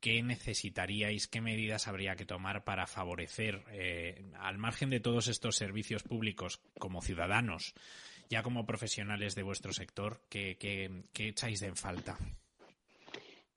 ¿qué 0.00 0.22
necesitaríais, 0.22 1.26
qué 1.28 1.40
medidas 1.40 1.88
habría 1.88 2.16
que 2.16 2.24
tomar 2.24 2.64
para 2.64 2.86
favorecer, 2.86 3.64
eh, 3.72 4.24
al 4.38 4.58
margen 4.58 4.90
de 4.90 5.00
todos 5.00 5.28
estos 5.28 5.56
servicios 5.56 6.02
públicos, 6.02 6.60
como 6.78 7.02
ciudadanos, 7.02 7.74
ya 8.28 8.42
como 8.42 8.66
profesionales 8.66 9.34
de 9.34 9.42
vuestro 9.42 9.72
sector, 9.72 10.20
qué, 10.28 10.56
echáis 11.18 11.60
de 11.60 11.74
falta? 11.74 12.16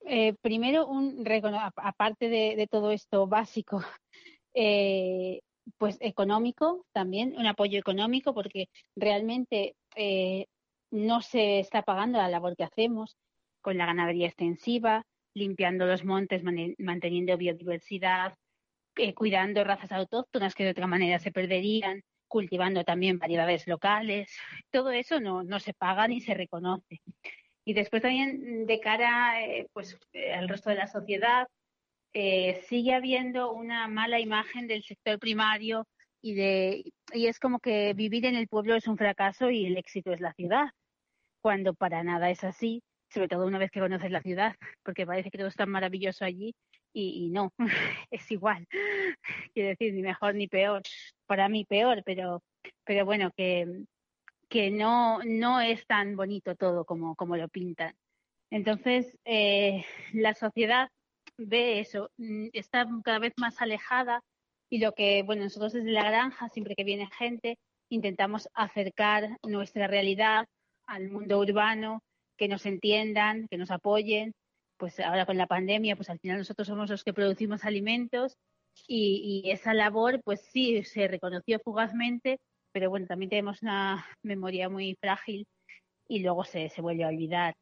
Eh, 0.06 0.34
primero, 0.42 0.88
un 0.88 1.24
aparte 1.76 2.30
de, 2.30 2.68
todo 2.70 2.92
esto 2.92 3.28
básico, 3.28 3.84
eh, 4.54 5.42
pues 5.78 5.98
económico 6.02 6.86
también, 6.92 7.36
un 7.38 7.46
apoyo 7.46 7.78
económico, 7.78 8.34
porque 8.34 8.68
realmente 8.96 9.76
no 10.90 11.22
se 11.22 11.60
está 11.60 11.84
pagando 11.84 12.18
la 12.18 12.30
labor 12.30 12.56
que 12.56 12.64
hacemos 12.64 13.16
con 13.62 13.78
la 13.78 13.86
ganadería 13.86 14.28
extensiva, 14.28 15.06
limpiando 15.34 15.86
los 15.86 16.04
montes, 16.04 16.44
manteniendo 16.44 17.38
biodiversidad, 17.38 18.34
eh, 18.98 19.14
cuidando 19.14 19.64
razas 19.64 19.92
autóctonas 19.92 20.54
que 20.54 20.66
de 20.66 20.72
otra 20.72 20.88
manera 20.88 21.20
se 21.20 21.32
perderían, 21.32 22.02
cultivando 22.28 22.84
también 22.84 23.20
variedades 23.20 23.68
locales. 23.68 24.36
Todo 24.70 24.92
eso 24.92 25.20
no, 25.20 25.44
no 25.44 25.60
se 25.60 25.74
paga 25.74 26.08
ni 26.08 26.20
se 26.22 26.34
reconoce. 26.34 27.02
Y 27.64 27.74
después 27.74 28.02
también 28.02 28.66
de 28.66 28.80
cara 28.80 29.44
eh, 29.46 29.68
pues, 29.74 29.98
eh, 30.14 30.34
al 30.34 30.50
resto 30.50 30.70
de 30.70 30.76
la 30.78 30.88
sociedad, 30.88 31.48
sigue 32.68 32.94
habiendo 32.94 33.54
una 33.54 33.88
mala 33.88 34.20
imagen 34.20 34.68
del 34.68 34.84
sector 34.84 35.18
primario 35.18 35.88
y, 36.22 36.34
de, 36.34 36.84
y 37.14 37.28
es 37.28 37.40
como 37.40 37.60
que 37.60 37.94
vivir 37.94 38.26
en 38.26 38.36
el 38.36 38.50
pueblo 38.50 38.76
es 38.76 38.88
un 38.90 38.98
fracaso 38.98 39.50
y 39.50 39.66
el 39.66 39.78
éxito 39.78 40.12
es 40.12 40.20
la 40.20 40.34
ciudad, 40.34 40.72
cuando 41.42 41.74
para 41.74 42.04
nada 42.04 42.30
es 42.30 42.44
así 42.44 42.84
sobre 43.14 43.28
todo 43.28 43.46
una 43.46 43.58
vez 43.58 43.72
que 43.72 43.80
conoces 43.80 44.12
la 44.12 44.22
ciudad, 44.22 44.56
porque 44.84 45.06
parece 45.06 45.30
que 45.30 45.38
todo 45.38 45.48
es 45.48 45.56
tan 45.56 45.70
maravilloso 45.70 46.26
allí 46.26 46.56
y, 46.94 47.30
no, 47.30 47.54
es 48.12 48.32
igual. 48.32 48.68
Quiero 49.54 49.70
decir, 49.70 49.94
ni 49.94 50.02
mejor 50.02 50.36
ni 50.36 50.48
peor. 50.48 50.82
Para 51.26 51.50
mí 51.50 51.66
peor, 51.66 52.04
pero, 52.06 52.44
pero 52.84 53.06
bueno, 53.06 53.32
que, 53.36 53.86
que 54.50 54.72
no, 54.72 55.20
no 55.24 55.62
es 55.62 55.86
tan 55.88 56.16
bonito 56.16 56.56
todo 56.56 56.86
como, 56.86 57.16
como 57.16 57.38
lo 57.38 57.48
pintan. 57.50 57.96
Entonces, 58.50 59.18
eh, 59.26 59.86
la 60.14 60.34
sociedad 60.34 60.90
ve 61.38 61.80
eso, 61.80 62.12
mm, 62.18 62.48
está 62.54 62.86
cada 63.04 63.20
vez 63.20 63.34
más 63.38 63.62
alejada 63.62 64.22
y 64.70 64.80
lo 64.80 64.94
que, 64.94 65.24
bueno, 65.24 65.44
nosotros 65.44 65.74
desde 65.74 65.92
la 65.92 66.04
granja, 66.04 66.50
siempre 66.50 66.76
que 66.76 66.84
viene 66.84 67.10
gente, 67.18 67.58
intentamos 67.90 68.50
acercar 68.54 69.38
nuestra 69.44 69.88
realidad 69.88 70.46
al 70.86 71.10
mundo 71.10 71.40
urbano, 71.40 72.02
que 72.42 72.48
nos 72.48 72.66
entiendan, 72.66 73.48
que 73.52 73.58
nos 73.60 73.70
apoyen. 73.70 74.34
Pues 74.78 75.00
ahora 75.00 75.28
con 75.28 75.38
la 75.38 75.46
pandemia, 75.46 75.96
pues 75.96 76.10
al 76.10 76.18
final 76.18 76.40
nosotros 76.40 76.68
somos 76.68 76.90
los 76.90 77.04
que 77.04 77.14
producimos 77.14 77.66
alimentos 77.66 78.36
y, 78.88 79.44
esa 79.46 79.76
labor, 79.76 80.24
pues 80.24 80.42
sí, 80.52 80.84
se 80.84 81.08
reconoció 81.08 81.60
fugazmente, 81.60 82.40
pero 82.72 82.90
bueno, 82.90 83.06
también 83.06 83.30
tenemos 83.30 83.62
una 83.62 84.08
memoria 84.24 84.70
muy 84.70 84.98
frágil 85.00 85.46
y 86.08 86.24
luego 86.24 86.44
se, 86.44 86.70
se 86.70 86.82
vuelve 86.82 87.04
a 87.04 87.10
olvidar. 87.10 87.54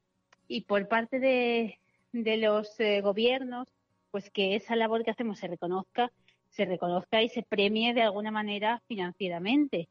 Y 0.48 0.62
por 0.62 0.88
parte 0.88 1.20
de, 1.20 1.78
de 2.14 2.38
los 2.38 2.80
eh, 2.80 3.02
gobiernos, 3.02 3.68
pues 4.12 4.30
que 4.30 4.56
esa 4.56 4.78
labor 4.78 5.04
que 5.04 5.12
hacemos 5.12 5.40
se 5.40 5.48
reconozca, 5.48 6.10
se 6.52 6.64
reconozca 6.64 7.22
y 7.22 7.28
se 7.28 7.44
premie 7.44 7.94
de 7.94 8.04
alguna 8.04 8.32
manera 8.32 8.82
financieramente, 8.88 9.90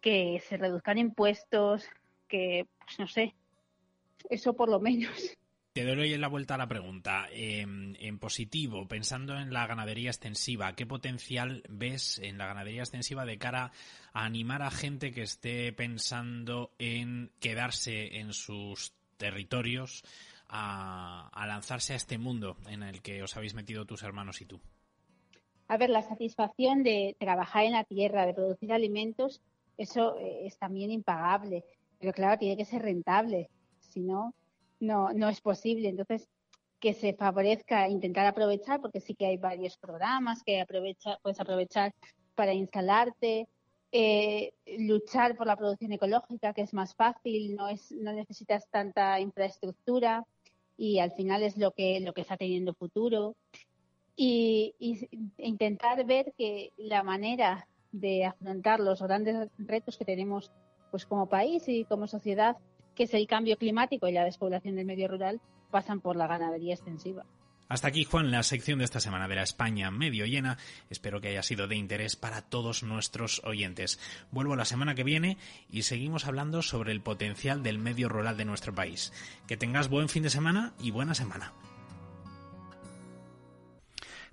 que 0.00 0.40
se 0.48 0.56
reduzcan 0.56 0.96
impuestos, 0.96 1.86
que, 2.26 2.66
pues 2.86 2.98
no 2.98 3.06
sé, 3.06 3.34
eso 4.28 4.54
por 4.54 4.68
lo 4.68 4.80
menos. 4.80 5.36
Te 5.72 5.84
doy 5.84 6.18
la 6.18 6.26
vuelta 6.26 6.56
a 6.56 6.58
la 6.58 6.66
pregunta. 6.66 7.28
Em, 7.30 7.94
en 8.00 8.18
positivo, 8.18 8.88
pensando 8.88 9.38
en 9.38 9.52
la 9.52 9.68
ganadería 9.68 10.10
extensiva, 10.10 10.74
¿qué 10.74 10.84
potencial 10.84 11.62
ves 11.68 12.18
en 12.18 12.38
la 12.38 12.46
ganadería 12.46 12.82
extensiva 12.82 13.24
de 13.24 13.38
cara 13.38 13.70
a 14.12 14.24
animar 14.24 14.62
a 14.62 14.72
gente 14.72 15.12
que 15.12 15.22
esté 15.22 15.72
pensando 15.72 16.72
en 16.80 17.30
quedarse 17.38 18.18
en 18.18 18.32
sus 18.32 18.94
territorios 19.16 20.02
a, 20.48 21.28
a 21.32 21.46
lanzarse 21.46 21.92
a 21.92 21.96
este 21.96 22.18
mundo 22.18 22.56
en 22.68 22.82
el 22.82 23.00
que 23.00 23.22
os 23.22 23.36
habéis 23.36 23.54
metido 23.54 23.84
tus 23.84 24.02
hermanos 24.02 24.40
y 24.40 24.46
tú? 24.46 24.60
A 25.68 25.76
ver, 25.76 25.90
la 25.90 26.02
satisfacción 26.02 26.82
de 26.82 27.14
trabajar 27.20 27.64
en 27.64 27.74
la 27.74 27.84
tierra, 27.84 28.26
de 28.26 28.34
producir 28.34 28.72
alimentos, 28.72 29.40
eso 29.78 30.18
eh, 30.18 30.46
es 30.46 30.58
también 30.58 30.90
impagable. 30.90 31.64
Pero 32.00 32.12
claro, 32.12 32.38
tiene 32.38 32.56
que 32.56 32.64
ser 32.64 32.82
rentable 32.82 33.50
si 33.90 34.00
no, 34.00 34.34
no, 34.80 35.28
es 35.28 35.40
posible. 35.40 35.88
Entonces, 35.88 36.28
que 36.80 36.94
se 36.94 37.14
favorezca 37.14 37.88
intentar 37.88 38.26
aprovechar, 38.26 38.80
porque 38.80 39.00
sí 39.00 39.14
que 39.14 39.26
hay 39.26 39.36
varios 39.36 39.76
programas 39.76 40.42
que 40.42 40.60
aprovecha, 40.60 41.18
puedes 41.22 41.40
aprovechar 41.40 41.92
para 42.34 42.54
instalarte, 42.54 43.48
eh, 43.92 44.52
luchar 44.78 45.36
por 45.36 45.46
la 45.46 45.56
producción 45.56 45.92
ecológica, 45.92 46.54
que 46.54 46.62
es 46.62 46.72
más 46.72 46.94
fácil, 46.94 47.54
no, 47.54 47.68
es, 47.68 47.92
no 47.92 48.12
necesitas 48.12 48.66
tanta 48.70 49.20
infraestructura 49.20 50.24
y 50.78 51.00
al 51.00 51.12
final 51.12 51.42
es 51.42 51.58
lo 51.58 51.72
que, 51.72 52.00
lo 52.00 52.14
que 52.14 52.22
está 52.22 52.36
teniendo 52.36 52.72
futuro. 52.72 53.36
Y, 54.16 54.74
y 54.78 55.08
intentar 55.38 56.04
ver 56.06 56.32
que 56.36 56.72
la 56.76 57.02
manera 57.02 57.66
de 57.92 58.24
afrontar 58.24 58.80
los 58.80 59.02
grandes 59.02 59.48
retos 59.58 59.96
que 59.98 60.04
tenemos 60.04 60.50
pues 60.90 61.06
como 61.06 61.28
país 61.28 61.68
y 61.68 61.84
como 61.84 62.06
sociedad 62.06 62.56
que 63.00 63.04
es 63.04 63.14
el 63.14 63.26
cambio 63.26 63.56
climático 63.56 64.08
y 64.08 64.12
la 64.12 64.26
despoblación 64.26 64.76
del 64.76 64.84
medio 64.84 65.08
rural, 65.08 65.40
pasan 65.70 66.02
por 66.02 66.16
la 66.16 66.26
ganadería 66.26 66.74
extensiva. 66.74 67.24
Hasta 67.66 67.88
aquí, 67.88 68.04
Juan, 68.04 68.30
la 68.30 68.42
sección 68.42 68.80
de 68.80 68.84
esta 68.84 69.00
semana 69.00 69.26
de 69.26 69.36
la 69.36 69.42
España 69.42 69.90
medio 69.90 70.26
llena. 70.26 70.58
Espero 70.90 71.18
que 71.18 71.28
haya 71.28 71.42
sido 71.42 71.66
de 71.66 71.76
interés 71.76 72.16
para 72.16 72.42
todos 72.42 72.82
nuestros 72.82 73.40
oyentes. 73.42 73.98
Vuelvo 74.32 74.54
la 74.54 74.66
semana 74.66 74.94
que 74.94 75.04
viene 75.04 75.38
y 75.70 75.84
seguimos 75.84 76.26
hablando 76.26 76.60
sobre 76.60 76.92
el 76.92 77.00
potencial 77.00 77.62
del 77.62 77.78
medio 77.78 78.10
rural 78.10 78.36
de 78.36 78.44
nuestro 78.44 78.74
país. 78.74 79.14
Que 79.48 79.56
tengas 79.56 79.88
buen 79.88 80.10
fin 80.10 80.22
de 80.22 80.28
semana 80.28 80.74
y 80.78 80.90
buena 80.90 81.14
semana. 81.14 81.54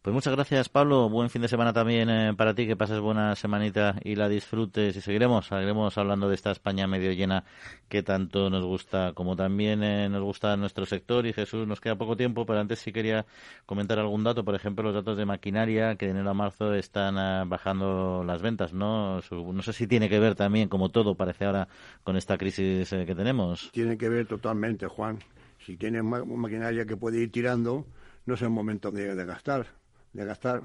Pues 0.07 0.13
muchas 0.13 0.33
gracias, 0.33 0.69
Pablo. 0.69 1.09
Buen 1.09 1.29
fin 1.29 1.41
de 1.41 1.49
semana 1.49 1.73
también 1.73 2.09
eh, 2.09 2.33
para 2.33 2.55
ti. 2.55 2.65
Que 2.65 2.77
pases 2.77 3.01
buena 3.01 3.35
semanita 3.35 3.99
y 4.05 4.15
la 4.15 4.29
disfrutes. 4.29 4.95
Y 4.95 5.01
seguiremos, 5.01 5.47
seguiremos 5.47 5.97
hablando 5.97 6.29
de 6.29 6.35
esta 6.35 6.49
España 6.49 6.87
medio 6.87 7.11
llena 7.11 7.43
que 7.89 8.03
tanto 8.03 8.49
nos 8.49 8.63
gusta, 8.63 9.11
como 9.11 9.35
también 9.35 9.83
eh, 9.83 10.07
nos 10.07 10.23
gusta 10.23 10.55
nuestro 10.55 10.85
sector. 10.85 11.25
Y 11.25 11.33
Jesús, 11.33 11.67
nos 11.67 11.81
queda 11.81 11.97
poco 11.97 12.15
tiempo, 12.15 12.45
pero 12.45 12.61
antes 12.61 12.79
sí 12.79 12.93
quería 12.93 13.25
comentar 13.65 13.99
algún 13.99 14.23
dato. 14.23 14.45
Por 14.45 14.55
ejemplo, 14.55 14.81
los 14.81 14.93
datos 14.93 15.17
de 15.17 15.25
maquinaria 15.25 15.97
que 15.97 16.05
de 16.05 16.11
enero 16.11 16.29
a 16.29 16.33
marzo 16.33 16.73
están 16.73 17.17
ah, 17.17 17.43
bajando 17.45 18.23
las 18.25 18.41
ventas, 18.41 18.71
¿no? 18.71 19.19
no 19.29 19.61
sé 19.61 19.73
si 19.73 19.87
tiene 19.87 20.07
que 20.07 20.19
ver 20.19 20.35
también, 20.35 20.69
como 20.69 20.87
todo 20.87 21.15
parece 21.15 21.43
ahora, 21.43 21.67
con 22.05 22.15
esta 22.15 22.37
crisis 22.37 22.93
eh, 22.93 23.05
que 23.05 23.13
tenemos. 23.13 23.71
Tiene 23.73 23.97
que 23.97 24.07
ver 24.07 24.25
totalmente, 24.25 24.87
Juan 24.87 25.19
si 25.65 25.75
tienes 25.75 26.01
maquinaria 26.01 26.85
que 26.85 26.95
puede 26.95 27.19
ir 27.19 27.29
tirando, 27.29 27.85
no 28.25 28.35
es 28.35 28.41
el 28.41 28.51
momento 28.51 28.89
de, 28.89 29.13
gastar 29.25 29.67
de 30.13 30.25
gastar 30.25 30.61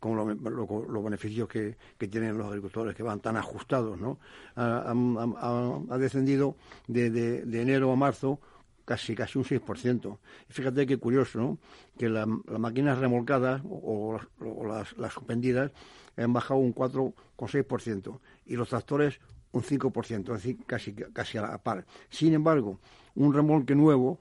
con, 0.00 0.16
los 0.16 1.04
beneficios 1.04 1.48
que, 1.48 1.76
tienen 1.98 2.38
los 2.38 2.48
agricultores, 2.48 2.94
que 2.94 3.02
van 3.02 3.20
tan 3.20 3.36
ajustados, 3.36 4.00
¿no? 4.00 4.18
Ha, 4.56 5.98
descendido 5.98 6.56
de, 6.86 7.10
de, 7.10 7.62
enero 7.62 7.92
a 7.92 7.96
marzo 7.96 8.40
casi 8.84 9.14
casi 9.14 9.38
un 9.38 9.44
6%. 9.44 10.18
Y 10.48 10.52
fíjate 10.52 10.86
qué 10.86 10.96
curioso, 10.96 11.38
¿no? 11.38 11.58
Que 11.98 12.08
las 12.08 12.26
máquinas 12.26 12.98
remolcadas 12.98 13.62
o, 13.64 14.18
las, 14.66 15.12
suspendidas 15.12 15.70
han 16.16 16.32
bajado 16.32 16.60
un 16.60 16.74
4,6% 16.74 18.20
y 18.46 18.56
los 18.56 18.68
tractores 18.68 19.20
un 19.52 19.62
5%, 19.62 20.20
es 20.20 20.42
decir, 20.42 20.58
casi, 20.66 20.94
casi 20.94 21.38
a 21.38 21.42
la 21.42 21.58
par. 21.58 21.84
Sin 22.08 22.32
embargo, 22.32 22.80
un 23.14 23.34
remolque 23.34 23.74
nuevo, 23.74 24.18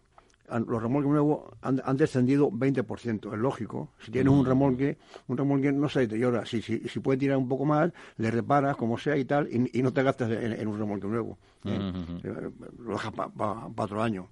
los 0.60 0.82
remolques 0.82 1.12
nuevos 1.12 1.54
han, 1.62 1.98
descendido 1.98 2.52
20%, 2.52 3.34
es 3.34 3.40
lógico. 3.40 3.90
Si 4.00 4.12
tienes 4.12 4.32
un 4.32 4.42
mm. 4.42 4.46
remolque, 4.46 4.98
un 5.28 5.38
remolque 5.38 5.72
no 5.72 5.90
se 5.90 6.02
deteriora. 6.02 6.46
Si, 6.46 6.62
si, 6.62 6.80
si 6.88 7.00
puede 7.00 7.18
tirar 7.18 7.38
un 7.38 7.48
poco 7.48 7.66
más, 7.66 7.92
le 8.18 8.32
reparas 8.32 8.76
como 8.76 8.98
sea 8.98 9.18
y 9.18 9.26
tal, 9.26 9.48
y, 9.52 9.82
no 9.82 9.92
te 9.94 10.04
gastas 10.04 10.32
en, 10.32 10.68
un 10.68 10.78
remolque 10.78 11.08
nuevo. 11.08 11.38
¿eh? 11.66 11.94
Eh, 12.24 12.50
lo 12.80 12.94
dejas 12.94 13.14
para 13.14 13.68
otro 13.76 14.02
año. 14.02 14.28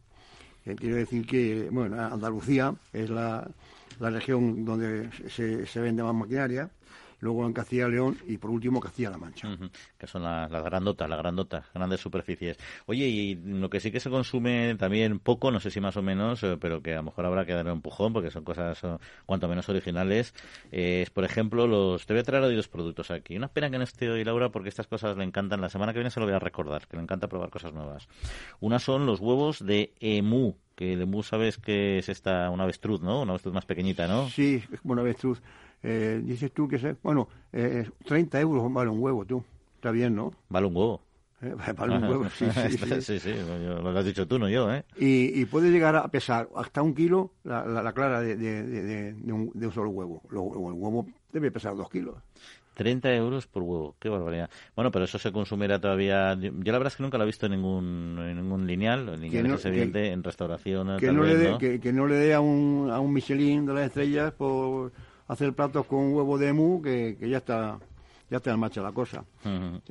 Eh, 0.65 0.75
quiero 0.75 0.97
decir 0.97 1.25
que, 1.25 1.69
bueno, 1.71 1.99
Andalucía 2.01 2.73
es 2.93 3.09
la, 3.09 3.49
la 3.99 4.09
región 4.09 4.65
donde 4.65 5.09
se, 5.29 5.65
se 5.65 5.79
vende 5.79 6.03
más 6.03 6.13
maquinaria 6.13 6.69
luego 7.19 7.45
en 7.45 7.53
Castilla 7.53 7.87
León 7.87 8.17
y 8.27 8.37
por 8.37 8.51
último 8.51 8.79
Castilla-La 8.79 9.17
Mancha. 9.17 9.49
Que 9.97 10.07
son 10.07 10.23
las, 10.23 10.49
grandotas, 10.49 11.09
las 11.09 11.19
grandotas, 11.19 11.65
grandes 11.73 11.99
superficies. 11.99 12.57
Oye, 12.85 13.07
y 13.07 13.35
lo 13.35 13.69
que 13.69 13.79
sí 13.79 13.91
que 13.91 13.99
se 13.99 14.09
consume 14.09 14.75
también 14.75 15.19
poco, 15.19 15.51
no 15.51 15.59
sé 15.59 15.71
si 15.71 15.79
más 15.81 15.97
o 15.97 16.01
menos, 16.01 16.43
eh, 16.43 16.57
pero 16.59 16.81
que 16.81 16.93
a 16.93 16.97
lo 16.97 17.03
mejor 17.03 17.25
habrá 17.25 17.45
que 17.45 17.53
darle 17.53 17.71
un 17.71 17.77
empujón 17.77 18.13
porque 18.13 18.31
son 18.31 18.43
cosas 18.43 18.83
eh, 18.83 18.97
cuanto 19.25 19.47
menos 19.47 19.67
originales, 19.69 20.33
eh, 20.71 21.01
es 21.03 21.09
por 21.09 21.23
ejemplo 21.23 21.67
los... 21.67 22.05
Te 22.05 22.13
voy 22.13 22.21
a 22.21 22.23
traer 22.23 22.43
hoy 22.43 22.55
dos 22.55 22.67
productos 22.67 23.11
aquí. 23.11 23.35
Una 23.35 23.47
pena 23.47 23.69
que 23.69 23.77
no 23.77 23.83
esté 23.83 24.09
hoy 24.09 24.23
Laura 24.23 24.49
porque 24.49 24.69
estas 24.69 24.87
cosas 24.87 25.17
le 25.17 25.23
encantan. 25.23 25.61
La 25.61 25.69
semana 25.69 25.93
que 25.93 25.99
viene 25.99 26.11
se 26.11 26.19
lo 26.19 26.25
voy 26.25 26.35
a 26.35 26.39
recordar, 26.39 26.87
que 26.87 26.97
le 26.97 27.03
encanta 27.03 27.27
probar 27.27 27.49
cosas 27.49 27.73
nuevas. 27.73 28.07
Una 28.59 28.79
son 28.79 29.05
los 29.05 29.19
huevos 29.19 29.65
de 29.65 29.93
emu, 29.99 30.55
que 30.75 30.93
el 30.93 31.01
emu 31.01 31.23
sabes 31.23 31.57
que 31.57 31.99
es 31.99 32.09
esta, 32.09 32.49
una 32.49 32.63
avestruz, 32.63 33.01
¿no? 33.01 33.21
Una 33.21 33.31
avestruz 33.31 33.53
más 33.53 33.65
pequeñita, 33.65 34.07
¿no? 34.07 34.29
Sí, 34.29 34.63
es 34.71 34.81
como 34.81 34.93
una 34.93 35.01
avestruz. 35.01 35.41
Eh, 35.83 36.21
dices 36.23 36.51
tú 36.51 36.67
que, 36.67 36.77
se, 36.77 36.95
bueno, 37.01 37.27
eh, 37.53 37.89
30 38.05 38.39
euros 38.41 38.71
vale 38.73 38.89
un 38.89 39.01
huevo, 39.01 39.25
tú. 39.25 39.43
Está 39.75 39.91
bien, 39.91 40.15
¿no? 40.15 40.33
Vale 40.49 40.67
un 40.67 40.75
huevo. 40.75 41.01
Eh, 41.41 41.55
vale 41.77 41.97
un 41.97 42.03
huevo, 42.03 42.29
sí, 42.29 42.45
sí, 42.51 42.77
sí. 43.01 43.19
sí, 43.19 43.33
lo 43.47 43.97
has 43.97 44.05
dicho 44.05 44.27
tú, 44.27 44.37
no 44.37 44.49
yo, 44.49 44.73
¿eh? 44.73 44.83
Y, 44.97 45.39
y 45.39 45.45
puede 45.45 45.71
llegar 45.71 45.95
a 45.95 46.07
pesar 46.09 46.49
hasta 46.55 46.81
un 46.81 46.93
kilo 46.93 47.31
la, 47.43 47.63
la, 47.65 47.93
clara 47.93 48.19
de, 48.19 48.35
de, 48.35 48.63
de, 48.63 49.13
de, 49.13 49.33
un, 49.33 49.51
de 49.53 49.67
un 49.67 49.73
solo 49.73 49.89
huevo. 49.89 50.21
el 50.31 50.37
huevo 50.37 51.07
debe 51.31 51.51
pesar 51.51 51.75
dos 51.75 51.89
kilos. 51.89 52.15
30 52.79 53.13
euros 53.13 53.45
por 53.45 53.63
huevo, 53.63 53.95
qué 53.99 54.07
barbaridad. 54.07 54.49
Bueno, 54.73 54.89
pero 54.89 55.03
eso 55.03 55.19
se 55.19 55.33
consumirá 55.33 55.81
todavía. 55.81 56.33
Yo, 56.35 56.51
la 56.51 56.71
verdad 56.71 56.87
es 56.87 56.95
que 56.95 57.03
nunca 57.03 57.17
lo 57.17 57.25
he 57.25 57.27
visto 57.27 57.45
en 57.45 57.51
ningún, 57.51 58.17
en 58.21 58.37
ningún 58.37 58.65
lineal, 58.65 59.09
en 59.09 59.19
lineal 59.19 59.51
es 59.51 59.65
evidente, 59.65 60.11
en 60.11 60.23
restauración. 60.23 60.97
Que, 60.97 61.11
no 61.11 61.57
Que, 61.57 61.81
que, 61.81 61.91
no 61.91 62.07
le 62.07 62.15
dé 62.15 62.33
a 62.33 62.39
un, 62.39 62.89
a 62.89 63.01
un 63.01 63.11
Michelin 63.11 63.65
de 63.65 63.73
las 63.73 63.87
estrellas 63.87 64.31
por 64.31 64.93
hacer 65.29 65.53
platos 65.53 65.85
con 65.85 66.13
huevo 66.13 66.37
de 66.37 66.51
mu, 66.51 66.81
que, 66.81 67.15
que 67.17 67.29
ya 67.29 67.37
está 67.37 67.79
ya 68.29 68.37
está 68.37 68.51
en 68.51 68.59
marcha 68.59 68.81
la 68.81 68.91
cosa. 68.91 69.25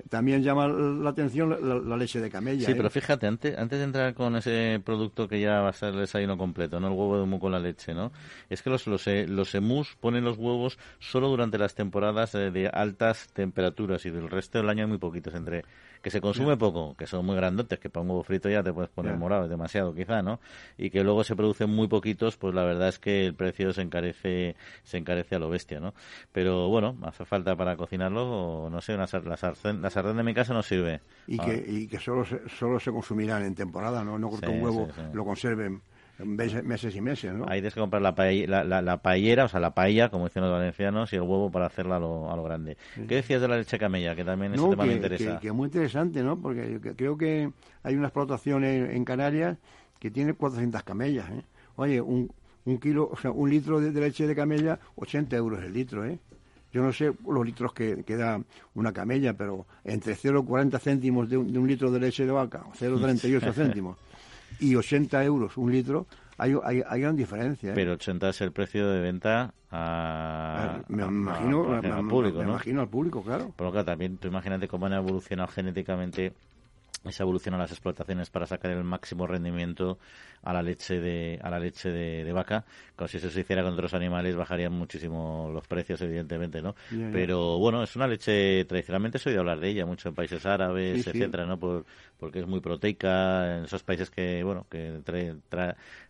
También 0.09 0.43
llama 0.43 0.69
la 0.69 1.11
atención 1.11 1.51
la, 1.51 1.97
leche 1.97 2.21
de 2.21 2.31
camella. 2.31 2.65
Sí, 2.65 2.73
¿eh? 2.73 2.75
pero 2.77 2.89
fíjate, 2.89 3.27
antes, 3.27 3.59
antes 3.59 3.79
de 3.79 3.85
entrar 3.85 4.15
con 4.15 4.37
ese 4.37 4.81
producto 4.85 5.27
que 5.27 5.41
ya 5.41 5.61
va 5.61 5.71
a 5.71 5.73
ser 5.73 5.95
el 5.95 6.01
desayuno 6.01 6.39
completo, 6.39 6.79
¿no? 6.79 6.87
El 6.87 6.93
huevo 6.93 7.19
de 7.19 7.27
mu 7.27 7.41
con 7.41 7.53
la 7.53 7.59
leche, 7.59 7.95
¿no? 7.95 8.13
Es 8.49 8.63
que 8.63 8.71
los, 8.71 8.87
los, 8.87 9.07
eh, 9.09 9.27
los 9.27 9.55
emus 9.55 9.97
ponen 9.97 10.25
los 10.25 10.39
huevos 10.39 10.79
solo 11.01 11.29
durante 11.29 11.59
las 11.59 11.75
temporadas 11.75 12.33
de, 12.33 12.51
de 12.51 12.69
altas 12.69 13.29
temperaturas 13.33 14.07
y 14.07 14.11
del 14.11 14.31
resto 14.31 14.59
del 14.59 14.69
año 14.69 14.85
hay 14.85 14.89
muy 14.89 14.99
poquitos 14.99 15.35
entre 15.35 15.65
que 16.03 16.11
se 16.11 16.21
consume 16.21 16.57
poco, 16.57 16.95
que 16.97 17.07
son 17.07 17.27
muy 17.27 17.37
grandotes, 17.37 17.79
que 17.79 17.91
para 17.91 18.03
un 18.03 18.11
huevo 18.11 18.23
frito 18.23 18.49
ya 18.49 18.63
te 18.63 18.73
puedes 18.73 18.91
poner 18.91 19.17
morado, 19.17 19.45
es 19.45 19.51
demasiado 19.51 19.95
quizá, 19.95 20.23
¿no? 20.23 20.41
Y 20.77 20.91
que 20.91 21.03
luego 21.03 21.25
se 21.25 21.37
producen 21.37 21.71
muy 21.71 21.89
poquitos, 21.89 22.37
pues 22.37 22.55
la 22.55 22.65
verdad 22.65 22.89
es 22.89 22.99
que 22.99 23.27
el 23.27 23.35
precio 23.35 23.73
se 23.73 23.83
encarece 23.83 24.57
se 24.83 24.99
encarece 24.99 25.35
a 25.35 25.39
lo 25.39 25.49
bestia, 25.49 25.81
¿no? 25.81 25.95
Pero 26.33 26.69
bueno, 26.69 26.97
hace 27.03 27.25
falta 27.25 27.57
para 27.57 27.77
cocinarlo, 27.77 28.65
o 28.65 28.71
no 28.71 28.81
sé, 28.81 28.95
una, 28.95 29.07
la, 29.25 29.37
sartén, 29.37 29.83
la 29.83 29.91
sartén 29.91 30.17
de 30.17 30.23
mi 30.23 30.35
casa 30.35 30.55
no 30.55 30.63
sirve. 30.63 31.01
Y 31.27 31.39
que, 31.39 31.65
y 31.67 31.87
que 31.87 31.99
solo, 31.99 32.25
se, 32.25 32.49
solo 32.49 32.79
se 32.81 32.91
consumirán 32.91 33.45
en 33.45 33.55
temporada, 33.55 34.05
¿no? 34.05 34.19
No 34.19 34.31
que 34.39 34.47
un 34.49 34.63
huevo 34.63 34.89
lo 35.13 35.25
conserven 35.25 35.83
meses 36.25 36.97
y 36.97 37.01
meses, 37.01 37.33
¿no? 37.33 37.45
Ahí 37.45 37.61
tienes 37.61 37.75
que 37.75 37.81
comprar 37.81 38.03
la, 38.03 38.15
la, 38.65 38.83
la, 38.83 38.97
paellera, 38.99 39.45
o 39.45 39.49
sea, 39.49 39.61
la 39.61 39.73
paella, 39.73 40.09
como 40.09 40.27
dicen 40.27 40.43
los 40.43 40.53
valencianos, 40.53 41.13
y 41.13 41.17
el 41.17 41.23
huevo 41.23 41.51
para 41.51 41.67
hacerla 41.67 41.97
a 41.97 42.01
lo, 42.01 42.31
a 42.31 42.37
lo 42.37 42.43
grande. 42.43 42.77
¿Qué 43.07 43.17
decías 43.17 43.41
de 43.41 43.49
la 43.49 43.57
leche 43.57 43.79
camella? 43.79 44.17
Que 44.17 44.25
también 44.25 44.55
ese 44.55 44.69
tema 44.69 44.85
me 44.85 44.95
interesa. 44.95 45.39
Que, 45.39 45.49
es 45.49 45.55
muy 45.55 45.67
interesante, 45.67 46.23
¿no? 46.23 46.37
Porque 46.37 46.81
creo 46.97 47.17
que 47.17 47.51
hay 47.83 47.95
una 47.95 48.09
explotación 48.09 48.65
en, 48.65 49.05
Canarias 49.05 49.57
que 49.99 50.11
tiene 50.11 50.35
400 50.35 50.83
camellas, 50.83 51.31
¿eh? 51.31 51.43
Oye, 51.77 52.01
un, 52.01 52.31
un 52.65 52.79
kilo, 52.79 53.09
o 53.11 53.17
sea, 53.17 53.31
un 53.31 53.49
litro 53.49 53.81
de, 53.81 53.93
leche 53.93 54.27
de 54.27 54.35
camella, 54.35 54.79
80 54.97 55.37
euros 55.37 55.63
el 55.63 55.73
litro, 55.73 56.05
¿eh? 56.05 56.19
Yo 56.73 56.83
no 56.83 56.93
sé 56.93 57.13
los 57.27 57.47
litros 57.47 57.73
que, 57.73 58.05
que 58.05 58.17
da 58.17 58.43
una 58.75 58.93
camella, 58.93 59.33
pero 59.35 59.67
entre 59.85 60.15
0,40 60.15 60.79
céntimos 60.79 61.31
de 61.31 61.39
un, 61.39 61.51
de 61.51 61.59
un 61.59 61.67
litro 61.67 61.91
de 61.91 62.01
leche 62.01 62.27
de 62.27 62.33
vaca, 62.33 62.65
0,38 62.79 63.53
céntimos 63.55 63.97
y 64.61 64.75
80 64.75 65.25
euros 65.25 65.57
un 65.57 65.73
litro, 65.73 66.07
hay, 66.37 66.55
hay, 66.65 66.83
hay 66.87 67.01
gran 67.01 67.17
diferencia. 67.17 67.71
¿eh? 67.71 67.75
Pero 67.75 67.93
80 67.93 68.29
es 68.29 68.41
el 68.41 68.53
precio 68.53 68.89
de 68.89 69.01
venta 69.01 69.55
a, 69.71 70.81
me 70.89 71.05
imagino, 71.05 71.75
al 71.75 72.07
público, 72.07 72.39
me, 72.39 72.45
imagino 72.45 72.81
al 72.81 72.89
público, 72.89 73.23
claro. 73.23 73.53
Pero 73.57 73.71
claro, 73.71 73.85
también 73.85 74.17
tú 74.17 74.29
imagínate 74.29 74.69
cómo 74.69 74.87
han 74.87 74.95
evolucionado 74.95 75.49
genéticamente 75.49 76.33
esa 77.09 77.25
evolución 77.25 77.55
a 77.55 77.59
las 77.59 77.71
explotaciones 77.71 78.31
para 78.31 78.47
sacar 78.47 78.71
el 78.73 78.85
máximo 78.85 79.27
rendimiento 79.27 79.99
a 80.43 80.53
la 80.53 80.63
leche 80.63 81.01
de 81.01 81.39
a 81.43 81.51
la 81.51 81.59
leche 81.59 81.91
de, 81.91 82.33
vaca. 82.33 82.65
Como 82.97 83.09
si 83.09 83.17
eso 83.17 83.31
se 83.31 83.41
hiciera 83.41 83.63
con 83.63 83.73
otros 83.73 83.95
animales 83.95 84.37
bajarían 84.37 84.73
muchísimo 84.73 85.51
los 85.53 85.67
precios 85.67 86.01
evidentemente 86.03 86.63
no 86.63 86.75
pero 87.13 87.59
bueno 87.59 87.83
es 87.83 87.95
una 87.97 88.07
leche 88.07 88.65
tradicionalmente 88.65 89.19
se 89.19 89.31
oído 89.31 89.41
hablar 89.41 89.61
de 89.61 89.69
ella 89.69 89.87
mucho 89.87 90.09
en 90.09 90.15
países 90.15 90.45
árabes 90.47 91.07
etcétera 91.07 91.47
no 91.47 91.59
Por, 91.59 91.85
porque 92.19 92.41
es 92.41 92.47
muy 92.47 92.61
proteica 92.61 93.59
en 93.59 93.65
esos 93.65 93.83
países 93.83 94.11
que 94.11 94.43
bueno 94.43 94.67
que 94.69 95.01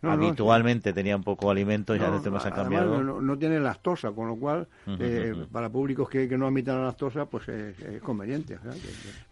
habitualmente 0.01 0.93
tenían 0.93 1.23
poco 1.23 1.51
alimento 1.51 1.95
ya 1.95 2.09
los 2.09 2.23
temas 2.23 2.45
han 2.45 2.53
cambiado. 2.53 3.03
no, 3.03 3.37
tiene 3.37 3.59
lactosa 3.59 4.11
con 4.11 4.27
lo 4.27 4.35
cual 4.35 4.67
eh, 4.99 5.33
para 5.51 5.69
públicos 5.69 6.09
que, 6.09 6.27
no 6.37 6.47
admitan 6.47 6.79
la 6.79 6.87
lactosa 6.87 7.25
pues 7.25 7.47
es, 7.49 8.01
conveniente 8.01 8.57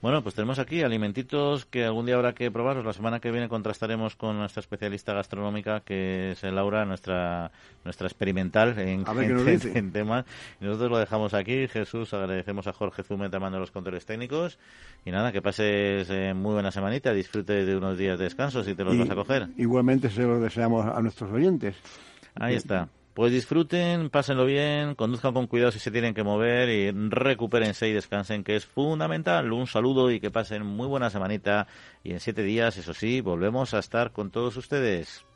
bueno 0.01 0.21
pues 0.21 0.35
tenemos 0.35 0.59
aquí 0.59 0.83
alimentitos 0.83 1.56
que 1.65 1.85
algún 1.85 2.05
día 2.05 2.15
habrá 2.15 2.33
que 2.33 2.51
probarlos 2.51 2.85
la 2.85 2.93
semana 2.93 3.19
que 3.19 3.31
viene 3.31 3.49
contrastaremos 3.49 4.15
con 4.15 4.37
nuestra 4.37 4.61
especialista 4.61 5.11
lista 5.11 5.13
gastronómica 5.13 5.81
que 5.81 6.31
es 6.31 6.43
Laura, 6.43 6.85
nuestra 6.85 7.51
nuestra 7.83 8.07
experimental 8.07 8.77
en, 8.79 9.05
en, 9.07 9.91
temas. 9.91 10.25
nosotros 10.59 10.91
lo 10.91 10.97
dejamos 10.97 11.33
aquí. 11.33 11.67
Jesús, 11.67 12.13
agradecemos 12.13 12.67
a 12.67 12.73
Jorge 12.73 13.03
Zume 13.03 13.29
mando 13.39 13.59
los 13.59 13.71
controles 13.71 14.05
técnicos. 14.05 14.59
Y 15.05 15.11
nada, 15.11 15.31
que 15.31 15.41
pases 15.41 16.09
eh, 16.09 16.33
muy 16.33 16.53
buena 16.53 16.71
semanita, 16.71 17.13
disfrute 17.13 17.65
de 17.65 17.75
unos 17.75 17.97
días 17.97 18.17
de 18.17 18.25
descanso 18.25 18.63
si 18.63 18.75
te 18.75 18.83
los 18.83 18.97
vas 18.97 19.09
a 19.09 19.15
coger. 19.15 19.47
Igualmente 19.57 20.09
se 20.09 20.23
lo 20.23 20.39
deseamos 20.39 20.85
a 20.85 21.01
nuestros 21.01 21.31
oyentes. 21.31 21.75
Ahí 22.35 22.55
está. 22.55 22.89
Pues 23.17 23.31
disfruten, 23.31 24.11
pásenlo 24.11 24.45
bien, 24.45 24.93
conduzcan 24.93 25.33
con 25.33 25.47
cuidado 25.47 25.71
si 25.71 25.79
se 25.79 25.89
tienen 25.89 26.13
que 26.13 26.21
mover 26.21 26.69
y 26.69 26.91
recupérense 26.91 27.89
y 27.89 27.91
descansen, 27.91 28.43
que 28.43 28.55
es 28.55 28.67
fundamental. 28.67 29.51
Un 29.53 29.65
saludo 29.65 30.11
y 30.11 30.19
que 30.19 30.29
pasen 30.29 30.63
muy 30.63 30.85
buena 30.85 31.09
semanita. 31.09 31.65
Y 32.03 32.11
en 32.11 32.19
siete 32.19 32.43
días, 32.43 32.77
eso 32.77 32.93
sí, 32.93 33.21
volvemos 33.21 33.73
a 33.73 33.79
estar 33.79 34.11
con 34.11 34.29
todos 34.29 34.55
ustedes. 34.55 35.26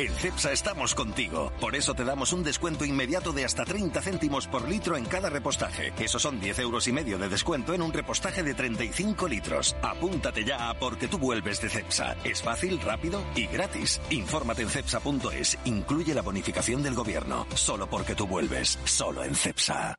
En 0.00 0.14
CEPSA 0.14 0.52
estamos 0.52 0.94
contigo. 0.94 1.52
Por 1.60 1.76
eso 1.76 1.92
te 1.92 2.04
damos 2.04 2.32
un 2.32 2.42
descuento 2.42 2.86
inmediato 2.86 3.32
de 3.32 3.44
hasta 3.44 3.66
30 3.66 4.00
céntimos 4.00 4.46
por 4.46 4.66
litro 4.66 4.96
en 4.96 5.04
cada 5.04 5.28
repostaje. 5.28 5.92
Eso 6.02 6.18
son 6.18 6.40
10 6.40 6.58
euros 6.60 6.88
y 6.88 6.92
medio 6.92 7.18
de 7.18 7.28
descuento 7.28 7.74
en 7.74 7.82
un 7.82 7.92
repostaje 7.92 8.42
de 8.42 8.54
35 8.54 9.28
litros. 9.28 9.76
Apúntate 9.82 10.42
ya 10.42 10.72
porque 10.80 11.06
tú 11.06 11.18
vuelves 11.18 11.60
de 11.60 11.68
CEPSA. 11.68 12.16
Es 12.24 12.40
fácil, 12.40 12.80
rápido 12.80 13.22
y 13.36 13.44
gratis. 13.44 14.00
Infórmate 14.08 14.62
en 14.62 14.70
cepsa.es. 14.70 15.58
Incluye 15.66 16.14
la 16.14 16.22
bonificación 16.22 16.82
del 16.82 16.94
gobierno. 16.94 17.46
Solo 17.54 17.86
porque 17.86 18.14
tú 18.14 18.26
vuelves. 18.26 18.78
Solo 18.84 19.22
en 19.22 19.34
CEPSA. 19.34 19.96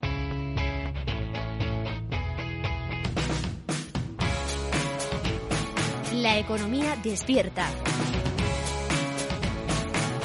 La 6.12 6.40
economía 6.40 6.98
despierta. 7.04 7.70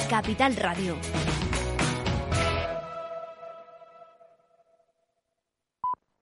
Capital 0.07 0.55
Radio. 0.55 1.36